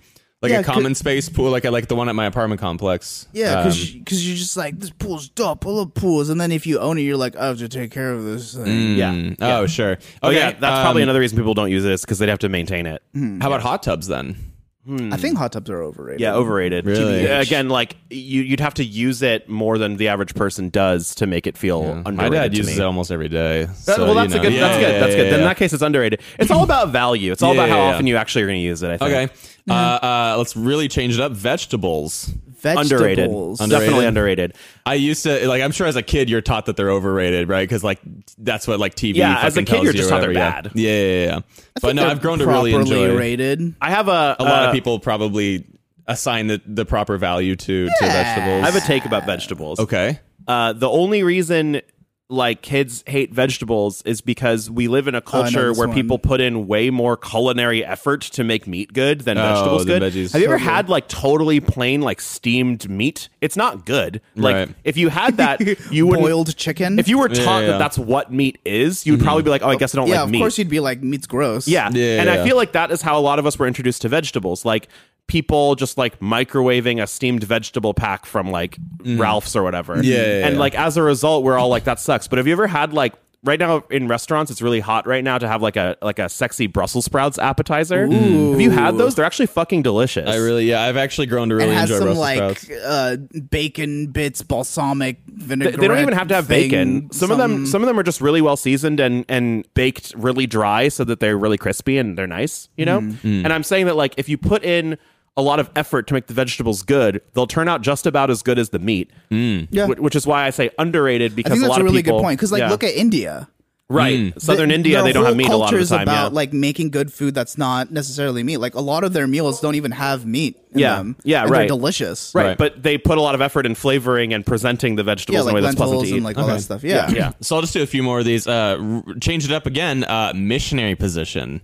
like 0.43 0.51
Yeah, 0.51 0.59
a 0.59 0.63
'cause- 0.63 0.75
common 0.75 0.93
space 0.93 1.29
pool, 1.29 1.49
like 1.49 1.65
I 1.65 1.69
like 1.69 1.87
the 1.87 1.95
one 1.95 2.09
at 2.09 2.15
my 2.15 2.25
apartment 2.25 2.61
complex. 2.61 3.27
Yeah, 3.33 3.61
Um, 3.61 3.69
because 3.69 4.27
you're 4.27 4.35
just 4.37 4.55
like 4.57 4.79
this 4.79 4.91
pool's 4.91 5.29
dope. 5.29 5.65
I 5.65 5.69
love 5.69 5.93
pools, 5.95 6.29
and 6.29 6.39
then 6.39 6.51
if 6.51 6.67
you 6.67 6.79
own 6.79 6.97
it, 6.97 7.01
you're 7.01 7.17
like, 7.17 7.35
I 7.35 7.47
have 7.47 7.57
to 7.59 7.69
take 7.69 7.89
care 7.91 8.11
of 8.11 8.23
this 8.25 8.53
thing. 8.53 8.95
Yeah. 8.97 9.13
mm, 9.13 9.37
Oh, 9.41 9.65
sure. 9.65 9.97
Oh 10.21 10.27
Okay, 10.29 10.37
yeah, 10.37 10.51
that's 10.51 10.81
probably 10.83 11.01
um, 11.01 11.07
another 11.07 11.21
reason 11.21 11.37
people 11.37 11.53
don't 11.55 11.71
use 11.71 11.83
this 11.83 12.01
because 12.01 12.19
they'd 12.19 12.29
have 12.29 12.39
to 12.39 12.49
maintain 12.49 12.85
it. 12.85 13.01
How 13.41 13.47
about 13.47 13.61
hot 13.61 13.81
tubs 13.83 14.07
then? 14.07 14.35
I 14.85 15.15
think 15.15 15.37
hot 15.37 15.53
tubs 15.53 15.69
are 15.69 15.81
overrated. 15.81 16.19
Yeah, 16.19 16.33
overrated. 16.35 16.85
Really? 16.85 17.23
Yeah, 17.23 17.39
Again, 17.39 17.69
like 17.69 17.95
you, 18.09 18.41
you'd 18.41 18.59
have 18.59 18.73
to 18.73 18.83
use 18.83 19.21
it 19.21 19.47
more 19.47 19.77
than 19.77 19.95
the 19.95 20.09
average 20.09 20.35
person 20.35 20.69
does 20.69 21.15
to 21.15 21.25
make 21.25 21.47
it 21.47 21.57
feel 21.57 21.83
underrated. 21.83 22.15
My 22.17 22.29
dad 22.29 22.51
to 22.51 22.57
uses 22.57 22.77
me. 22.77 22.83
it 22.83 22.85
almost 22.85 23.09
every 23.09 23.29
day. 23.29 23.63
That- 23.63 23.75
so, 23.77 24.03
well, 24.05 24.13
that's 24.13 24.33
you 24.33 24.39
a 24.41 24.43
know. 24.43 24.49
good. 24.49 24.53
Yeah, 24.55 24.61
that's 24.61 24.77
good. 24.77 24.81
yeah, 24.93 24.99
that's 24.99 25.11
yeah, 25.11 25.17
good. 25.23 25.31
Then 25.31 25.39
in 25.39 25.45
that 25.45 25.55
case, 25.57 25.71
it's 25.71 25.81
underrated. 25.81 26.21
It's 26.37 26.51
all 26.51 26.63
about 26.63 26.89
value. 26.89 27.31
It's 27.31 27.41
all 27.41 27.53
Yeah, 27.55 27.61
about 27.61 27.69
how 27.69 27.77
yeah, 27.77 27.87
yeah. 27.89 27.93
often 27.93 28.07
you 28.07 28.17
actually 28.17 28.41
are 28.43 28.47
going 28.47 28.59
to 28.59 28.65
use 28.65 28.83
it. 28.83 28.89
I 28.91 28.97
think. 28.97 29.11
Okay. 29.31 29.33
Uh, 29.69 29.73
uh, 29.73 30.35
let's 30.37 30.57
really 30.57 30.89
change 30.89 31.13
it 31.13 31.21
up. 31.21 31.31
Vegetables. 31.31 32.33
Vegetables. 32.63 32.89
Underrated. 32.91 33.29
Underrated. 33.29 33.69
Definitely 33.69 34.05
underrated. 34.05 34.55
I 34.85 34.95
used 34.95 35.23
to 35.23 35.47
like. 35.47 35.61
I'm 35.61 35.71
sure 35.71 35.85
as 35.85 35.95
a 35.95 36.01
kid 36.01 36.29
you're 36.29 36.41
taught 36.41 36.65
that 36.65 36.77
they're 36.77 36.89
overrated, 36.89 37.49
right? 37.49 37.67
Because 37.67 37.83
like 37.83 37.99
that's 38.37 38.67
what 38.67 38.79
like 38.79 38.95
TV. 38.95 39.15
Yeah, 39.15 39.37
as 39.41 39.57
a 39.57 39.63
kid, 39.63 39.83
you're 39.83 39.91
you 39.91 39.93
just 39.93 40.07
or 40.07 40.11
taught 40.11 40.21
they're 40.21 40.29
whatever, 40.29 40.69
bad. 40.69 40.71
Yeah, 40.73 40.89
yeah, 40.91 41.05
yeah. 41.05 41.25
yeah. 41.25 41.39
But 41.81 41.95
no, 41.95 42.07
I've 42.07 42.21
grown 42.21 42.39
to 42.39 42.47
really 42.47 42.71
properly 42.71 43.03
enjoy. 43.03 43.17
rated. 43.17 43.75
I 43.81 43.89
have 43.91 44.07
a 44.07 44.37
A 44.39 44.43
lot 44.43 44.63
uh, 44.63 44.67
of 44.67 44.73
people 44.73 44.99
probably 44.99 45.67
assign 46.07 46.47
the, 46.47 46.61
the 46.65 46.85
proper 46.85 47.17
value 47.17 47.55
to 47.55 47.85
to 47.87 47.95
vegetables. 48.01 48.63
I 48.63 48.71
have 48.71 48.75
a 48.75 48.85
take 48.85 49.05
about 49.05 49.25
vegetables. 49.25 49.79
okay. 49.79 50.19
Uh, 50.47 50.73
the 50.73 50.89
only 50.89 51.23
reason 51.23 51.81
like 52.29 52.61
kids 52.61 53.03
hate 53.05 53.31
vegetables 53.33 54.01
is 54.03 54.21
because 54.21 54.69
we 54.69 54.87
live 54.87 55.07
in 55.07 55.13
a 55.13 55.17
I 55.17 55.19
know 55.19 55.25
culture 55.25 55.67
this 55.69 55.77
where 55.77 55.87
one. 55.87 55.95
people 55.95 56.17
put 56.17 56.41
in 56.41 56.67
way 56.67 56.89
more 56.89 57.15
culinary 57.17 57.85
effort 57.85 58.21
to 58.21 58.43
make 58.43 58.65
meat 58.65 58.93
good 58.93 59.21
than 59.21 59.37
Oh, 59.37 59.41
vegetables 59.43 59.85
good. 59.85 60.01
veggies. 60.01 60.31
Have 60.31 60.41
you 60.41 60.47
ever 60.47 60.57
Totally. 60.57 60.73
had 60.73 60.89
like 60.89 61.07
totally 61.07 61.59
plain 61.59 62.01
like 62.01 62.21
steamed 62.21 62.89
meat? 62.89 63.29
It's 63.41 63.55
not 63.55 63.85
good. 63.85 64.21
Like 64.35 64.55
Right. 64.55 64.75
if 64.83 64.97
you 64.97 65.09
had 65.09 65.37
that, 65.37 65.59
you 65.91 66.07
wouldn't. 66.07 66.23
Boiled 66.23 66.55
chicken. 66.55 66.97
If 66.97 67.07
you 67.07 67.17
were 67.17 67.29
taught 67.29 67.63
yeah. 67.63 67.71
that 67.71 67.77
that's 67.77 67.97
what 67.97 68.31
meat 68.31 68.57
is, 68.63 69.05
you'd 69.05 69.17
mm-hmm. 69.17 69.25
probably 69.25 69.43
be 69.43 69.49
like, 69.49 69.61
"Oh, 69.61 69.69
I 69.69 69.75
guess 69.75 69.93
I 69.93 69.97
don't 69.97 70.07
yeah, 70.07 70.21
like 70.21 70.31
meat." 70.31 70.37
Yeah, 70.37 70.43
of 70.43 70.45
course 70.45 70.57
you'd 70.57 70.69
be 70.69 70.79
like, 70.79 71.03
meat's 71.03 71.27
gross. 71.27 71.67
Yeah. 71.67 71.89
Yeah, 71.91 72.21
and 72.21 72.27
yeah. 72.27 72.41
I 72.41 72.45
feel 72.47 72.55
like 72.55 72.71
that 72.71 72.91
is 72.91 73.01
how 73.01 73.19
a 73.19 73.21
lot 73.21 73.39
of 73.39 73.45
us 73.45 73.59
were 73.59 73.67
introduced 73.67 74.01
to 74.03 74.09
vegetables. 74.09 74.63
Like 74.63 74.87
people 75.27 75.75
just 75.75 75.97
like 75.97 76.19
microwaving 76.19 77.01
a 77.01 77.07
steamed 77.07 77.43
vegetable 77.43 77.93
pack 77.93 78.25
from 78.25 78.51
like 78.51 78.77
Ralph's 79.03 79.55
or 79.55 79.63
whatever. 79.63 79.95
Mm. 79.95 80.03
Yeah, 80.03 80.15
yeah, 80.15 80.45
And 80.45 80.55
yeah. 80.55 80.59
like 80.59 80.75
as 80.75 80.97
a 80.97 81.03
result, 81.03 81.43
we're 81.43 81.57
all 81.57 81.69
like, 81.69 81.85
that 81.85 81.99
sucks. 81.99 82.27
But 82.27 82.37
have 82.37 82.47
you 82.47 82.53
ever 82.53 82.67
had 82.67 82.93
like 82.93 83.13
right 83.43 83.59
now 83.59 83.83
in 83.89 84.07
restaurants, 84.07 84.49
it's 84.51 84.61
really 84.61 84.79
hot 84.79 85.05
right 85.05 85.23
now 85.23 85.37
to 85.37 85.47
have 85.47 85.61
like 85.61 85.75
a 85.75 85.97
like 86.01 86.17
a 86.19 86.29
sexy 86.29 86.67
Brussels 86.67 87.05
sprouts 87.05 87.37
appetizer. 87.37 88.07
Have 88.07 88.61
you 88.61 88.71
had 88.71 88.97
those? 88.97 89.15
They're 89.15 89.25
actually 89.25 89.47
fucking 89.47 89.83
delicious. 89.83 90.29
I 90.29 90.37
really, 90.37 90.65
yeah, 90.69 90.81
I've 90.83 90.97
actually 90.97 91.27
grown 91.27 91.49
to 91.49 91.55
It 91.55 91.57
really 91.59 91.75
has 91.75 91.89
enjoy 91.91 91.99
some 91.99 92.07
Brussels 92.15 92.19
like 92.19 92.59
sprouts. 92.59 92.83
uh, 92.85 93.17
bacon 93.49 94.07
bits, 94.07 94.41
balsamic 94.41 95.25
They, 95.27 95.45
vinegar. 95.45 95.77
they 95.77 95.87
don't 95.87 95.99
even 95.99 96.13
have 96.13 96.29
to 96.29 96.35
have 96.35 96.47
bacon. 96.47 97.11
Some 97.11 97.31
of 97.31 97.37
them, 97.37 97.65
some 97.65 97.81
of 97.81 97.87
them 97.87 97.99
are 97.99 98.03
just 98.03 98.21
really 98.21 98.41
well 98.41 98.57
seasoned 98.57 98.99
and 98.99 99.25
and 99.27 99.65
baked 99.73 100.13
really 100.15 100.47
dry, 100.47 100.87
so 100.87 101.03
that 101.03 101.19
they're 101.19 101.37
really 101.37 101.57
crispy 101.57 101.97
and 101.97 102.17
they're 102.17 102.27
nice. 102.27 102.69
You 102.77 102.85
know. 102.85 103.01
Mm. 103.01 103.43
And 103.43 103.53
I'm 103.53 103.63
saying 103.63 103.85
that 103.87 103.95
like 103.95 104.13
if 104.17 104.29
you 104.29 104.37
put 104.37 104.63
in 104.63 104.97
a 105.35 105.41
lot 105.41 105.59
of 105.59 105.69
effort 105.75 106.07
to 106.07 106.13
make 106.13 106.27
the 106.27 106.33
vegetables 106.33 106.83
good, 106.83 107.21
they'll 107.33 107.47
turn 107.47 107.67
out 107.67 107.81
just 107.81 108.05
about 108.05 108.29
as 108.29 108.43
good 108.43 108.59
as 108.59 108.69
the 108.69 108.79
meat. 108.79 109.09
Yeah. 109.29 109.87
Wh- 109.87 109.99
Which 110.01 110.15
is 110.15 110.27
why 110.27 110.45
I 110.45 110.51
say 110.51 110.69
underrated 110.77 111.35
because 111.35 111.51
I 111.53 111.55
because 111.55 111.59
think 111.59 111.65
a 111.65 111.67
that's 111.67 111.69
lot 111.77 111.81
a 111.81 111.83
really 111.85 112.03
people, 112.03 112.19
good 112.19 112.23
point 112.23 112.39
because, 112.39 112.51
like, 112.51 112.59
yeah. 112.59 112.69
look 112.69 112.83
at 112.83 112.93
India. 112.93 113.47
right 113.89 114.33
Southern 114.41 114.69
The- 114.69 114.75
India, 114.75 115.03
they 115.03 115.11
don't 115.11 115.25
have 115.25 115.35
meat 115.35 115.49
a 115.49 115.57
lot 115.57 115.73
of 115.73 115.77
the 115.77 115.81
is 115.83 115.89
time. 115.89 116.03
about 116.03 116.31
yeah. 116.31 116.35
like 116.35 116.53
making 116.53 116.89
good 116.89 117.11
food 117.11 117.33
that's 117.35 117.57
not 117.57 117.91
necessarily 117.91 118.41
meat. 118.43 118.57
Like 118.57 118.75
a 118.75 118.79
lot 118.81 119.03
of 119.03 119.13
their 119.13 119.27
meals 119.27 119.59
don't 119.59 119.75
even 119.75 119.91
have 119.91 120.25
meat. 120.25 120.57
In 120.73 120.79
Yeah. 120.79 120.95
them, 120.97 121.15
Yeah, 121.23 121.41
and 121.43 121.51
right. 121.51 121.57
They're 121.59 121.67
delicious. 121.67 122.31
Right, 122.33 122.47
Right. 122.49 122.57
but 122.57 122.81
they 122.81 122.97
put 122.97 123.17
a 123.17 123.21
lot 123.21 123.35
of 123.35 123.41
effort 123.41 123.65
in 123.67 123.75
flavoring 123.75 124.33
and 124.33 124.43
presenting 124.45 124.95
the 124.95 125.03
Yeah, 125.03 125.05
vegetables 125.05 125.41
in 125.41 125.45
like 125.45 125.51
a 125.51 125.55
way 125.55 125.61
that's 125.61 125.75
pleasant 125.75 125.97
lentils 125.97 126.09
to 126.09 126.13
eat. 126.15 126.17
and 126.17 126.25
like 126.25 126.37
all 126.37 126.47
that 126.47 126.61
stuff. 126.61 126.83
Yeah. 126.83 127.09
yeah. 127.11 127.31
So 127.41 127.55
I'll 127.55 127.61
just 127.61 127.73
do 127.73 127.83
a 127.83 127.85
few 127.87 128.01
more 128.03 128.19
of 128.19 128.25
these. 128.25 128.47
Uh, 128.47 128.77
r- 129.07 129.13
change 129.19 129.45
it 129.45 129.51
up 129.51 129.65
again. 129.67 130.03
Uh, 130.03 130.31
missionary 130.35 130.95
position. 130.95 131.61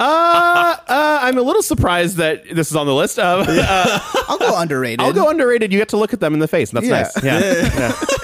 Uh, 0.00 0.76
uh, 0.88 1.18
I'm 1.22 1.38
a 1.38 1.42
little 1.42 1.62
surprised 1.62 2.18
that 2.18 2.44
this 2.54 2.70
is 2.70 2.76
on 2.76 2.86
the 2.86 2.94
list. 2.94 3.18
Uh, 3.18 3.44
uh, 3.48 3.98
I'll 4.28 4.38
go 4.38 4.56
underrated. 4.56 5.00
I'll 5.00 5.12
go 5.12 5.28
underrated. 5.28 5.72
You 5.72 5.78
get 5.78 5.88
to 5.88 5.96
look 5.96 6.12
at 6.12 6.20
them 6.20 6.34
in 6.34 6.40
the 6.40 6.46
face. 6.48 6.72
And 6.72 6.76
that's 6.88 7.22
Yeah. 7.22 7.32
nice. 7.42 7.70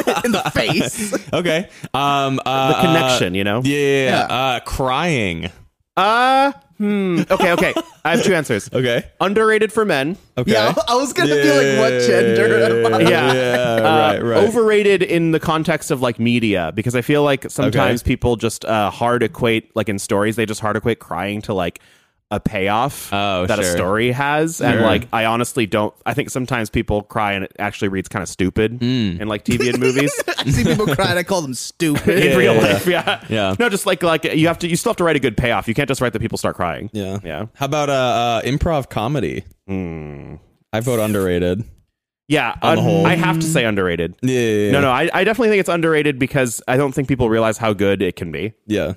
Yeah. 0.06 0.20
in 0.24 0.32
the 0.32 0.42
face. 0.54 1.12
Okay. 1.34 1.68
Um, 1.92 2.40
uh, 2.46 2.68
the 2.74 2.80
connection, 2.86 3.34
you 3.34 3.42
know? 3.42 3.60
Yeah, 3.64 3.76
yeah, 3.76 4.04
yeah. 4.04 4.10
Yeah. 4.28 4.34
Uh, 4.34 4.60
crying. 4.60 5.50
Uh, 5.96 6.52
hmm. 6.78 7.20
Okay, 7.30 7.52
okay. 7.52 7.72
I 8.04 8.16
have 8.16 8.24
two 8.24 8.34
answers. 8.34 8.68
Okay. 8.74 9.04
Underrated 9.20 9.72
for 9.72 9.84
men. 9.84 10.16
Okay. 10.36 10.50
Yeah, 10.52 10.74
I 10.88 10.96
was 10.96 11.12
gonna 11.12 11.34
be 11.34 11.48
like, 11.50 11.78
what 11.78 12.00
gender? 12.06 12.84
am 12.86 12.94
I? 12.94 13.00
Yeah. 13.00 13.32
Yeah. 13.32 13.52
Uh, 13.76 13.82
right. 14.12 14.22
Right. 14.22 14.44
Overrated 14.48 15.02
in 15.02 15.30
the 15.30 15.38
context 15.40 15.90
of 15.92 16.02
like 16.02 16.18
media 16.18 16.72
because 16.74 16.96
I 16.96 17.02
feel 17.02 17.22
like 17.22 17.48
sometimes 17.50 18.02
Okay. 18.02 18.08
people 18.08 18.34
just 18.36 18.64
uh, 18.64 18.90
hard 18.90 19.22
equate 19.22 19.74
like 19.76 19.88
in 19.88 19.98
stories 20.00 20.34
they 20.36 20.46
just 20.46 20.60
hard 20.60 20.76
equate 20.76 20.98
crying 20.98 21.40
to 21.42 21.54
like 21.54 21.80
a 22.30 22.40
payoff 22.40 23.12
Oh, 23.12 23.46
that 23.46 23.58
a 23.58 23.64
story 23.64 24.10
has 24.10 24.60
and 24.60 24.80
like 24.80 25.06
I 25.12 25.26
honestly 25.26 25.66
don't 25.66 25.94
I 26.04 26.14
think 26.14 26.30
sometimes 26.30 26.70
people 26.70 27.02
cry 27.02 27.34
and 27.34 27.44
it 27.44 27.52
actually 27.58 27.88
reads 27.88 28.08
kind 28.08 28.22
of 28.22 28.28
stupid 28.28 28.82
in 28.82 29.28
like 29.28 29.44
TV 29.44 29.68
and 29.68 29.78
movies 29.78 30.12
I 30.38 30.50
see 30.50 30.64
people 30.64 30.86
cry 30.94 31.10
and 31.10 31.18
I 31.18 31.22
call 31.22 31.42
them 31.42 31.54
stupid. 31.54 32.08
in 32.24 32.36
real 32.38 32.54
yeah, 32.54 32.60
life 32.60 32.86
yeah 32.86 33.24
Yeah. 33.28 33.54
no 33.58 33.68
just 33.68 33.86
like 33.86 34.02
like 34.02 34.24
you 34.24 34.48
have 34.48 34.58
to 34.60 34.68
you 34.68 34.74
still 34.74 34.90
have 34.90 34.96
to 34.96 35.04
write 35.04 35.16
a 35.16 35.20
good 35.20 35.36
payoff 35.36 35.68
you 35.68 35.74
can't 35.74 35.86
just 35.88 36.00
write 36.00 36.12
that 36.14 36.20
people 36.20 36.38
start 36.38 36.56
crying 36.56 36.90
yeah. 36.92 37.18
yeah 37.22 37.46
How 37.54 37.66
about 37.66 37.88
uh, 37.90 37.92
uh 37.92 38.42
improv 38.42 38.88
comedy? 38.88 39.44
I 39.68 40.80
vote 40.80 40.98
underrated. 41.00 41.62
yeah 42.26 42.56
un- 42.62 43.06
I 43.06 43.14
have 43.16 43.38
to 43.38 43.46
say 43.46 43.64
underrated 43.64 44.16
Yeah. 44.22 44.40
yeah, 44.40 44.64
yeah. 44.66 44.70
no 44.72 44.80
no 44.80 44.90
I, 44.90 45.08
I 45.12 45.24
definitely 45.24 45.50
think 45.50 45.60
it's 45.60 45.68
underrated 45.68 46.18
because 46.18 46.60
I 46.66 46.76
don't 46.78 46.92
think 46.92 47.06
people 47.06 47.28
realize 47.28 47.58
how 47.58 47.74
good 47.74 48.02
it 48.02 48.16
can 48.16 48.32
be 48.32 48.54
Yeah. 48.66 48.94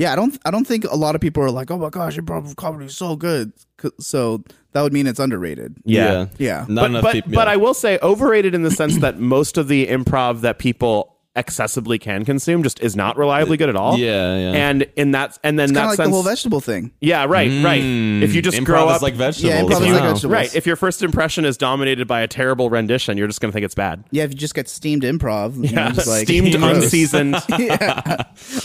Yeah, 0.00 0.14
I 0.14 0.16
don't. 0.16 0.38
I 0.46 0.50
don't 0.50 0.66
think 0.66 0.84
a 0.84 0.96
lot 0.96 1.14
of 1.14 1.20
people 1.20 1.42
are 1.42 1.50
like, 1.50 1.70
"Oh 1.70 1.76
my 1.76 1.90
gosh, 1.90 2.16
improv 2.16 2.56
comedy 2.56 2.86
is 2.86 2.96
so 2.96 3.16
good." 3.16 3.52
So 3.98 4.42
that 4.72 4.80
would 4.80 4.94
mean 4.94 5.06
it's 5.06 5.20
underrated. 5.20 5.76
Yeah. 5.84 6.28
Yeah. 6.38 6.64
Not 6.68 6.82
but 6.82 6.90
enough 6.90 7.02
but, 7.02 7.12
people. 7.12 7.32
but. 7.32 7.48
I 7.48 7.58
will 7.58 7.74
say 7.74 7.98
overrated 8.02 8.54
in 8.54 8.62
the 8.62 8.70
sense 8.70 8.96
that 9.00 9.18
most 9.18 9.58
of 9.58 9.68
the 9.68 9.86
improv 9.88 10.40
that 10.40 10.58
people 10.58 11.19
accessibly 11.36 12.00
can 12.00 12.24
consume 12.24 12.62
just 12.64 12.80
is 12.80 12.96
not 12.96 13.16
reliably 13.16 13.56
good 13.56 13.68
at 13.68 13.76
all. 13.76 13.96
Yeah, 13.96 14.36
yeah. 14.36 14.52
And 14.68 14.82
in 14.96 15.12
that 15.12 15.38
and 15.44 15.56
then 15.58 15.66
It's 15.66 15.72
that 15.74 15.80
kind 15.80 15.84
of 15.84 15.90
like 15.90 15.96
sense, 15.98 16.08
the 16.08 16.12
whole 16.14 16.22
vegetable 16.24 16.60
thing. 16.60 16.90
yeah, 17.00 17.24
right, 17.24 17.62
right. 17.64 17.80
If 17.82 18.34
you 18.34 18.42
just 18.42 18.56
Mm. 18.56 18.62
improv 18.62 18.66
grow 18.66 18.90
is 18.90 18.96
up 18.96 19.02
like 19.02 19.14
vegetables. 19.14 19.52
Yeah, 19.54 19.60
improv 19.62 19.70
is 19.70 19.92
like 19.92 20.02
vegetables. 20.02 20.24
right, 20.24 20.54
if 20.56 20.66
your 20.66 20.74
first 20.76 21.02
impression 21.04 21.44
is 21.44 21.56
dominated 21.56 22.08
by 22.08 22.20
a 22.22 22.26
terrible 22.28 22.68
rendition, 22.68 23.16
you're 23.16 23.28
just 23.28 23.40
going 23.40 23.50
to 23.50 23.54
think 23.54 23.64
it's 23.64 23.76
bad. 23.76 24.02
Yeah, 24.10 24.24
if 24.24 24.30
you 24.30 24.36
just 24.38 24.54
get 24.54 24.68
steamed 24.68 25.02
improv, 25.04 25.54
you 25.54 25.74
know, 25.74 25.82
Yeah, 25.82 25.92
just 25.92 26.08
like 26.08 26.26
steamed, 26.26 26.52
gross. 26.58 26.82
unseasoned. 26.84 27.36
yeah. 27.58 28.22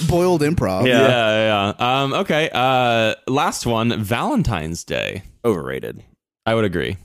boiled 0.10 0.41
improv. 0.41 0.88
Yeah. 0.88 1.01
Yeah, 1.08 1.73
yeah. 1.80 2.01
Um, 2.01 2.13
okay. 2.13 2.49
Uh, 2.51 3.13
last 3.28 3.65
one, 3.67 4.01
Valentine's 4.04 4.84
Day. 4.84 5.21
Overrated. 5.45 6.04
I 6.47 6.56
would 6.56 6.65
agree. 6.65 6.97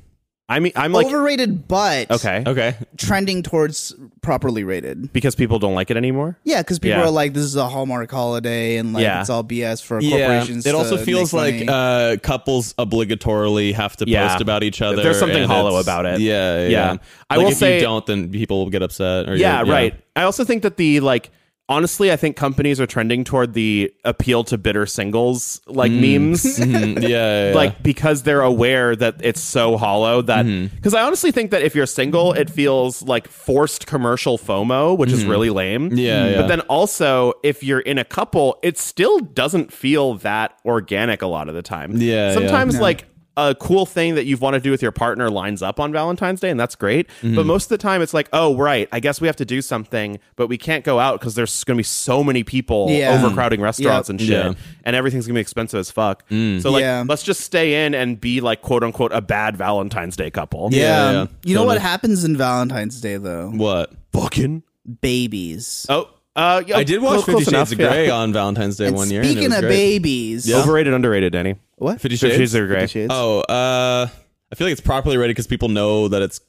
I 0.51 0.59
mean, 0.59 0.73
I'm 0.75 0.93
like 0.93 1.07
Overrated, 1.07 1.69
but 1.69 2.11
okay, 2.11 2.43
Okay. 2.45 2.75
trending 2.97 3.45
towards 3.45 3.95
properly 4.21 4.65
rated. 4.65 5.13
because 5.13 5.37
people 5.37 5.61
don't 5.61 5.75
like 5.77 5.93
it 5.93 5.97
anymore. 5.97 6.37
Yeah, 6.43 6.61
because 6.61 6.81
people 6.81 6.99
Yeah. 6.99 7.05
are 7.07 7.11
like, 7.11 7.35
this 7.35 7.45
is 7.45 7.55
a 7.55 7.69
Hallmark 7.69 8.11
holiday, 8.11 8.77
and 8.77 8.93
like 8.93 9.03
Yeah. 9.05 9.21
it's 9.21 9.31
all 9.31 9.45
BS 9.45 9.81
for 9.81 10.01
Yeah, 10.01 10.11
corporations. 10.19 10.67
it 10.67 10.75
also 10.75 10.97
to 10.97 11.05
feels 11.05 11.33
make 11.33 11.41
like 11.61 11.67
money. 11.67 11.69
uh, 11.69 12.17
couples 12.17 12.75
obligatorily 12.75 13.75
have 13.75 13.97
to 13.99 14.09
Yeah. 14.09 14.27
post 14.29 14.41
about 14.41 14.63
each 14.65 14.83
other. 14.83 15.03
There's 15.03 15.19
something 15.21 15.43
and 15.45 15.47
hollow 15.51 15.79
it's- 15.79 15.85
about 15.85 16.05
it. 16.07 16.21
Yeah, 16.21 16.63
yeah. 16.63 16.69
Yeah. 16.69 16.97
I 17.31 17.37
Like, 17.37 17.45
will 17.45 17.53
if 17.53 17.59
say- 17.59 17.77
you 17.77 17.83
don't, 17.83 18.05
then 18.07 18.29
people 18.31 18.59
will 18.65 18.71
get 18.71 18.83
upset. 18.83 19.29
Or 19.29 19.37
Yeah, 19.37 19.63
right. 19.63 19.95
I 20.17 20.25
also 20.25 20.43
think 20.45 20.63
that 20.65 20.77
the 20.77 20.99
like 21.01 21.31
honestly, 21.71 22.13
I 22.13 22.17
think 22.17 22.37
companies 22.37 22.79
are 22.81 22.87
trending 22.87 23.25
toward 23.25 23.55
the 23.55 23.91
appeal 24.05 24.45
to 24.45 24.59
bitter 24.59 24.85
singles 24.85 25.63
like 25.67 25.91
memes. 25.91 26.43
Mhm, 26.61 27.01
yeah, 27.03 27.09
yeah, 27.09 27.49
yeah. 27.51 27.55
Like 27.55 27.83
because 27.83 28.25
they're 28.25 28.43
aware 28.43 28.95
that 28.97 29.17
it's 29.23 29.41
so 29.41 29.77
hollow 29.79 30.21
that 30.23 30.45
Mm-hmm. 30.45 30.75
because 30.77 30.93
I 30.95 31.03
honestly 31.03 31.31
think 31.33 31.53
that 31.53 31.63
if 31.63 31.75
you're 31.75 31.87
single, 31.87 32.33
it 32.33 32.51
feels 32.51 33.03
like 33.03 33.29
forced 33.29 33.87
commercial 33.87 34.37
FOMO, 34.37 34.99
which 34.99 35.13
is 35.13 35.25
really 35.25 35.51
lame. 35.51 35.91
Mm-hmm. 35.91 35.97
Yeah, 35.99 36.29
yeah. 36.31 36.41
But 36.41 36.49
then 36.49 36.61
also, 36.63 37.33
if 37.43 37.63
you're 37.63 37.81
in 37.81 37.97
a 37.99 38.05
couple, 38.05 38.59
it 38.63 38.77
still 38.77 39.21
doesn't 39.21 39.73
feel 39.73 40.15
that 40.17 40.59
organic 40.65 41.23
a 41.23 41.27
lot 41.29 41.49
of 41.49 41.55
the 41.55 41.63
time. 41.63 41.93
Yeah, 41.97 42.29
yeah. 42.29 42.35
Sometimes 42.35 42.81
like 42.81 43.07
a 43.49 43.55
cool 43.55 43.87
thing 43.87 44.15
that 44.17 44.27
you've 44.27 44.41
wanted 44.41 44.59
to 44.59 44.65
do 44.65 44.71
with 44.71 44.83
your 44.83 44.93
partner 44.93 45.31
lines 45.31 45.63
up 45.63 45.81
on 45.81 45.93
Valentine's 45.93 46.41
Day, 46.41 46.51
and 46.51 46.59
that's 46.61 46.75
great. 46.77 47.09
Mm-hmm. 47.23 47.37
But 47.37 47.47
most 47.47 47.65
of 47.65 47.69
the 47.71 47.79
time, 47.79 48.03
it's 48.03 48.13
like, 48.15 48.29
oh, 48.33 48.57
right, 48.57 48.89
I 48.93 49.01
guess 49.01 49.21
we 49.21 49.27
have 49.27 49.37
to 49.37 49.45
do 49.45 49.63
something, 49.63 50.19
but 50.37 50.49
we 50.49 50.59
can't 50.59 50.85
go 50.85 50.99
out 50.99 51.19
because 51.21 51.35
there's 51.35 51.65
going 51.65 51.77
to 51.77 51.81
be 51.81 51.85
so 51.85 52.23
many 52.23 52.45
people 52.45 52.87
Yeah. 52.91 53.15
overcrowding 53.23 53.61
restaurants 53.61 54.09
Yep. 54.09 54.11
and 54.11 54.21
shit, 54.21 54.31
Yeah. 54.31 54.53
and 54.85 54.95
everything's 54.97 55.27
going 55.27 55.35
to 55.35 55.39
be 55.39 55.43
expensive 55.43 55.81
as 55.81 55.91
fuck. 55.91 56.25
So, 56.29 56.71
like, 56.71 56.83
Yeah. 56.83 57.05
let's 57.09 57.23
just 57.23 57.41
stay 57.41 57.85
in 57.87 57.95
and 57.95 58.21
be 58.21 58.41
like, 58.41 58.63
quote 58.63 58.85
unquote, 58.85 59.13
a 59.13 59.21
bad 59.21 59.57
Valentine's 59.57 60.17
Day 60.17 60.31
couple. 60.31 60.69
yeah. 60.73 60.81
yeah, 60.81 61.13
yeah. 61.13 61.27
You 61.45 61.55
know 61.55 61.61
Totally. 61.61 61.67
what 61.77 61.83
happens 61.83 62.25
in 62.25 62.37
Valentine's 62.37 63.01
Day 63.01 63.17
though? 63.17 63.51
what? 63.55 63.93
Fucking. 64.13 64.63
Babies. 65.01 65.87
Oh, 65.89 66.09
uh, 66.37 66.63
yeah, 66.67 66.77
I 66.77 66.85
did 66.85 67.03
watch 67.03 67.23
close- 67.23 67.25
close 67.25 67.37
Fifty 67.45 67.45
Shades 67.57 67.73
enough, 67.73 67.73
of 67.73 67.79
Grey 67.95 68.07
yeah. 68.07 68.15
on 68.15 68.33
Valentine's 68.33 68.77
Day 68.77 68.87
And 68.87 68.97
one 68.97 69.11
year. 69.11 69.21
and 69.21 69.29
it 69.29 69.33
speaking 69.33 69.51
was 69.51 69.59
of 69.59 69.65
great. 69.65 69.71
babies, 69.77 70.49
Yeah. 70.49 70.57
Overrated, 70.61 70.95
underrated, 70.95 71.33
Danny. 71.33 71.57
what? 71.77 72.01
Fifty 72.01 72.17
Shades. 72.17 72.37
Shades 72.37 72.55
of 72.55 72.67
Grey. 72.69 72.87
Shades? 72.87 73.13
Oh, 73.15 73.41
uh, 73.41 74.07
I 74.53 74.55
feel 74.57 74.67
like 74.67 74.73
it's 74.73 74.81
properly 74.81 75.17
rated 75.17 75.35
because 75.37 75.47
people 75.47 75.69
know 75.69 76.09
that 76.09 76.23
it's 76.23 76.41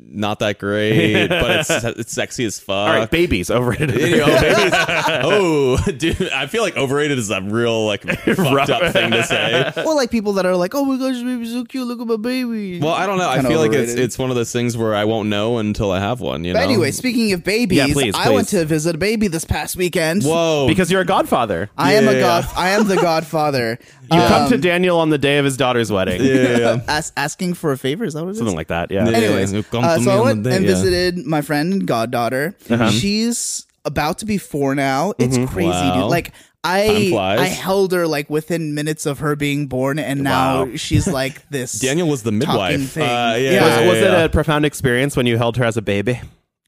not 0.00 0.38
that 0.38 0.58
great, 0.58 1.28
but 1.28 1.50
it's 1.50 1.70
it's 1.84 2.12
sexy 2.12 2.44
as 2.44 2.58
fuck. 2.58 2.74
All 2.88 2.88
right, 2.88 3.10
babies, 3.10 3.50
overrated. 3.50 4.00
You 4.00 4.16
know, 4.18 4.26
babies. 4.40 4.72
oh, 5.24 5.76
dude, 5.98 6.28
I 6.30 6.46
feel 6.46 6.62
like 6.62 6.76
overrated 6.76 7.18
is 7.18 7.30
a 7.30 7.40
real 7.42 7.86
like 7.86 8.02
fucked 8.24 8.70
up 8.70 8.92
thing 8.92 9.10
to 9.10 9.22
say. 9.24 9.72
Or 9.84 9.94
like 9.94 10.10
people 10.10 10.34
that 10.34 10.46
are 10.46 10.56
like, 10.56 10.74
"Oh 10.74 10.84
my 10.84 10.96
gosh, 10.98 11.14
this 11.14 11.22
baby's 11.22 11.52
so 11.52 11.64
cute! 11.64 11.86
Look 11.86 12.00
at 12.00 12.06
my 12.06 12.16
baby." 12.16 12.80
Well, 12.80 12.92
I 12.94 13.06
don't 13.06 13.18
know. 13.18 13.28
I 13.28 13.36
Kinda 13.36 13.50
feel 13.50 13.58
like 13.60 13.72
it's 13.72 13.78
overrated. 13.90 13.98
it's 14.04 14.18
one 14.18 14.30
of 14.30 14.36
those 14.36 14.52
things 14.52 14.76
where 14.76 14.94
I 14.94 15.04
won't 15.04 15.28
know 15.28 15.58
until 15.58 15.90
I 15.90 16.00
have 16.00 16.20
one. 16.20 16.44
You 16.44 16.52
know. 16.54 16.60
But 16.60 16.64
anyway, 16.64 16.90
speaking 16.90 17.32
of 17.32 17.44
babies, 17.44 17.78
Yeah, 17.78 17.92
please, 17.92 18.14
I 18.14 18.30
went 18.30 18.48
please. 18.48 18.58
to 18.60 18.64
visit 18.64 18.94
a 18.94 18.98
baby 18.98 19.28
this 19.28 19.44
past 19.44 19.76
weekend. 19.76 20.22
whoa, 20.24 20.66
because 20.68 20.90
you're 20.90 21.02
a 21.02 21.06
godfather. 21.06 21.70
I 21.76 21.94
am 21.94 22.08
a 22.08 22.12
Yeah. 22.14 22.20
god. 22.20 22.46
I 22.56 22.70
am 22.70 22.88
the 22.88 22.96
godfather. 22.96 23.78
You 24.10 24.18
come 24.20 24.44
Um, 24.44 24.50
to 24.50 24.56
Daniel 24.56 24.98
on 25.00 25.10
the 25.10 25.18
day 25.18 25.36
of 25.36 25.44
his 25.44 25.58
daughter's 25.58 25.92
wedding. 25.92 26.22
yeah, 26.24 26.32
yeah, 26.34 26.58
yeah. 26.58 26.80
as- 26.88 27.12
asking 27.14 27.52
for 27.54 27.72
a 27.72 27.76
favor. 27.78 28.06
Is 28.06 28.14
that 28.14 28.22
what 28.22 28.28
it 28.28 28.32
is? 28.32 28.38
Something 28.38 28.56
like 28.56 28.68
that, 28.68 28.90
yeah. 28.90 29.06
Yeah. 29.06 29.14
Anyways, 29.16 29.52
you 29.52 29.62
come 29.64 29.84
uh, 29.88 29.98
to 29.98 30.02
so 30.04 30.10
I 30.10 30.20
went 30.20 30.44
the 30.44 30.50
day, 30.50 30.56
and 30.56 30.64
yeah. 30.64 30.70
visited 30.70 31.26
my 31.26 31.40
friend 31.42 31.72
and 31.72 31.86
goddaughter. 31.86 32.56
She's 32.90 33.66
about 33.84 34.18
to 34.18 34.26
be 34.26 34.38
four 34.38 34.74
now. 34.74 35.14
It's 35.18 35.36
crazy, 35.50 35.68
Wow. 35.70 36.02
dude. 36.02 36.10
Like 36.10 36.32
I. 36.64 37.14
I 37.16 37.46
held 37.46 37.92
her 37.92 38.06
like 38.06 38.28
within 38.28 38.74
minutes 38.74 39.06
of 39.06 39.20
her 39.20 39.36
being 39.36 39.66
born, 39.68 39.98
and 39.98 40.22
now 40.22 40.64
Wow. 40.64 40.70
she's 40.76 41.06
like 41.06 41.48
this. 41.50 41.72
Daniel 41.78 42.08
was 42.08 42.22
the 42.22 42.32
midwife. 42.32 42.90
thing. 42.90 43.02
Uh, 43.04 43.06
yeah, 43.06 43.36
Yeah. 43.36 43.50
yeah, 43.52 43.80
Was, 43.80 43.88
was 43.94 44.02
yeah. 44.02 44.22
it 44.22 44.24
a 44.26 44.28
profound 44.28 44.64
experience 44.66 45.16
when 45.16 45.26
you 45.26 45.36
held 45.38 45.56
her 45.56 45.64
as 45.64 45.76
a 45.76 45.82
baby? 45.82 46.20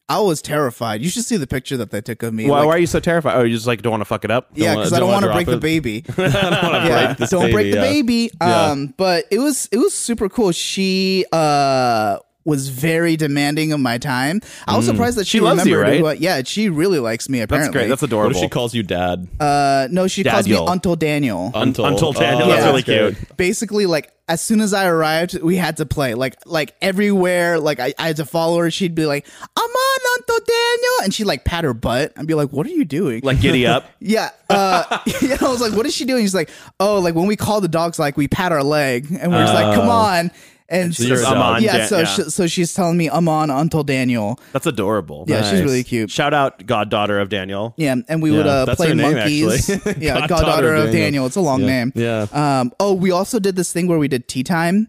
I 0.09 0.19
was 0.19 0.43
terrified. 0.43 1.03
You 1.03 1.09
should 1.09 1.25
see 1.25 1.37
the 1.37 1.47
picture 1.47 1.77
that 1.77 1.93
they 1.93 2.01
took 2.01 2.25
of 2.25 2.35
me. 2.35 2.49
Why, 2.49 2.59
like- 2.59 2.67
why 2.67 2.73
are 2.75 2.79
you 2.79 2.89
so 2.89 2.99
terrified? 2.99 3.37
Oh, 3.37 3.45
you 3.45 3.55
just 3.55 3.69
like 3.69 3.81
don't 3.81 3.93
want 3.93 4.01
to 4.01 4.05
fuck 4.07 4.25
it 4.25 4.31
up? 4.33 4.51
yeah, 4.55 4.71
wanna- 4.75 4.81
because 4.81 4.93
I 4.93 4.99
don't 4.99 5.09
don't 5.09 5.13
want 5.13 5.25
wanna 5.27 5.35
break 5.37 5.47
drop 5.47 5.61
the 5.61 5.67
it? 5.69 5.83
baby. 5.83 6.05
I 6.19 6.87
yeah, 6.89 7.07
break 7.07 7.19
this 7.19 7.31
don't 7.31 7.51
break 7.53 7.71
the 7.71 7.77
yeah. 7.79 7.83
baby. 7.83 8.31
Yeah. 8.41 8.63
Um, 8.71 8.95
but 8.97 9.27
it 9.31 9.39
was 9.39 9.69
it 9.71 9.79
was 9.79 9.95
super 9.95 10.29
cool. 10.29 10.51
She 10.51 11.27
uh 11.33 12.19
was 12.45 12.69
very 12.69 13.17
demanding 13.17 13.73
of 13.73 13.81
my 13.81 13.99
time. 13.99 14.41
I 14.67 14.77
was 14.77 14.87
surprised 14.87 15.19
that 15.19 15.27
she, 15.27 15.39
She 15.39 15.41
loves 15.41 15.67
you, 15.67 15.77
remembered 15.77 15.99
who 16.01 16.07
right? 16.07 16.17
I- 16.17 16.21
yeah, 16.21 16.43
she 16.45 16.69
really 16.71 16.99
likes 16.99 17.29
me. 17.29 17.41
Apparently, 17.41 17.67
That's 17.67 17.73
great. 17.77 17.89
That's 17.89 18.03
What 18.03 18.09
adorable. 18.09 18.37
if 18.37 18.43
she 18.43 18.49
calls 18.49 18.75
you 18.75 18.83
dad? 18.83 19.29
uh, 19.39 19.89
no, 19.91 20.07
she 20.09 20.25
calls 20.25 20.47
me 20.47 20.53
Daniel. 20.53 20.69
Uncle 20.71 20.97
Daniel. 20.97 21.53
Until 21.55 21.85
Until 21.87 22.13
Daniel. 22.13 22.49
Oh, 22.49 22.51
That's 22.51 22.89
Yeah. 22.89 23.01
really 23.01 23.13
cute. 23.15 23.37
Basically, 23.37 23.87
like 23.87 24.13
as 24.29 24.41
soon 24.41 24.61
as 24.61 24.73
I 24.73 24.87
arrived, 24.87 25.41
we 25.43 25.57
had 25.57 25.79
to 25.79 25.87
play. 25.87 26.15
Like 26.15 26.37
like 26.47 26.73
everywhere. 26.81 27.59
Like 27.59 27.81
I, 27.81 27.93
I 27.99 28.07
had 28.09 28.17
to 28.17 28.25
follow 28.25 28.59
her. 28.61 28.71
She'd 28.71 28.95
be 28.95 29.05
like, 29.05 29.27
"I'm 29.57 29.63
on 29.71 29.99
Uncle 30.19 30.39
Daniel," 30.47 30.95
and 31.03 31.13
she'd 31.13 31.25
like 31.25 31.45
pat 31.45 31.65
her 31.65 31.75
butt 31.75 32.13
and 32.17 32.29
be 32.29 32.35
like, 32.35 32.51
"What 32.51 32.65
are 32.67 32.71
you 32.71 32.85
doing?" 32.85 33.23
Like 33.25 33.41
giddy 33.41 33.67
up. 33.67 33.91
Yeah. 34.01 34.31
Uh, 34.49 34.99
yeah. 35.21 35.37
I 35.41 35.49
was 35.49 35.61
like, 35.61 35.73
what 35.75 35.85
is 35.87 35.95
she 35.95 36.05
doing? 36.05 36.23
She's 36.25 36.35
like, 36.35 36.49
oh, 36.81 37.01
like 37.01 37.15
when 37.15 37.27
we 37.27 37.37
call 37.37 37.61
the 37.61 37.69
dogs, 37.69 37.99
like 37.99 38.17
we 38.17 38.29
pat 38.29 38.51
our 38.53 38.63
leg 38.63 39.07
and 39.11 39.31
we're 39.31 39.43
just 39.43 39.55
like, 39.55 39.75
come 39.75 39.89
on. 39.89 40.31
And 40.71 40.95
so, 40.95 41.03
you're 41.03 41.21
a 41.21 41.27
I'm 41.27 41.35
dog. 41.35 41.57
on. 41.57 41.63
yeah, 41.65 41.87
so 41.87 41.99
yeah. 41.99 42.05
She, 42.05 42.23
so 42.25 42.47
she's 42.47 42.73
telling 42.73 42.97
me 42.97 43.11
I'm 43.11 43.29
on 43.29 43.51
until 43.51 43.83
Daniel. 43.83 44.39
That's 44.53 44.67
adorable. 44.67 45.25
Yeah, 45.27 45.43
she's 45.43 45.63
really 45.63 45.83
cute. 45.83 46.13
Shout 46.13 46.33
out 46.33 46.65
goddaughter 46.65 47.19
of 47.19 47.29
Daniel. 47.29 47.75
Yeah, 47.77 47.97
and 48.09 48.23
we 48.23 48.31
would 48.31 48.47
uh, 48.47 48.73
play 48.77 48.95
name, 48.95 49.15
monkeys. 49.17 49.69
yeah, 49.99 50.21
Goddaughter 50.21 50.29
goddaughter 50.29 50.75
of 50.77 50.85
Daniel. 50.87 50.93
Daniel. 51.03 51.27
It's 51.27 51.37
a 51.37 51.41
long 51.41 51.63
Yeah. 51.63 51.67
name. 51.67 51.93
Yeah. 51.97 52.27
Um. 52.33 52.73
Oh, 52.79 52.95
we 52.95 53.11
also 53.11 53.41
did 53.41 53.57
this 53.57 53.73
thing 53.73 53.89
where 53.89 53.99
we 53.99 54.07
did 54.07 54.29
tea 54.29 54.45
time. 54.45 54.89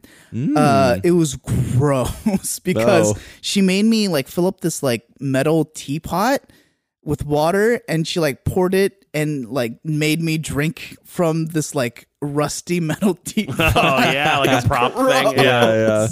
Uh, 0.55 0.99
it 1.03 1.11
was 1.11 1.35
gross 1.35 2.59
because 2.63 3.19
she 3.41 3.61
made 3.61 3.85
me 3.85 4.07
like 4.07 4.27
fill 4.27 4.45
up 4.45 4.61
this 4.61 4.83
like 4.83 5.03
metal 5.19 5.65
teapot 5.65 6.41
with 7.03 7.25
water, 7.25 7.81
and 7.89 8.07
she 8.07 8.19
like 8.19 8.45
poured 8.45 8.75
it 8.75 9.00
and 9.13 9.49
like 9.49 9.73
made 9.83 10.21
me 10.21 10.37
drink 10.37 10.97
from 11.03 11.47
this 11.47 11.75
like 11.75 12.07
rusty 12.21 12.79
metal 12.91 13.15
teapot. 13.15 13.73
Oh 13.75 14.11
yeah, 14.11 14.37
like 14.39 14.63
a 14.63 14.67
prop 14.67 14.93
thing. 14.93 15.03
Gross. 15.03 15.33
Yeah. 15.35 15.73
yeah. 15.75 16.07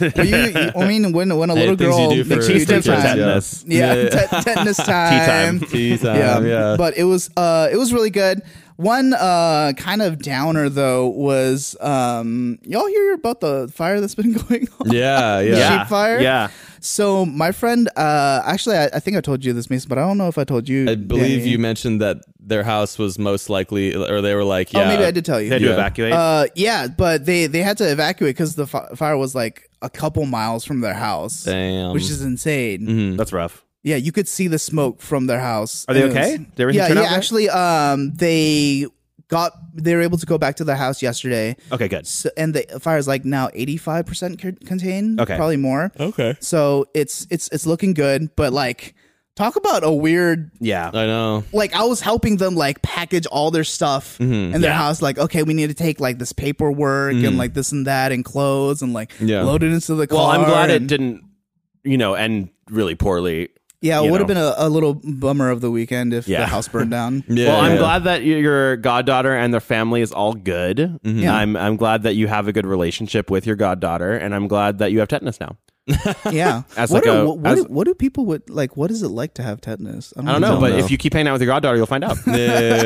Well, 0.00 0.26
you, 0.26 0.36
you- 0.36 0.72
I 0.74 0.88
mean, 0.88 1.12
when 1.12 1.36
when 1.36 1.48
a 1.50 1.54
Hey, 1.54 1.60
little 1.60 1.76
things 1.76 1.96
you 1.96 2.06
girl 2.06 2.10
do 2.10 2.24
for 2.24 2.34
makes 2.36 2.46
Tea 2.48 2.52
you 2.54 2.60
stands 2.60 2.86
for 2.86 2.92
time. 2.94 3.02
tetanus. 3.02 3.64
Yeah, 3.68 3.94
Yeah. 3.94 4.08
te- 4.08 4.26
tetanus 4.42 4.76
time. 4.78 5.26
time. 5.58 5.60
Tea 5.60 5.96
time, 5.96 6.16
yeah, 6.16 6.40
yeah. 6.40 6.76
But 6.76 6.96
it 6.96 7.04
was 7.04 7.30
uh 7.36 7.68
it 7.70 7.76
was 7.76 7.92
really 7.92 8.10
good. 8.10 8.42
One 8.76 9.12
uh 9.14 9.72
kind 9.76 10.02
of 10.02 10.18
downer 10.22 10.68
though 10.70 11.06
was 11.08 11.76
um 11.80 12.58
y'all 12.64 12.86
hear 12.88 13.12
about 13.14 13.40
the 13.40 13.70
fire 13.72 14.00
that's 14.00 14.14
been 14.16 14.32
going 14.48 14.66
on? 14.80 14.90
yeah, 14.90 15.38
yeah. 15.40 15.56
Yeah. 15.56 15.78
Sheep 15.80 15.88
fire? 15.88 16.18
Yeah. 16.20 16.48
So 16.82 17.26
my 17.26 17.52
friend 17.52 17.88
uh 17.96 18.42
actually 18.44 18.76
I, 18.76 18.86
I 18.94 19.00
think 19.00 19.16
I 19.16 19.20
told 19.20 19.44
you 19.44 19.52
this 19.52 19.68
Mason, 19.70 19.88
but 19.88 19.98
I 19.98 20.02
don't 20.02 20.18
know 20.18 20.28
if 20.28 20.38
I 20.38 20.44
told 20.44 20.68
you. 20.68 20.88
I 20.90 20.94
believe 20.94 21.40
Danny. 21.40 21.50
you 21.50 21.58
mentioned 21.58 22.00
that 22.00 22.18
their 22.38 22.62
house 22.62 22.98
was 22.98 23.18
most 23.18 23.50
likely, 23.50 23.94
or 23.94 24.20
they 24.22 24.34
were 24.34 24.44
like, 24.44 24.70
Oh, 24.74 24.80
yeah. 24.80 24.88
maybe 24.88 25.04
I 25.04 25.10
did 25.10 25.24
tell 25.24 25.40
you. 25.40 25.50
They 25.50 25.56
had 25.56 25.62
to 25.62 25.68
Yeah. 25.68 25.74
evacuate. 25.74 26.12
Uh, 26.12 26.46
yeah, 26.54 26.88
but 26.88 27.26
they 27.26 27.46
they 27.46 27.62
had 27.62 27.76
to 27.78 27.90
evacuate 27.90 28.34
because 28.34 28.54
the 28.56 28.66
fi- 28.66 28.88
fire 28.96 29.16
was 29.16 29.34
like 29.34 29.68
a 29.82 29.90
couple 29.90 30.24
miles 30.26 30.64
from 30.64 30.80
their 30.80 30.94
house, 30.94 31.44
Damn. 31.44 31.92
which 31.92 32.04
is 32.04 32.22
insane. 32.22 33.16
That's 33.16 33.32
rough. 33.32 33.62
Yeah, 33.82 33.96
you 33.96 34.12
could 34.12 34.28
see 34.28 34.46
the 34.48 34.58
smoke 34.58 35.00
from 35.00 35.26
their 35.26 35.40
house. 35.40 35.86
Are 35.88 35.94
they 35.94 36.04
okay? 36.04 36.36
was- 36.38 36.46
Did 36.56 36.60
everything 36.60 36.80
yeah, 36.82 36.88
turn 36.88 36.96
yeah. 36.98 37.02
out 37.04 37.08
right? 37.10 37.16
Actually, 37.16 37.48
um, 37.50 38.12
they 38.14 38.86
got 39.30 39.52
they 39.72 39.94
were 39.94 40.02
able 40.02 40.18
to 40.18 40.26
go 40.26 40.36
back 40.36 40.56
to 40.56 40.64
the 40.64 40.76
house 40.76 41.00
yesterday. 41.02 41.56
Okay, 41.72 41.88
good. 41.88 42.06
So, 42.06 42.28
and 42.36 42.52
the 42.52 42.80
fire 42.80 42.98
is 42.98 43.08
like 43.08 43.24
now 43.24 43.48
eighty 43.54 43.76
five 43.78 44.04
percent 44.04 44.38
contained. 44.38 45.20
Okay. 45.20 45.36
probably 45.36 45.56
more. 45.56 45.92
Okay. 45.98 46.36
So 46.40 46.86
it's 46.92 47.26
it's 47.30 47.48
it's 47.50 47.64
looking 47.64 47.94
good, 47.94 48.34
but 48.36 48.52
like 48.52 48.94
talk 49.36 49.56
about 49.56 49.84
a 49.84 49.90
weird. 49.90 50.50
Yeah. 50.60 50.88
I 50.88 51.06
know. 51.06 51.44
Like 51.52 51.74
I 51.74 51.84
was 51.84 52.00
helping 52.00 52.36
them 52.36 52.56
like 52.56 52.82
package 52.82 53.26
all 53.26 53.50
their 53.50 53.64
stuff 53.64 54.18
mm-hmm. 54.18 54.54
in 54.54 54.60
their 54.60 54.72
Yeah. 54.72 54.76
house. 54.76 55.00
Like 55.00 55.18
okay, 55.18 55.44
we 55.44 55.54
need 55.54 55.68
to 55.68 55.74
take 55.74 56.00
like 56.00 56.18
this 56.18 56.32
paperwork 56.32 57.14
and 57.14 57.24
mm. 57.24 57.36
like 57.36 57.54
this 57.54 57.72
and 57.72 57.86
that 57.86 58.12
and 58.12 58.24
clothes 58.24 58.82
and 58.82 58.92
like 58.92 59.12
Yeah. 59.20 59.42
load 59.42 59.62
it 59.62 59.72
into 59.72 59.94
the 59.94 60.06
car. 60.06 60.18
Well, 60.18 60.26
I'm 60.26 60.44
glad 60.44 60.70
it 60.70 60.86
didn't, 60.86 61.24
you 61.84 61.96
know, 61.96 62.14
end 62.14 62.50
really 62.68 62.96
poorly. 62.96 63.50
Yeah, 63.82 64.00
it 64.00 64.04
you 64.04 64.10
would 64.10 64.20
have 64.20 64.28
been 64.28 64.36
a, 64.36 64.54
a 64.58 64.68
little 64.68 64.94
bummer 64.94 65.48
of 65.50 65.60
the 65.62 65.70
weekend 65.70 66.12
if 66.12 66.28
Yeah. 66.28 66.40
the 66.40 66.46
house 66.46 66.68
burned 66.68 66.90
down. 66.90 67.24
Yeah. 67.28 67.48
well, 67.48 67.60
I'm 67.60 67.72
yeah. 67.72 67.78
glad 67.78 68.04
that 68.04 68.22
your 68.24 68.76
goddaughter 68.76 69.34
and 69.34 69.52
their 69.54 69.60
family 69.60 70.02
is 70.02 70.12
all 70.12 70.34
good. 70.34 70.76
Mm-hmm. 70.78 71.18
Yeah. 71.20 71.34
I'm 71.34 71.56
I'm 71.56 71.76
glad 71.76 72.02
that 72.02 72.14
you 72.14 72.26
have 72.28 72.46
a 72.48 72.52
good 72.52 72.66
relationship 72.66 73.30
with 73.30 73.46
your 73.46 73.56
goddaughter, 73.56 74.12
and 74.16 74.34
I'm 74.34 74.48
glad 74.48 74.78
that 74.78 74.92
you 74.92 74.98
have 75.00 75.08
tetanus 75.08 75.40
now. 75.40 75.56
Yeah. 76.32 76.62
As 76.76 76.90
what, 76.90 77.04
like 77.04 77.14
are- 77.14 77.18
a- 77.20 77.26
what, 77.26 77.38
what 77.38 77.52
as- 77.52 77.64
do, 77.64 77.72
what 77.72 77.84
do 77.86 77.94
people 77.94 78.26
would 78.26 78.48
like? 78.50 78.76
What 78.76 78.90
is 78.90 79.02
it 79.02 79.08
like 79.08 79.34
to 79.34 79.42
have 79.42 79.60
tetanus? 79.60 80.12
I 80.16 80.22
don't 80.22 80.40
know, 80.40 80.48
don't 80.52 80.60
but 80.60 80.70
know. 80.72 80.78
if 80.78 80.90
you 80.90 80.98
keep 80.98 81.12
hanging 81.12 81.28
out 81.28 81.32
with 81.32 81.42
your 81.42 81.48
goddaughter, 81.48 81.76
you'll 81.76 81.86
find 81.86 82.04
out. 82.04 82.16
Yeah, 82.26 82.34
yeah, 82.36 82.82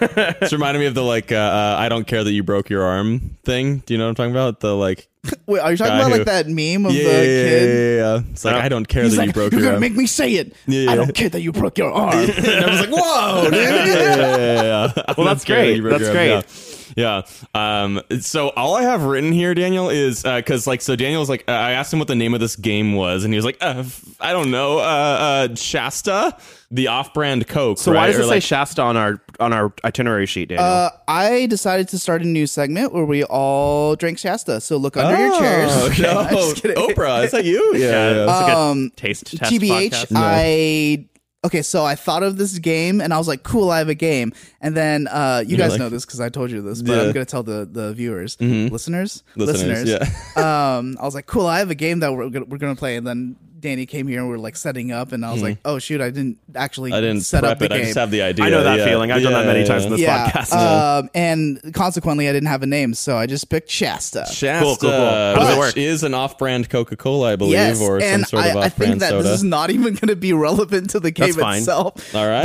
yeah. 0.00 0.34
it's 0.40 0.52
reminding 0.52 0.80
me 0.80 0.86
of 0.86 0.94
the 0.94 1.02
like, 1.02 1.32
uh, 1.32 1.36
uh, 1.36 1.76
I 1.78 1.88
don't 1.88 2.06
care 2.06 2.22
that 2.24 2.32
you 2.32 2.42
broke 2.42 2.70
your 2.70 2.82
arm 2.84 3.36
thing. 3.44 3.78
Do 3.86 3.94
you 3.94 3.98
know 3.98 4.04
what 4.04 4.10
I'm 4.10 4.14
talking 4.16 4.30
about? 4.32 4.60
The 4.60 4.74
like, 4.76 5.08
Wait, 5.46 5.60
are 5.60 5.70
you 5.72 5.76
talking 5.76 5.94
about 5.94 6.10
who- 6.10 6.16
like 6.18 6.26
that 6.26 6.46
meme 6.46 6.86
of 6.86 6.92
yeah, 6.94 7.02
the 7.04 7.10
yeah, 7.10 7.18
kid? 7.18 7.68
yeah, 7.68 7.78
yeah, 8.04 8.14
yeah. 8.16 8.22
It's 8.30 8.44
like, 8.44 8.54
I 8.54 8.68
don't 8.70 8.88
care 8.88 9.02
He's 9.04 9.12
that 9.16 9.18
like, 9.18 9.26
you 9.28 9.32
broke 9.34 9.52
you're 9.52 9.60
your 9.60 9.68
gonna 9.68 9.74
arm. 9.76 9.80
make 9.82 9.94
me 9.94 10.06
say 10.06 10.34
it. 10.34 10.54
Yeah, 10.66 10.90
I 10.90 10.96
don't 10.96 11.14
care 11.14 11.28
that 11.28 11.40
you 11.42 11.52
broke 11.52 11.76
your 11.78 11.92
arm. 11.92 12.16
and 12.18 12.30
I 12.64 12.70
was 12.70 12.80
like, 12.80 12.90
whoa, 12.90 13.44
dude. 13.50 13.54
yeah, 13.54 13.84
yeah, 13.86 14.16
yeah, 14.16 14.92
yeah. 14.96 15.14
Well, 15.18 15.26
that's 15.26 15.44
care 15.44 15.56
that 15.56 15.62
great. 15.64 15.76
you 15.76 15.82
broke 15.82 15.98
That's 16.00 16.14
your 16.14 16.34
arm. 16.36 16.42
great. 16.42 16.69
Yeah. 16.96 17.22
Um. 17.54 18.00
So 18.20 18.48
all 18.50 18.74
I 18.76 18.82
have 18.82 19.02
written 19.04 19.32
here, 19.32 19.54
Daniel, 19.54 19.88
is 19.90 20.22
because 20.22 20.66
like 20.66 20.80
so 20.82 20.96
Daniel 20.96 21.20
was 21.20 21.28
like 21.28 21.44
uh, 21.48 21.52
I 21.52 21.72
asked 21.72 21.92
him 21.92 21.98
what 21.98 22.08
the 22.08 22.14
name 22.14 22.34
of 22.34 22.40
this 22.40 22.56
game 22.56 22.94
was, 22.94 23.24
and 23.24 23.32
he 23.32 23.36
was 23.36 23.44
like, 23.44 23.58
uh, 23.62 23.74
f- 23.78 24.04
I 24.20 24.32
don't 24.32 24.50
know, 24.50 24.78
uh, 24.78 24.82
uh, 24.82 25.54
Shasta, 25.54 26.36
the 26.70 26.88
off-brand 26.88 27.46
Coke. 27.48 27.78
So 27.78 27.92
why 27.92 27.98
right? 27.98 28.06
does 28.08 28.16
Or, 28.16 28.20
it 28.20 28.24
say 28.24 28.30
like, 28.30 28.42
Shasta 28.42 28.82
on 28.82 28.96
our 28.96 29.20
on 29.38 29.52
our 29.52 29.72
itinerary 29.84 30.26
sheet, 30.26 30.48
Daniel? 30.50 30.66
Uh, 30.66 30.90
I 31.08 31.46
decided 31.46 31.88
to 31.88 31.98
start 31.98 32.22
a 32.22 32.26
new 32.26 32.46
segment 32.46 32.92
where 32.92 33.04
we 33.04 33.24
all 33.24 33.96
drink 33.96 34.18
Shasta. 34.18 34.60
So 34.60 34.76
look 34.76 34.96
under 34.96 35.16
your 35.18 35.32
Oh, 35.34 35.38
chairs. 35.40 35.98
no. 36.00 36.18
I'm 36.20 36.28
just 36.34 36.62
kidding. 36.62 36.76
Oprah, 36.76 37.24
is 37.24 37.30
that 37.32 37.44
you? 37.44 37.74
Yeah. 37.76 37.88
yeah. 37.88 38.22
it's 38.24 38.40
a 38.42 38.44
good 38.46 38.54
um, 38.56 38.92
taste 38.96 39.36
test 39.36 39.52
TBH, 39.52 39.90
podcast. 39.90 40.12
I 40.16 41.06
okay. 41.44 41.62
So 41.62 41.84
I 41.84 41.94
thought 41.94 42.22
of 42.22 42.36
this 42.36 42.58
game, 42.58 43.00
and 43.00 43.12
I 43.12 43.18
was 43.18 43.28
like, 43.28 43.42
"Cool, 43.42 43.70
I 43.70 43.78
have 43.78 43.88
a 43.88 43.94
game." 43.94 44.32
And 44.60 44.76
then 44.76 45.06
uh, 45.08 45.42
you 45.46 45.56
guys 45.56 45.70
like- 45.72 45.80
know 45.80 45.88
this 45.88 46.04
because 46.04 46.20
I 46.20 46.28
told 46.28 46.50
you 46.50 46.62
this, 46.62 46.82
but 46.82 46.90
Yeah. 46.92 46.96
Mm-hmm. 46.98 47.06
I'm 47.08 47.12
gonna 47.12 47.24
tell 47.26 47.42
the 47.42 47.68
the 47.70 47.92
viewers, 47.94 48.36
listeners, 48.40 49.22
Listeners, 49.36 49.90
um, 50.36 50.96
I 51.00 51.04
was 51.04 51.14
like, 51.14 51.26
"Cool, 51.26 51.46
I 51.46 51.58
have 51.58 51.70
a 51.70 51.74
game 51.74 52.00
that 52.00 52.12
we're 52.12 52.28
we're 52.28 52.58
gonna 52.58 52.76
play." 52.76 52.96
And 52.96 53.06
then 53.06 53.36
Danny 53.60 53.86
came 53.86 54.06
here 54.08 54.20
and 54.20 54.28
we 54.28 54.34
are 54.34 54.38
like 54.38 54.56
setting 54.56 54.90
up, 54.90 55.12
and 55.12 55.24
I 55.24 55.32
was 55.32 55.42
like, 55.42 55.58
"Oh 55.64 55.78
shoot, 55.78 56.00
I 56.00 56.10
didn't 56.10 56.38
actually 56.54 56.90
Mm-hmm. 56.90 56.96
I 56.98 57.00
didn't 57.02 57.20
set 57.20 57.44
up 57.44 57.58
the 57.58 57.66
it. 57.66 57.68
game." 57.70 57.80
I 57.80 57.84
just 57.84 57.98
have 57.98 58.10
the 58.10 58.22
idea. 58.22 58.44
I 58.46 58.50
know 58.50 58.64
that 58.64 58.78
yeah. 58.78 58.84
feeling. 58.86 59.10
I've 59.12 59.22
done 59.22 59.32
that 59.32 59.46
many 59.46 59.60
yeah, 59.60 59.66
times 59.66 59.82
yeah. 59.82 59.86
in 59.86 59.92
this 59.92 60.00
yeah, 60.00 60.30
podcast. 60.30 60.98
um, 61.00 61.10
and 61.14 61.74
consequently, 61.74 62.28
I 62.28 62.32
didn't 62.32 62.48
have 62.48 62.62
a 62.62 62.66
name, 62.66 62.94
so 62.94 63.16
I 63.16 63.26
just 63.26 63.48
picked 63.50 63.70
Shasta. 63.70 64.26
Shasta, 64.32 64.64
Cool, 64.64 64.76
cool, 64.76 64.90
cool. 64.90 64.98
How 64.98 65.34
does 65.36 65.48
it 65.48 65.50
which 65.52 65.58
work? 65.58 65.76
is 65.76 66.02
an 66.04 66.14
off-brand 66.14 66.70
Coca-Cola, 66.70 67.32
I 67.32 67.36
believe, 67.36 67.52
yes, 67.52 67.80
or 67.80 68.00
some 68.00 68.24
sort 68.24 68.44
I, 68.44 68.48
of 68.48 68.56
off-brand 68.56 68.90
think 68.92 69.00
that 69.00 69.10
soda. 69.10 69.22
this 69.24 69.32
is 69.34 69.44
not 69.44 69.70
even 69.76 69.94
going 69.94 70.08
to 70.08 70.16
be 70.16 70.32
relevant 70.32 70.90
to 70.90 71.00
the 71.00 71.10
game 71.10 71.26
That's 71.26 71.36
fine. 71.38 71.58
itself. 71.58 72.14
All 72.14 72.26
right. 72.26 72.42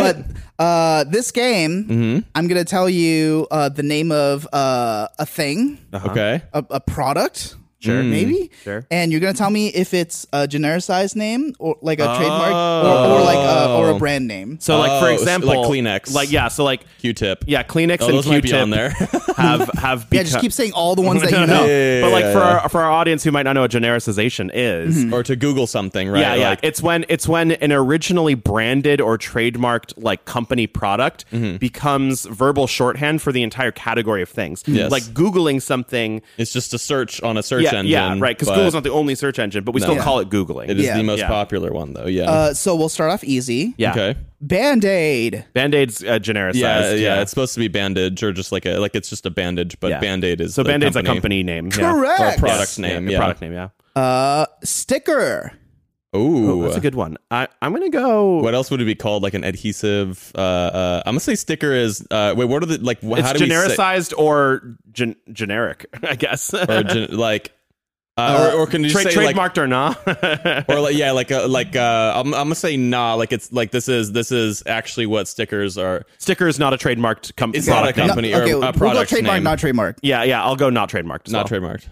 but 0.58 0.64
uh, 0.64 1.04
this 1.06 1.32
game, 1.32 1.86
Mm-hmm. 1.86 2.20
I'm 2.36 2.48
going 2.48 2.60
to 2.64 2.70
tell 2.70 2.90
you 2.90 3.48
uh, 3.52 3.70
the 3.70 3.84
name 3.84 4.12
of 4.12 4.48
uh, 4.54 5.08
a 5.20 5.26
thing, 5.26 5.78
okay. 5.94 6.42
a, 6.54 6.66
a 6.70 6.80
product. 6.80 7.56
Sure. 7.86 8.04
maybe. 8.04 8.52
Sure. 8.64 8.86
And 8.92 9.12
you're 9.12 9.22
gonna 9.22 9.34
tell 9.34 9.50
me 9.50 9.68
if 9.70 9.94
it's 9.94 10.26
a 10.34 10.48
genericized 10.48 11.16
name 11.16 11.54
or 11.60 11.78
like 11.82 12.00
a 12.00 12.06
trademark 12.18 12.52
or, 12.52 13.18
or 13.18 13.22
like 13.22 13.38
a, 13.38 13.76
or 13.76 13.90
a 13.92 14.00
brand 14.00 14.28
name. 14.28 14.60
so, 14.60 14.78
like 14.78 15.00
for 15.02 15.10
Oh, 15.10 15.14
example, 15.14 15.50
like 15.50 15.60
Kleenex. 15.60 16.14
like 16.14 16.32
yeah, 16.32 16.48
so 16.48 16.64
like 16.64 16.82
Q-tip. 17.00 17.44
yeah, 17.48 17.64
Kleenex 17.64 17.98
Oh, 18.02 18.08
and 18.08 18.18
those 18.18 18.28
might 18.28 18.42
be 18.44 18.50
Q-tip 18.50 18.62
on 18.64 18.70
there. 18.72 18.90
have 19.38 19.70
have 19.78 20.02
Yeah, 20.02 20.06
become, 20.10 20.26
just 20.26 20.40
keep 20.40 20.52
saying 20.54 20.74
all 20.74 20.96
the 20.96 21.02
ones 21.02 21.22
that 21.22 21.32
you 21.40 21.46
know. 21.46 21.66
Yeah, 21.66 21.96
yeah, 21.98 22.02
but 22.02 22.12
like 22.12 22.24
yeah, 22.26 22.34
for 22.34 22.40
yeah. 22.40 22.60
our 22.60 22.70
for 22.70 22.82
our 22.82 22.92
audience 22.92 23.24
who 23.24 23.32
might 23.32 23.44
not 23.44 23.54
know 23.54 23.62
what 23.62 23.72
genericization 23.72 24.50
is. 24.54 25.12
or 25.14 25.24
to 25.24 25.36
Google 25.36 25.68
something, 25.68 26.10
right? 26.10 26.20
Yeah, 26.22 26.36
yeah. 26.36 26.50
Like, 26.50 26.60
it's 26.64 26.82
when 26.82 27.06
it's 27.10 27.28
when 27.28 27.52
an 27.54 27.72
originally 27.72 28.34
branded 28.34 29.02
or 29.02 29.18
trademarked 29.18 29.94
like 29.98 30.26
company 30.26 30.68
product 30.68 31.26
Mm-hmm. 31.32 31.58
becomes 31.58 32.26
verbal 32.26 32.68
shorthand 32.68 33.22
for 33.22 33.32
the 33.32 33.44
entire 33.44 33.72
category 33.72 34.22
of 34.22 34.30
things. 34.30 34.64
Yes. 34.66 34.92
Like 34.92 35.04
googling 35.04 35.62
something. 35.62 36.22
it's 36.38 36.54
just 36.54 36.74
a 36.74 36.80
search 36.80 37.22
on 37.24 37.38
a 37.38 37.44
search 37.44 37.64
yeah, 37.64 37.72
engine. 37.76 37.92
yeah, 37.92 38.16
right. 38.18 38.36
Because 38.36 38.48
but 38.48 38.56
Google's 38.56 38.74
not 38.74 38.84
the 38.84 38.92
only 38.92 39.14
search 39.16 39.38
engine, 39.40 39.64
but 39.64 39.74
we 39.76 39.82
still 39.82 39.96
No. 39.96 40.02
call 40.02 40.20
it 40.20 40.30
googling. 40.30 40.70
It 40.70 40.80
is 40.80 40.86
Yeah. 40.86 40.98
the 40.98 41.04
most 41.04 41.20
Yeah. 41.20 41.28
popular 41.28 41.72
one, 41.72 41.94
though. 41.94 42.08
Yeah. 42.08 42.30
Uh, 42.30 42.54
so 42.54 42.76
we'll 42.76 42.90
start 42.90 43.12
off 43.12 43.24
easy. 43.24 43.74
yeah. 43.78 43.92
Okay. 43.92 44.16
Band 44.42 44.86
Aid. 44.86 45.46
Band-Aid's 45.54 46.04
uh, 46.04 46.20
genericized. 46.20 46.56
Yeah, 46.56 46.92
yeah, 46.94 47.22
It's 47.22 47.32
supposed 47.32 47.54
to 47.56 47.60
be 47.60 47.68
bandage 47.68 48.22
or 48.22 48.32
just 48.32 48.52
like 48.52 48.66
a 48.66 48.78
like 48.78 48.94
it's 48.96 49.10
just 49.10 49.26
a 49.26 49.32
bandage, 49.32 49.80
but 49.80 49.90
Yeah. 49.90 50.00
Band-Aid 50.00 50.40
is 50.42 50.54
so 50.54 50.62
the 50.64 50.70
Band-Aid's 50.70 50.96
a 50.96 51.04
company 51.04 51.42
name. 51.44 51.70
yeah. 51.76 51.92
Correct. 51.92 52.20
or 52.20 52.26
a 52.28 52.38
product 52.38 52.60
Yes, 52.60 52.78
name. 52.80 53.06
Yeah, 53.06 53.12
Yeah. 53.14 53.18
product 53.18 53.42
name. 53.42 53.54
Yeah. 53.54 53.70
Uh, 53.96 54.46
sticker. 54.64 55.54
Ooh, 56.16 56.64
That's 56.64 56.78
a 56.78 56.80
good 56.80 56.96
one. 56.96 57.18
I, 57.30 57.48
I'm 57.62 57.74
gonna 57.74 57.90
go. 57.90 58.38
What 58.38 58.54
else 58.54 58.72
would 58.72 58.80
it 58.82 58.86
be 58.86 58.96
called? 58.96 59.22
Like 59.22 59.34
an 59.34 59.44
adhesive? 59.44 60.32
Uh, 60.34 60.40
uh, 60.40 61.04
I'm 61.06 61.14
gonna 61.14 61.20
say 61.20 61.36
sticker 61.36 61.74
is. 61.74 62.08
Uh, 62.10 62.34
wait, 62.38 62.46
what 62.46 62.64
are 62.64 62.68
the 62.68 62.78
like? 62.78 63.02
wh- 63.02 63.18
it's 63.18 63.22
how 63.28 63.34
do 63.34 63.44
we 63.44 63.50
say, 63.50 63.56
genericized 63.56 64.14
or 64.18 64.78
gen- 64.94 65.18
generic, 65.34 65.86
I 66.04 66.16
guess. 66.16 66.54
or 66.54 66.84
gen, 66.84 67.08
like? 67.18 67.52
Uh, 68.18 68.52
or, 68.54 68.62
or 68.62 68.68
can 68.68 68.82
you 68.84 68.90
Tra- 68.92 69.02
say 69.02 69.16
like 69.26 69.36
trademarked 69.36 69.58
or 69.58 69.68
not? 69.68 69.98
or 70.70 70.80
like 70.80 70.96
yeah 70.96 71.12
like 71.12 71.32
uh, 71.34 71.48
like 71.50 71.76
uh 71.76 72.14
I'm, 72.16 72.28
I'm 72.34 72.46
gonna 72.46 72.56
say 72.56 72.78
nah 72.78 73.16
like 73.16 73.34
it's 73.34 73.52
like 73.52 73.72
this 73.72 73.90
is 73.90 74.14
this 74.14 74.32
is 74.32 74.64
actually 74.66 75.06
what 75.06 75.28
stickers 75.28 75.78
are 75.78 76.04
Sticker 76.18 76.48
is 76.48 76.58
not 76.58 76.74
a 76.74 76.78
trademarked 76.78 77.36
com- 77.36 77.52
It's 77.54 77.68
not 77.68 77.80
a 77.90 77.92
product 77.94 77.98
company. 78.08 78.32
No, 78.32 78.40
or 78.40 78.42
okay, 78.44 78.52
a 78.52 78.58
we'll 78.60 78.72
go 78.72 78.78
product 78.78 79.10
trademark, 79.10 79.36
name. 79.36 79.44
not 79.44 79.60
trademark. 79.60 79.98
Yeah, 80.02 80.24
yeah. 80.24 80.42
I'll 80.42 80.56
go 80.56 80.70
not 80.70 80.90
trademarked. 80.90 81.30
not 81.30 81.52
well. 81.52 81.60
trademarked 81.62 81.90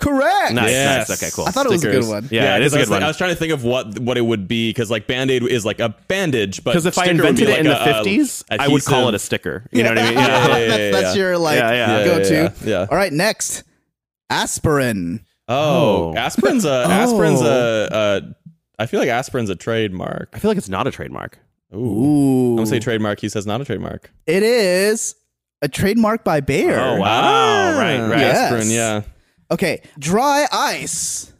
Correct. 0.00 0.52
Nice, 0.54 0.70
Yes. 0.72 1.08
nice. 1.08 1.22
Okay, 1.22 1.30
cool. 1.32 1.46
I 1.46 1.52
thought 1.52 1.66
it 1.66 1.70
was 1.72 1.84
a 1.84 1.90
good 1.90 2.04
one. 2.08 2.28
Yeah, 2.32 2.56
it 2.56 2.62
is 2.64 2.72
'cause 2.72 2.74
a 2.74 2.78
I 2.78 2.80
was 2.80 2.88
good 2.88 2.90
like- 2.90 2.96
one. 2.96 3.02
I 3.04 3.06
was 3.06 3.16
trying 3.16 3.30
to 3.30 3.36
think 3.36 3.52
of 3.52 3.62
what 3.62 3.96
what 4.00 4.18
it 4.18 4.22
would 4.22 4.48
be 4.48 4.70
because 4.70 4.90
like 4.90 5.06
band 5.06 5.30
aid 5.30 5.44
is 5.44 5.64
like 5.64 5.78
a 5.78 5.90
bandage, 6.08 6.64
but 6.64 6.72
Because 6.72 6.84
if 6.86 6.98
I 6.98 7.04
sticker 7.04 7.22
would 7.22 7.36
be 7.36 7.42
invented 7.44 7.48
it 7.48 7.50
like 7.52 7.58
in 7.60 7.66
the 7.66 7.96
a- 7.96 8.00
a 8.00 8.04
50s, 8.04 8.44
I 8.50 8.66
would 8.66 8.84
call 8.84 9.08
it 9.08 9.14
a 9.14 9.20
sticker. 9.20 9.64
You 9.70 9.84
know 9.84 9.90
what 9.90 9.98
I 9.98 10.02
mean? 10.02 10.14
Yeah, 10.18 10.56
yeah, 10.58 10.66
that's, 10.66 10.96
that's 11.02 11.16
your 11.16 11.38
like 11.38 11.58
Yeah, 11.60 11.70
yeah. 11.70 11.98
Yeah, 12.00 12.04
go 12.04 12.24
to. 12.24 12.34
yeah, 12.34 12.50
yeah. 12.64 12.86
All 12.90 12.96
right, 12.96 13.12
next, 13.12 13.62
aspirin. 14.30 15.24
Oh, 15.48 16.12
Oh. 16.12 16.16
aspirin's 16.16 16.64
a 16.64 16.84
oh. 16.86 16.90
aspirin's 16.90 17.40
a, 17.42 17.88
a. 17.92 18.82
I 18.82 18.86
feel 18.86 19.00
like 19.00 19.08
aspirin's 19.08 19.50
a 19.50 19.56
trademark. 19.56 20.30
I 20.32 20.38
feel 20.38 20.50
like 20.50 20.58
it's 20.58 20.68
not 20.68 20.86
a 20.86 20.90
trademark. 20.90 21.38
Ooh. 21.74 21.78
Ooh, 21.78 22.50
I'm 22.50 22.56
gonna 22.56 22.66
say 22.66 22.78
trademark. 22.80 23.20
He 23.20 23.28
says 23.28 23.46
not 23.46 23.60
a 23.60 23.64
trademark. 23.64 24.10
it 24.26 24.42
is 24.42 25.14
a 25.62 25.68
trademark 25.68 26.24
by 26.24 26.40
Bayer. 26.40 26.78
Oh, 26.78 26.96
wow. 26.98 27.06
Ah. 27.08 27.76
right, 27.78 28.00
right. 28.00 28.20
Yes. 28.20 28.52
Aspirin, 28.52 28.70
yeah. 28.70 29.02
Okay, 29.50 29.82
dry 29.98 30.46
ice. 30.52 31.32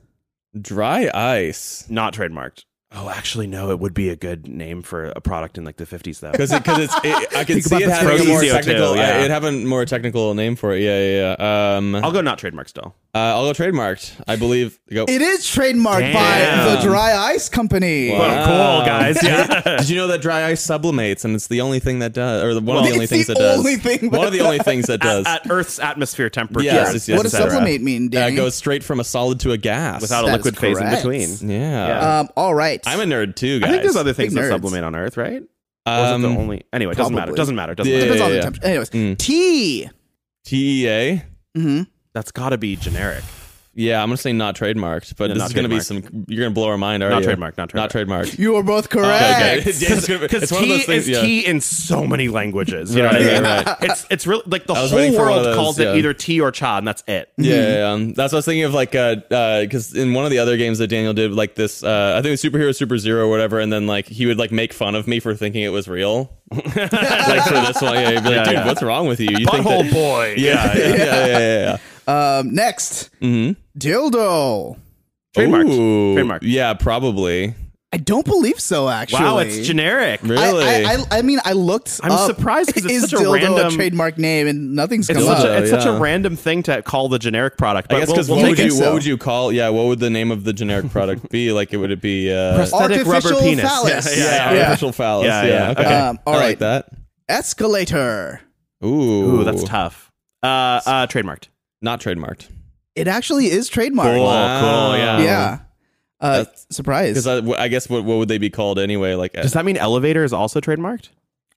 Dry 0.61 1.11
ice. 1.13 1.85
Not 1.89 2.15
trademarked. 2.15 2.65
Oh, 2.97 3.09
actually, 3.11 3.47
no. 3.49 3.71
It 3.71 3.81
would 3.81 3.93
be 3.95 4.09
a 4.11 4.17
good 4.17 4.47
name 4.47 4.83
for 4.83 5.07
a 5.07 5.21
product 5.21 5.59
in 5.59 5.65
like 5.65 5.77
the 5.77 5.85
50s, 5.87 6.21
though. 6.21 6.31
Because 6.33 6.53
because 6.53 6.79
it's 6.79 6.95
it, 7.03 7.37
I 7.37 7.43
can 7.45 7.61
see 7.63 7.77
it 7.77 7.87
the 7.87 7.93
having 7.95 8.21
a 8.21 8.25
more 8.29 8.41
CO2, 8.41 8.53
technical. 8.53 8.97
yeah. 8.97 9.19
uh, 9.19 9.25
it 9.25 9.31
have 9.31 9.45
a 9.45 9.51
more 9.53 9.85
technical 9.85 10.33
name 10.35 10.55
for 10.57 10.73
it. 10.75 10.81
Yeah, 10.83 10.99
yeah, 11.01 11.37
yeah. 11.39 11.77
Um, 11.77 11.95
I'll 11.97 12.13
go 12.13 12.21
not 12.21 12.39
trademarked 12.39 12.69
still. 12.69 12.95
uh, 13.15 13.19
I'll 13.19 13.53
go 13.53 13.65
trademarked. 13.65 14.23
I 14.29 14.37
believe. 14.37 14.79
Go. 14.93 15.07
It 15.09 15.21
is 15.23 15.41
trademarked 15.45 16.13
by 16.13 16.75
the 16.77 16.81
Dry 16.83 17.15
Ice 17.33 17.49
Company. 17.49 18.13
Wow. 18.13 18.45
Cool, 18.47 18.87
guys. 18.87 19.19
Yeah. 19.25 19.61
Did 19.79 19.89
you 19.89 19.97
know 19.97 20.07
that 20.07 20.21
dry 20.23 20.45
ice 20.45 20.65
sublimates, 20.65 21.25
and 21.25 21.35
it's 21.35 21.49
the 21.49 21.63
only 21.63 21.81
thing 21.81 21.99
that 21.99 22.13
does, 22.13 22.45
or 22.45 22.61
one 22.61 22.77
of 22.79 22.85
the 22.85 22.93
only 22.93 23.07
things 23.09 23.27
the 23.27 23.35
that 23.35 23.41
does. 23.41 23.59
only 23.59 23.77
thing 23.77 24.11
one 24.11 24.27
of 24.27 24.33
the 24.33 24.41
only 24.41 24.59
things 24.61 24.87
that 24.87 25.01
does. 25.01 25.27
at, 25.27 25.47
at 25.47 25.51
Earth's 25.51 25.79
atmosphere 25.81 26.31
temperature. 26.31 26.65
Yes, 26.65 26.93
yes, 26.93 27.09
yes, 27.09 27.17
what 27.17 27.23
does 27.25 27.33
sublimate 27.33 27.81
mean, 27.83 28.05
Yeah, 28.13 28.21
Danny? 28.21 28.35
it 28.35 28.37
goes 28.37 28.55
straight 28.55 28.85
from 28.85 29.01
a 29.01 29.05
solid 29.05 29.41
to 29.41 29.51
a 29.51 29.59
gas 29.59 30.01
Without 30.03 30.25
a 30.25 30.27
That 30.29 30.41
is 30.41 30.47
liquid 30.47 30.59
phase 30.61 30.79
in 30.79 30.91
between. 30.91 31.51
Yeah. 31.51 31.89
Yeah. 31.89 32.19
um, 32.21 32.29
all 32.37 32.55
right. 32.55 32.84
I'm 32.87 33.01
a 33.01 33.05
nerd 33.05 33.37
too, 33.37 33.61
guys. 33.61 33.69
I 33.69 33.73
think 33.73 33.83
there's 33.83 33.97
other 33.97 34.13
things 34.13 34.35
Big 34.35 34.43
that 34.43 34.49
nerds. 34.49 34.55
sublimate 34.55 34.85
on 34.85 34.95
Earth, 34.95 35.17
right? 35.17 35.43
Or 35.87 35.93
is 35.93 36.11
it 36.11 36.15
Um, 36.15 36.23
the 36.23 36.29
only? 36.29 36.63
Anyway, 36.73 36.93
it 36.93 36.97
doesn't 36.97 37.15
matter. 37.15 37.27
probably. 37.27 37.37
Doesn't 37.37 37.55
matter. 37.57 37.75
Doesn't 37.75 37.93
Yeah. 37.93 37.99
matter. 37.99 38.13
Depends 38.15 38.23
on 38.23 38.31
the 38.31 38.37
yeah. 38.37 38.43
temperature. 38.43 38.67
Anyways, 38.67 38.91
Mm. 38.91 39.19
tea. 39.19 39.91
TEA. 40.45 41.23
That's 42.15 42.31
got 42.33 42.51
to 42.51 42.59
be 42.59 42.77
generic. 42.77 43.23
Yeah, 43.77 44.03
I'm 44.03 44.09
gonna 44.09 44.17
say 44.17 44.33
not 44.33 44.55
trademarked, 44.57 45.17
but 45.17 45.25
Yeah, 45.29 45.35
this 45.35 45.39
not 45.41 45.47
is 45.49 45.53
gonna 45.53 45.69
be 45.69 45.81
some. 45.81 46.25
You're 46.29 46.45
gonna 46.45 46.55
blow 46.55 46.69
our 46.69 46.79
mind, 46.79 47.03
are 47.03 47.11
Not 47.11 47.23
you? 47.23 47.29
Not 47.29 47.39
trademarked, 47.39 47.57
not 47.59 47.75
Not 47.75 47.91
trademarked. 47.91 48.39
You 48.39 48.55
are 48.57 48.63
both 48.63 48.87
Okay, 48.87 49.01
correct. 49.01 49.65
good. 49.65 49.75
It's 49.75 50.07
gonna 50.07 50.19
be- 50.21 50.25
Because 50.27 50.43
it's 50.45 50.53
one 50.53 50.63
of 50.63 50.69
tea 50.69 50.77
those 50.77 50.85
things- 50.87 51.03
is 51.05 51.09
yeah. 51.09 51.21
tea 51.23 51.41
in 51.47 51.61
so 51.61 52.07
many 52.07 52.29
languages. 52.29 52.95
You 52.95 53.03
know 53.03 53.09
what 53.09 53.17
I 53.17 53.25
mean? 53.25 53.43
right, 53.43 53.67
right. 53.67 53.77
It's 53.83 54.07
it's 54.11 54.27
really 54.27 54.43
like 54.47 54.67
the 54.67 54.75
was 54.75 54.91
whole 54.91 54.99
waiting 55.01 55.15
for 55.15 55.23
one 55.25 55.31
world 55.33 55.45
those, 55.47 55.57
calls 55.57 55.79
yeah. 55.79 55.93
it 55.93 55.97
either 55.99 56.15
tea 56.15 56.41
or 56.41 56.51
cha, 56.53 56.79
and 56.79 56.87
that's 56.87 57.03
it. 57.09 57.33
Yeah, 57.37 57.55
yeah, 57.55 57.69
yeah. 57.79 57.91
Um, 57.93 58.13
that's 58.15 58.33
what 58.33 58.37
I 58.37 58.39
was 58.39 58.45
thinking 58.45 58.65
of, 58.65 58.75
like, 58.75 58.95
uh, 58.95 59.17
because 59.63 59.95
in 59.95 60.13
one 60.15 60.25
of 60.25 60.31
the 60.31 60.39
other 60.39 60.57
games 60.57 60.79
that 60.79 60.87
Daniel 60.89 61.13
did, 61.13 61.33
like 61.33 61.57
this, 61.57 61.83
uh, 61.83 62.15
I 62.17 62.23
think 62.23 62.27
it 62.29 62.31
was 62.31 62.43
Superhero 62.45 62.75
Super 62.75 62.97
Zero 62.99 63.27
or 63.27 63.31
whatever, 63.31 63.59
and 63.59 63.73
then 63.73 63.87
like 63.89 64.07
he 64.07 64.27
would 64.27 64.39
like 64.39 64.53
make 64.53 64.73
fun 64.73 64.95
of 64.95 65.09
me 65.09 65.19
for 65.21 65.35
thinking 65.35 65.63
it 65.63 65.71
was 65.71 65.89
real. 65.89 66.31
like 66.53 66.63
for 66.63 67.55
this 67.55 67.83
one, 67.83 67.95
yeah, 67.95 68.11
he'd 68.13 68.23
be 68.23 68.29
like, 68.29 68.37
Yeah, 68.37 68.45
"Dude, 68.45 68.53
yeah. 68.55 68.67
what's 68.67 68.83
wrong 68.83 69.09
with 69.09 69.19
you? 69.19 69.31
You 69.31 69.47
think 69.47 69.67
Butthole 69.67 69.83
that?" 69.85 69.93
boy. 69.93 70.35
Yeah, 70.39 70.77
yeah, 70.77 70.87
yeah, 70.89 70.97
yeah, 70.97 71.39
yeah. 71.39 71.79
Um, 72.07 72.55
next, 72.55 73.11
Mhm. 73.23 73.57
dildo. 73.79 74.77
Trademarked. 75.37 75.71
Ooh, 75.71 76.15
Trademarked. 76.17 76.41
Yeah, 76.43 76.75
probably. 76.75 77.55
I 77.93 77.97
don't 77.97 78.25
believe 78.27 78.59
so. 78.59 78.89
Actually, 78.89 79.23
Wow, 79.23 79.39
it's 79.39 79.65
generic. 79.65 80.19
Really? 80.25 80.65
I, 80.65 80.83
I, 80.83 80.95
I, 80.97 81.19
I 81.19 81.23
mean, 81.23 81.39
I 81.45 81.53
looked. 81.53 82.01
I'm 82.03 82.11
up, 82.11 82.27
surprised 82.27 82.75
'cause 82.75 82.85
it's 82.85 82.93
is 82.93 83.03
such 83.03 83.13
a 83.13 83.17
dildo 83.25 83.35
random- 83.41 83.71
trademark 83.73 84.19
name 84.19 84.49
and 84.49 84.75
nothing's 84.75 85.09
It's 85.09 85.17
come 85.17 85.27
such, 85.29 85.45
a, 85.45 85.59
it's 85.59 85.71
such 85.71 85.87
a 85.87 85.93
random 85.93 86.35
thing 86.35 86.65
to 86.65 86.83
call 86.83 87.09
the 87.09 87.21
generic 87.21 87.57
product. 87.57 87.89
But 87.89 87.97
I 87.97 88.01
guess 88.01 88.09
we'll, 88.09 88.17
because 88.17 88.29
we'll 88.29 88.39
what 88.41 88.49
would 88.51 88.59
you 88.59 88.71
so. 88.73 88.85
what 88.85 88.95
would 88.95 89.05
you 89.05 89.17
call? 89.17 89.53
Yeah, 89.53 89.69
what 89.69 89.87
would 89.87 90.01
the 90.01 90.11
name 90.11 90.33
of 90.33 90.43
the 90.43 90.53
generic 90.53 90.91
product 90.91 91.31
be? 91.31 91.53
Like, 91.53 91.73
it 91.73 91.77
would 91.77 91.93
it 91.93 92.01
be? 92.01 92.33
Uh, 92.33 92.57
Prosthetic 92.57 92.99
rubber 93.07 93.15
Artificial 93.15 93.41
penis. 93.41 93.65
phallus. 93.65 94.17
Yeah, 94.19 94.25
yeah, 94.25 94.53
yeah. 94.55 94.61
artificial 94.65 94.93
phallus. 94.93 95.27
Yeah, 95.27 95.43
Yeah, 95.45 95.49
yeah. 95.53 95.71
okay. 95.71 95.95
Um, 95.95 96.19
all 96.27 96.35
I 96.35 96.37
right. 96.39 96.47
like 96.49 96.59
that. 96.61 96.89
Escalator. 97.29 98.41
Ooh, 98.85 98.89
Ooh, 99.41 99.45
that's 99.45 99.63
tough. 99.63 100.11
Uh, 100.43 100.47
uh, 100.85 101.07
trademarked. 101.07 101.45
Not 101.85 102.01
trademarked. 102.01 102.49
It 102.97 103.07
actually 103.09 103.47
is 103.51 103.69
trademarked. 103.71 104.15
Cool, 104.17 104.25
Wow. 104.25 104.61
cool, 104.91 104.97
yeah. 104.99 105.19
Yeah. 105.21 105.59
Uh, 106.21 106.45
surprise. 106.71 107.23
Because 107.23 107.27
I, 107.27 107.63
I 107.65 107.69
guess 107.69 107.89
what 107.91 108.05
what 108.05 108.17
would 108.17 108.29
they 108.29 108.39
be 108.39 108.49
called 108.49 108.79
anyway? 108.79 109.15
Like, 109.15 109.35
Does 109.35 109.53
that 109.53 109.65
mean 109.67 109.77
elevator 109.77 110.25
is 110.25 110.33
also 110.33 110.61
trademarked? 110.61 111.11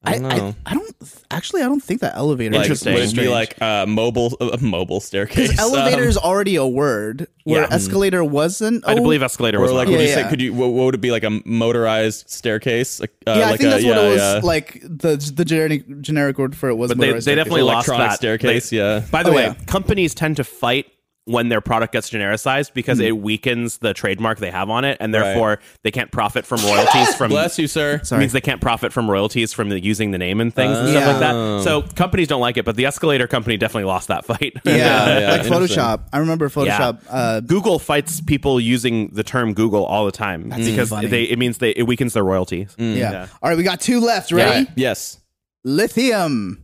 I, 0.07 0.17
don't 0.19 0.31
I, 0.31 0.37
know. 0.37 0.55
I 0.65 0.73
don't 0.73 0.95
actually. 1.31 1.61
I 1.61 1.65
don't 1.65 1.81
think 1.83 2.01
that 2.01 2.15
elevator. 2.15 2.53
Like, 2.55 2.63
Interesting. 2.63 2.93
Would 2.93 3.03
it 3.03 3.15
be 3.15 3.27
like 3.27 3.55
a 3.61 3.85
mobile, 3.87 4.35
a 4.39 4.57
mobile 4.59 4.99
staircase? 4.99 5.49
Because 5.51 5.59
elevator 5.59 6.03
is 6.03 6.17
already 6.17 6.55
a 6.55 6.65
word, 6.65 7.27
where 7.43 7.61
Yeah. 7.61 7.67
escalator 7.73 8.23
wasn't. 8.23 8.87
I 8.87 8.95
believe 8.95 9.21
escalator 9.23 9.57
Um, 9.57 9.63
was 9.63 9.71
or 9.71 9.75
like, 9.75 9.87
one. 9.87 9.97
would 9.97 10.03
you 10.03 10.13
say? 10.13 10.27
Could 10.29 10.41
you? 10.41 10.53
What, 10.53 10.69
what 10.69 10.85
would 10.85 10.95
it 10.95 11.01
be 11.01 11.11
like 11.11 11.23
a 11.23 11.41
motorized 11.45 12.29
staircase? 12.29 13.01
Uh, 13.01 13.05
yeah, 13.27 13.47
I 13.49 13.57
think 13.57 13.61
a, 13.61 13.63
that's 13.65 13.83
what 13.85 13.95
yeah, 13.95 14.01
it 14.01 14.09
was. 14.09 14.17
yeah. 14.21 14.39
Like 14.43 14.81
the 14.83 15.31
the 15.35 15.45
generic 15.45 16.01
generic 16.01 16.37
word 16.37 16.55
for 16.55 16.69
it 16.69 16.75
was. 16.75 16.89
But 16.89 16.97
they, 16.99 17.07
motorized 17.07 17.27
they 17.27 17.31
staircase. 17.33 17.43
definitely 17.45 17.61
lost 17.63 17.87
Electronic 17.87 18.11
that 18.11 18.15
staircase, 18.17 18.69
They- 18.69 18.77
yeah. 18.77 18.99
By 19.11 19.23
the 19.23 19.31
Oh, 19.31 19.35
way, 19.35 19.43
yeah. 19.47 19.53
companies 19.65 20.13
tend 20.15 20.37
to 20.37 20.43
fight 20.43 20.87
when 21.27 21.49
their 21.49 21.59
product 21.61 21.91
gets 21.93 22.09
genericized 22.09 22.73
because 22.73 22.99
Hmm. 22.99 23.03
it 23.05 23.17
weakens 23.17 23.79
the 23.79 23.93
trademark 23.93 24.39
they 24.39 24.49
have 24.49 24.69
on 24.69 24.85
it, 24.85 24.97
and 25.01 25.13
therefore 25.13 25.59
they 25.83 25.91
can't 25.91 26.09
profit 26.11 26.45
from 26.45 26.61
royalties 26.61 27.13
from. 27.15 27.29
Bless 27.29 27.59
you, 27.59 27.67
sir. 27.67 27.99
Sorry. 28.03 28.21
Means 28.21 28.31
they 28.31 28.41
can't 28.41 28.61
profit 28.61 28.93
from 28.93 29.11
royalties 29.11 29.51
from 29.53 29.69
the, 29.69 29.83
using 29.83 30.11
the 30.11 30.17
name 30.17 30.39
and 30.39 30.53
things 30.53 30.77
and 30.77 30.87
stuff 30.89 31.01
Yeah. 31.03 31.07
like 31.11 31.19
that. 31.19 31.63
So 31.63 31.81
companies 31.95 32.27
don't 32.29 32.39
like 32.41 32.55
it, 32.57 32.63
but 32.65 32.75
the 32.77 32.85
escalator 32.85 33.27
company 33.27 33.57
definitely 33.57 33.83
lost 33.85 34.07
that 34.07 34.25
fight. 34.25 34.53
Yeah, 34.65 35.19
yeah, 35.19 35.31
like. 35.31 35.41
Photoshop. 35.41 36.01
I 36.13 36.19
remember 36.19 36.47
Photoshop. 36.49 36.99
Uh, 37.09 37.41
Google 37.41 37.77
fights 37.77 38.21
people 38.21 38.59
using 38.59 39.09
the 39.09 39.23
term 39.23 39.53
Google 39.53 39.85
all 39.85 40.05
the 40.05 40.11
time 40.13 40.49
because 40.49 40.89
funny. 40.89 41.07
they 41.07 41.23
it 41.23 41.37
means 41.37 41.57
they 41.57 41.71
it 41.71 41.83
weakens 41.83 42.13
their 42.13 42.23
royalties. 42.23 42.73
Hmm. 42.77 42.93
yeah. 42.95 43.27
All 43.41 43.49
right, 43.49 43.57
we 43.57 43.63
got 43.63 43.81
two 43.81 43.99
left. 43.99 44.31
Ready? 44.31 44.69
Yes. 44.75 45.19
Lithium. 45.65 46.63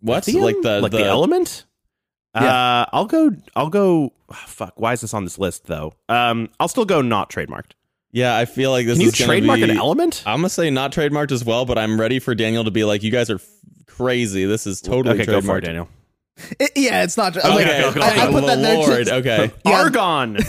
What? 0.00 0.26
Lithium? 0.26 0.44
Like 0.44 0.62
the 0.62 0.80
like 0.80 0.92
the, 0.92 1.04
element? 1.04 1.64
Uh, 2.34 2.86
I'll 2.92 3.06
go. 3.06 3.30
I'll 3.56 3.70
go. 3.70 4.12
oh, 4.30 4.34
fuck. 4.46 4.74
Why 4.78 4.92
is 4.92 5.00
this 5.00 5.14
on 5.14 5.24
this 5.24 5.38
list 5.38 5.66
though? 5.66 5.94
Um, 6.08 6.48
I'll 6.60 6.68
still 6.68 6.84
go 6.84 7.02
not 7.02 7.30
trademarked. 7.30 7.72
Yeah, 8.12 8.36
I 8.36 8.44
feel 8.44 8.70
like 8.70 8.86
this 8.86 8.96
Can 8.96 9.02
you 9.02 9.08
is 9.08 9.14
trademark 9.14 9.58
be, 9.58 9.64
an 9.64 9.76
element? 9.76 10.22
I'm 10.26 10.38
gonna 10.38 10.48
say 10.48 10.70
not 10.70 10.92
trademarked 10.92 11.32
as 11.32 11.44
well, 11.44 11.64
but 11.64 11.78
I'm 11.78 12.00
ready 12.00 12.18
for 12.18 12.34
Daniel 12.34 12.64
to 12.64 12.70
be 12.70 12.84
like, 12.84 13.02
"You 13.02 13.10
guys 13.10 13.30
are 13.30 13.36
f- 13.36 13.48
crazy. 13.86 14.44
This 14.46 14.66
is 14.66 14.80
totally 14.80 15.14
okay, 15.14 15.26
go 15.26 15.40
for 15.40 15.58
it, 15.58 15.60
trademarked." 15.62 15.64
Daniel. 15.64 15.88
It- 16.58 16.72
yeah, 16.76 17.02
it's 17.04 17.16
not. 17.16 17.36
I'm 17.44 17.52
Okay, 17.52 17.84
like, 17.86 17.96
okay, 17.96 18.20
I, 18.20 18.26
I 18.28 18.30
put 18.32 18.46
that 18.46 18.56
there 18.62 18.76
Lord. 18.76 19.06
too. 19.06 19.12
Okay. 19.14 19.50
Yeah. 19.64 19.72
Argon. 19.80 20.34
Yeah, 20.34 20.40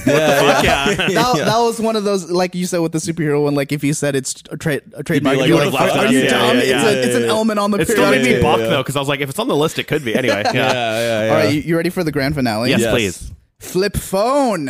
Fuck 0.53 0.63
yeah. 0.63 0.89
yeah. 0.89 0.95
That, 1.07 1.35
that 1.45 1.57
was 1.59 1.79
one 1.79 1.95
of 1.95 2.03
those, 2.03 2.29
like 2.31 2.55
you 2.55 2.65
said 2.65 2.79
with 2.79 2.91
the 2.91 2.97
superhero 2.99 3.43
one. 3.43 3.55
Like 3.55 3.71
if 3.71 3.83
you 3.83 3.93
said 3.93 4.15
it's 4.15 4.41
a, 4.51 4.57
tra- 4.57 4.81
a 4.93 5.03
trademark, 5.03 5.37
like, 5.37 5.47
you're 5.47 5.57
what 5.57 5.73
like, 5.73 5.83
the 5.83 5.87
fuck? 5.89 5.97
are, 5.97 6.05
are 6.07 6.11
you 6.11 6.19
Yeah, 6.19 6.29
dumb? 6.29 6.57
yeah, 6.57 6.61
it's, 6.61 6.69
yeah, 6.69 6.87
a, 6.89 6.91
it's 7.07 7.15
an 7.15 7.23
element 7.25 7.59
on 7.59 7.71
the 7.71 7.79
It 7.79 7.87
still 7.87 8.09
made 8.09 8.21
periodic 8.23 8.27
me 8.31 8.37
yeah, 8.37 8.41
balk 8.41 8.59
yeah. 8.59 8.67
though 8.67 8.83
because 8.83 8.95
I 8.95 8.99
was 8.99 9.07
like, 9.09 9.19
if 9.21 9.29
it's 9.29 9.39
on 9.39 9.47
the 9.47 9.55
list, 9.55 9.79
it 9.79 9.87
could 9.87 10.03
be. 10.05 10.15
Anyway, 10.15 10.41
yeah. 10.45 10.51
Yeah, 10.53 10.71
yeah, 10.73 11.25
yeah. 11.25 11.31
All 11.33 11.37
right, 11.43 11.53
you, 11.53 11.61
you 11.61 11.75
ready 11.77 11.89
for 11.89 12.03
the 12.03 12.11
grand 12.11 12.35
finale? 12.35 12.69
Yes, 12.69 12.81
Yes. 12.81 12.91
please. 12.93 13.31
Flip 13.59 13.95
phone. 13.97 14.69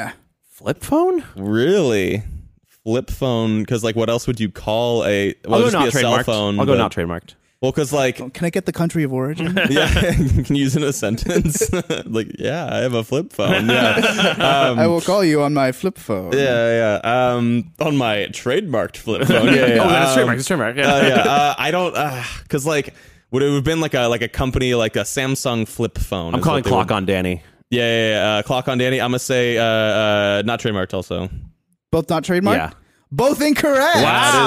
Flip 0.50 0.82
phone? 0.84 1.24
Really? 1.36 2.24
Flip 2.84 3.10
phone? 3.10 3.62
Because 3.62 3.84
like, 3.84 3.96
what 3.96 4.10
else 4.10 4.28
would 4.28 4.40
you 4.40 4.50
call 4.50 5.06
a? 5.06 5.36
Well, 5.46 5.64
I'll 5.64 5.70
go 5.72 5.78
not 5.78 5.84
be 5.84 5.88
a 5.90 5.92
cell 5.92 6.14
trademarked. 6.18 6.26
phone. 6.26 6.60
I'll 6.60 6.66
go 6.66 6.74
but- 6.74 6.78
not 6.78 6.92
trademarked. 6.92 7.36
Well, 7.62 7.72
because 7.72 7.94
like, 7.94 8.16
Can 8.34 8.44
I 8.46 8.50
get 8.50 8.66
the 8.66 8.72
country 8.74 9.04
of 9.04 9.14
origin? 9.14 9.56
yeah, 9.70 9.88
can 10.14 10.28
you 10.36 10.44
can 10.44 10.56
use 10.56 10.76
it 10.76 10.82
in 10.82 10.90
a 10.90 10.94
sentence. 10.94 11.72
like, 12.06 12.28
yeah, 12.40 12.68
I 12.72 12.78
have 12.78 12.96
a 12.96 13.04
flip 13.04 13.32
phone. 13.32 13.70
Yeah, 13.70 14.74
I 14.80 14.88
will 14.88 15.02
call 15.02 15.24
you 15.24 15.44
on 15.44 15.54
my 15.54 15.72
flip 15.72 15.98
phone. 16.00 16.34
yeah, 16.34 17.00
yeah. 17.04 17.34
Um, 17.36 17.72
on 17.80 17.98
my 17.98 18.28
trademarked 18.32 18.98
flip 18.98 19.28
phone. 19.28 19.46
Yeah, 19.48 19.68
yeah. 19.68 19.84
Oh, 19.84 19.90
then 19.90 20.02
it's 20.02 20.18
Um, 20.18 20.28
trademarked. 20.28 20.40
It's 20.40 20.50
trademarked. 20.50 20.78
Yeah. 20.78 20.92
uh, 20.94 21.02
yeah, 21.08 21.16
uh, 21.32 21.56
I 21.60 21.70
don't, 21.70 21.94
because 22.44 22.66
like, 22.66 22.96
would 23.30 23.44
it 23.44 23.54
have 23.54 23.64
been 23.64 23.80
like 23.80 23.94
a 23.94 24.08
like 24.08 24.24
a 24.24 24.28
company 24.28 24.74
like 24.74 24.96
a 24.96 25.02
Samsung 25.02 25.68
flip 25.68 26.00
phone? 26.00 26.34
I'm 26.34 26.42
calling 26.42 26.64
clock 26.64 26.88
would- 26.88 26.96
on 26.96 27.06
Danny. 27.06 27.44
Yeah, 27.70 27.84
yeah, 27.84 28.10
yeah. 28.10 28.38
Uh, 28.38 28.42
clock 28.42 28.68
on 28.70 28.80
Danny. 28.80 29.00
I'm 29.00 29.12
gonna 29.12 29.20
say 29.20 29.58
uh, 29.60 29.64
uh, 29.64 30.42
not 30.46 30.60
trademarked. 30.60 30.94
Also, 30.96 31.30
Both 31.92 32.10
not 32.10 32.24
trademarked? 32.24 32.56
Yeah. 32.58 32.72
Both 33.14 33.42
incorrect. 33.42 33.96
Wow, 33.98 34.02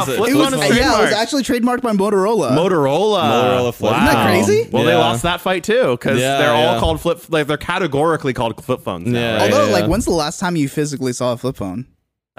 That 0.07 0.09
is 0.09 0.17
flip 0.17 0.31
It 0.31 0.35
was, 0.37 0.53
yeah, 0.77 0.99
it 0.99 1.03
was 1.05 1.13
actually 1.13 1.43
trademarked 1.43 1.83
by 1.83 1.93
Motorola. 1.93 2.53
Motorola. 2.53 3.21
Motorola 3.23 3.75
flip 3.75 3.93
Wow. 3.93 3.97
Isn't 4.07 4.15
that 4.15 4.27
crazy? 4.27 4.69
Well, 4.73 4.85
they 4.85 4.95
lost 4.95 5.23
that 5.25 5.43
fight 5.43 5.65
too 5.65 5.91
because 5.91 6.19
Yeah, 6.19 6.39
they're 6.39 6.51
all 6.55 6.75
yeah. 6.75 6.81
called 6.81 7.01
flip. 7.01 7.21
Like 7.29 7.47
they're 7.47 7.59
categorically 7.59 8.33
called 8.33 8.63
flip 8.65 8.81
phones. 8.81 9.07
Now, 9.07 9.19
Yeah. 9.19 9.37
right? 9.37 9.53
Although, 9.53 9.67
yeah. 9.67 9.73
like, 9.73 9.87
when's 9.87 10.07
the 10.07 10.13
last 10.13 10.41
time 10.41 10.57
you 10.57 10.69
physically 10.71 11.13
saw 11.13 11.33
a 11.33 11.37
flip 11.37 11.57
phone? 11.57 11.87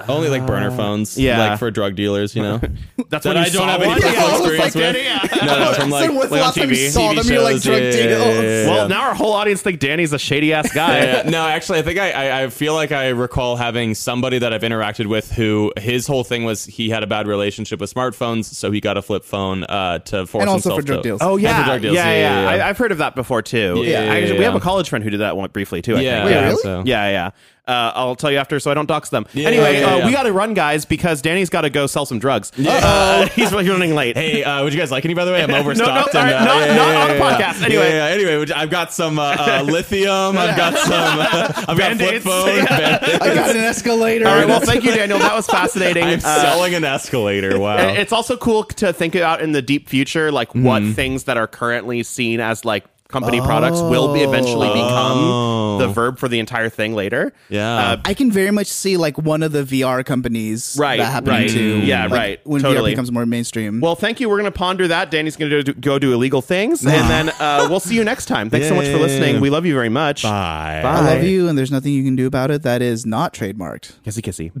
Only 0.08 0.28
like 0.28 0.46
burner 0.46 0.70
phones. 0.70 1.16
yeah. 1.18 1.38
like 1.50 1.58
for 1.58 1.70
drug 1.70 1.94
dealers. 1.96 2.36
You 2.36 2.42
know. 2.42 2.58
that's 3.08 3.24
That 3.24 3.34
when 3.34 3.36
you 3.36 3.40
I 3.42 3.44
don't 3.44 3.52
saw 3.52 3.66
have 3.66 3.80
any 3.80 3.88
one? 3.88 4.00
personal 4.02 4.14
Yeah, 4.14 4.26
I 4.26 4.36
experience 4.36 4.74
like, 4.74 4.74
with. 4.74 5.04
Yeah. 5.04 5.46
No, 5.46 5.58
no, 5.58 5.72
from 5.72 5.90
like, 5.90 6.10
So 6.10 6.14
like 6.18 6.30
on 6.32 6.38
last 6.38 6.54
time 6.56 6.68
you 6.70 6.76
TV, 6.76 6.90
saw 6.90 7.12
TV 7.12 7.16
them? 7.16 7.32
You're 7.32 7.42
like 7.42 7.62
drug 7.62 7.82
yeah, 7.82 7.90
dealer. 7.90 8.08
yeah, 8.10 8.16
Oh, 8.24 8.40
yeah, 8.42 8.42
yeah, 8.42 8.68
Well, 8.68 8.88
now 8.88 9.02
our 9.08 9.14
whole 9.14 9.32
audience 9.32 9.62
think 9.62 9.80
Danny's 9.80 10.12
a 10.12 10.18
shady 10.18 10.52
ass 10.52 10.72
guy. 10.74 10.98
Yeah, 10.98 11.16
yeah. 11.24 11.30
No, 11.30 11.46
actually, 11.46 11.78
I 11.78 11.82
think 11.82 11.98
I, 11.98 12.10
I 12.10 12.42
I 12.44 12.48
feel 12.50 12.74
like 12.74 12.92
I 12.92 13.08
recall 13.08 13.56
having 13.56 13.94
somebody 13.94 14.38
that 14.38 14.52
I've 14.52 14.62
interacted 14.62 15.06
with 15.06 15.32
who 15.32 15.72
his 15.78 16.06
whole 16.06 16.24
thing 16.24 16.44
was 16.44 16.64
he 16.66 16.90
had 16.90 17.02
a 17.02 17.06
bad 17.06 17.26
relationship 17.26 17.80
with 17.80 17.92
smartphones, 17.92 18.44
so 18.44 18.70
he 18.70 18.80
got 18.80 18.96
a 18.98 19.02
flip 19.02 19.24
phone 19.24 19.64
uh, 19.64 20.00
to 20.00 20.26
force 20.26 20.42
And 20.42 20.50
also 20.50 20.70
himself 20.70 20.80
for 20.80 20.86
drug 20.86 20.98
to- 20.98 21.08
deals. 21.08 21.20
Oh 21.22 21.34
And 21.34 21.42
yeah, 21.42 21.58
for 21.62 21.64
drug 21.70 21.82
deals. 21.82 21.94
yeah, 21.94 22.04
yeah. 22.10 22.18
yeah, 22.18 22.56
yeah. 22.56 22.64
I, 22.64 22.68
I've 22.68 22.76
heard 22.78 22.92
of 22.92 22.98
that 22.98 23.14
before 23.14 23.40
too. 23.42 23.82
Yeah, 23.82 24.04
yeah, 24.04 24.12
Actually, 24.12 24.32
yeah, 24.34 24.38
we 24.38 24.44
have 24.44 24.54
a 24.56 24.60
college 24.60 24.88
friend 24.90 25.02
who 25.02 25.10
did 25.10 25.20
that 25.20 25.36
one 25.38 25.48
briefly 25.50 25.80
too. 25.80 25.92
Yeah, 25.92 26.24
think. 26.24 26.24
Wait, 26.26 26.32
yeah, 26.32 26.46
really? 26.72 26.90
Yeah, 26.90 27.10
yeah. 27.10 27.30
Uh, 27.66 27.90
I'll 27.96 28.14
tell 28.14 28.30
you 28.30 28.38
after, 28.38 28.60
so 28.60 28.70
I 28.70 28.74
don't 28.74 28.86
dox 28.86 29.08
them. 29.08 29.26
Yeah, 29.32 29.48
anyway, 29.48 29.80
yeah, 29.80 29.86
uh, 29.94 29.96
yeah. 29.96 30.06
we 30.06 30.12
got 30.12 30.22
to 30.22 30.32
run, 30.32 30.54
guys, 30.54 30.84
because 30.84 31.20
Danny's 31.20 31.50
got 31.50 31.62
to 31.62 31.70
go 31.70 31.88
sell 31.88 32.06
some 32.06 32.20
drugs. 32.20 32.52
Uh, 32.56 33.26
he's 33.34 33.50
running 33.52 33.94
late. 33.96 34.16
Hey, 34.16 34.44
uh, 34.44 34.62
would 34.62 34.72
you 34.72 34.78
guys 34.78 34.92
like 34.92 35.04
any? 35.04 35.14
By 35.14 35.24
the 35.24 35.32
way, 35.32 35.42
I'm 35.42 35.50
overstocked. 35.54 36.14
no, 36.14 36.20
all 36.20 36.24
and, 36.26 36.32
uh, 36.32 36.44
not- 36.44 36.60
yeah, 36.68 36.76
not 36.76 36.88
yeah, 36.92 37.02
on 37.02 37.10
a 37.10 37.14
yeah, 37.14 37.18
yeah. 37.18 37.38
podcast. 37.52 37.62
Anyway. 37.64 37.88
yeah, 37.90 38.08
yeah, 38.08 38.14
anyway, 38.14 38.46
you- 38.46 38.54
I've 38.54 38.70
got 38.70 38.92
some 38.92 39.18
uh, 39.18 39.34
uh, 39.36 39.62
lithium. 39.66 40.38
I've 40.38 40.56
got 40.56 40.78
some. 40.78 40.92
Uh, 41.18 41.52
I've 41.68 41.76
got 41.76 41.96
flip 41.96 41.98
Band-Aids. 41.98 42.24
phone. 42.24 42.56
Yeah. 42.56 43.18
I 43.20 43.34
got 43.34 43.50
an 43.56 43.62
escalator. 43.62 44.28
All 44.28 44.36
right, 44.36 44.46
well, 44.46 44.60
thank 44.60 44.84
you, 44.84 44.92
Daniel. 44.94 45.18
That 45.18 45.34
was 45.34 45.46
fascinating. 45.48 46.04
I'm 46.04 46.18
Uh, 46.22 46.40
selling 46.42 46.74
an 46.74 46.84
escalator. 46.84 47.58
Wow. 47.58 47.78
It's 47.78 48.12
also 48.12 48.36
cool 48.36 48.62
to 48.64 48.92
think 48.92 49.16
about 49.16 49.40
in 49.40 49.50
the 49.52 49.62
deep 49.62 49.88
future, 49.88 50.30
like 50.30 50.54
what 50.54 50.82
Mm-hmm. 50.82 50.92
things 50.92 51.24
that 51.24 51.36
are 51.36 51.46
currently 51.48 52.02
seen 52.04 52.38
as 52.38 52.64
like 52.64 52.84
company 53.08 53.40
products 53.40 53.80
will 53.80 54.12
be 54.12 54.20
eventually 54.22 54.68
become 54.68 55.78
the 55.78 55.88
verb 55.88 56.18
for 56.18 56.28
the 56.28 56.38
entire 56.38 56.68
thing 56.68 56.94
later. 56.94 57.32
Oh. 57.34 57.38
Yeah. 57.48 57.76
Uh, 57.76 58.00
I 58.04 58.14
can 58.14 58.30
very 58.32 58.50
much 58.50 58.66
see 58.66 58.96
like 58.96 59.18
one 59.18 59.42
of 59.42 59.52
the 59.52 59.62
VR 59.62 60.04
companies 60.04 60.76
Right, 60.78 60.96
that 60.98 61.12
happening 61.12 61.40
right. 61.42 61.50
to 61.50 61.78
Yeah, 61.80 62.04
like, 62.04 62.12
right. 62.12 62.46
when 62.46 62.62
Totally. 62.62 62.90
VR 62.90 62.92
becomes 62.94 63.12
more 63.12 63.26
mainstream. 63.26 63.80
well, 63.80 63.94
thank 63.94 64.20
you. 64.20 64.28
We're 64.28 64.38
going 64.40 64.52
to 64.52 64.58
ponder 64.58 64.88
that. 64.88 65.10
Danny's 65.10 65.36
going 65.36 65.64
to 65.64 65.72
go 65.74 65.98
do 65.98 66.12
illegal 66.12 66.42
things, 66.42 66.84
and 66.84 67.08
then 67.10 67.28
uh, 67.40 67.66
we'll 67.70 67.80
see 67.80 67.94
you 67.94 68.04
next 68.04 68.26
time. 68.26 68.50
Thanks 68.50 68.68
so 68.68 68.74
much 68.74 68.86
for 68.86 68.98
listening. 68.98 69.40
We 69.40 69.50
love 69.50 69.66
you 69.66 69.74
very 69.74 69.88
much. 69.88 70.22
Bye. 70.22 70.82
I 70.84 71.00
love 71.14 71.22
you, 71.22 71.48
and 71.48 71.56
there's 71.58 71.70
nothing 71.72 71.92
you 71.92 72.04
can 72.04 72.16
do 72.16 72.26
about 72.26 72.50
it. 72.50 72.62
That 72.62 72.82
is 72.82 73.04
not 73.06 73.32
trademarked. 73.34 73.92
Kissy 74.04 74.22
kissy. 74.22 74.52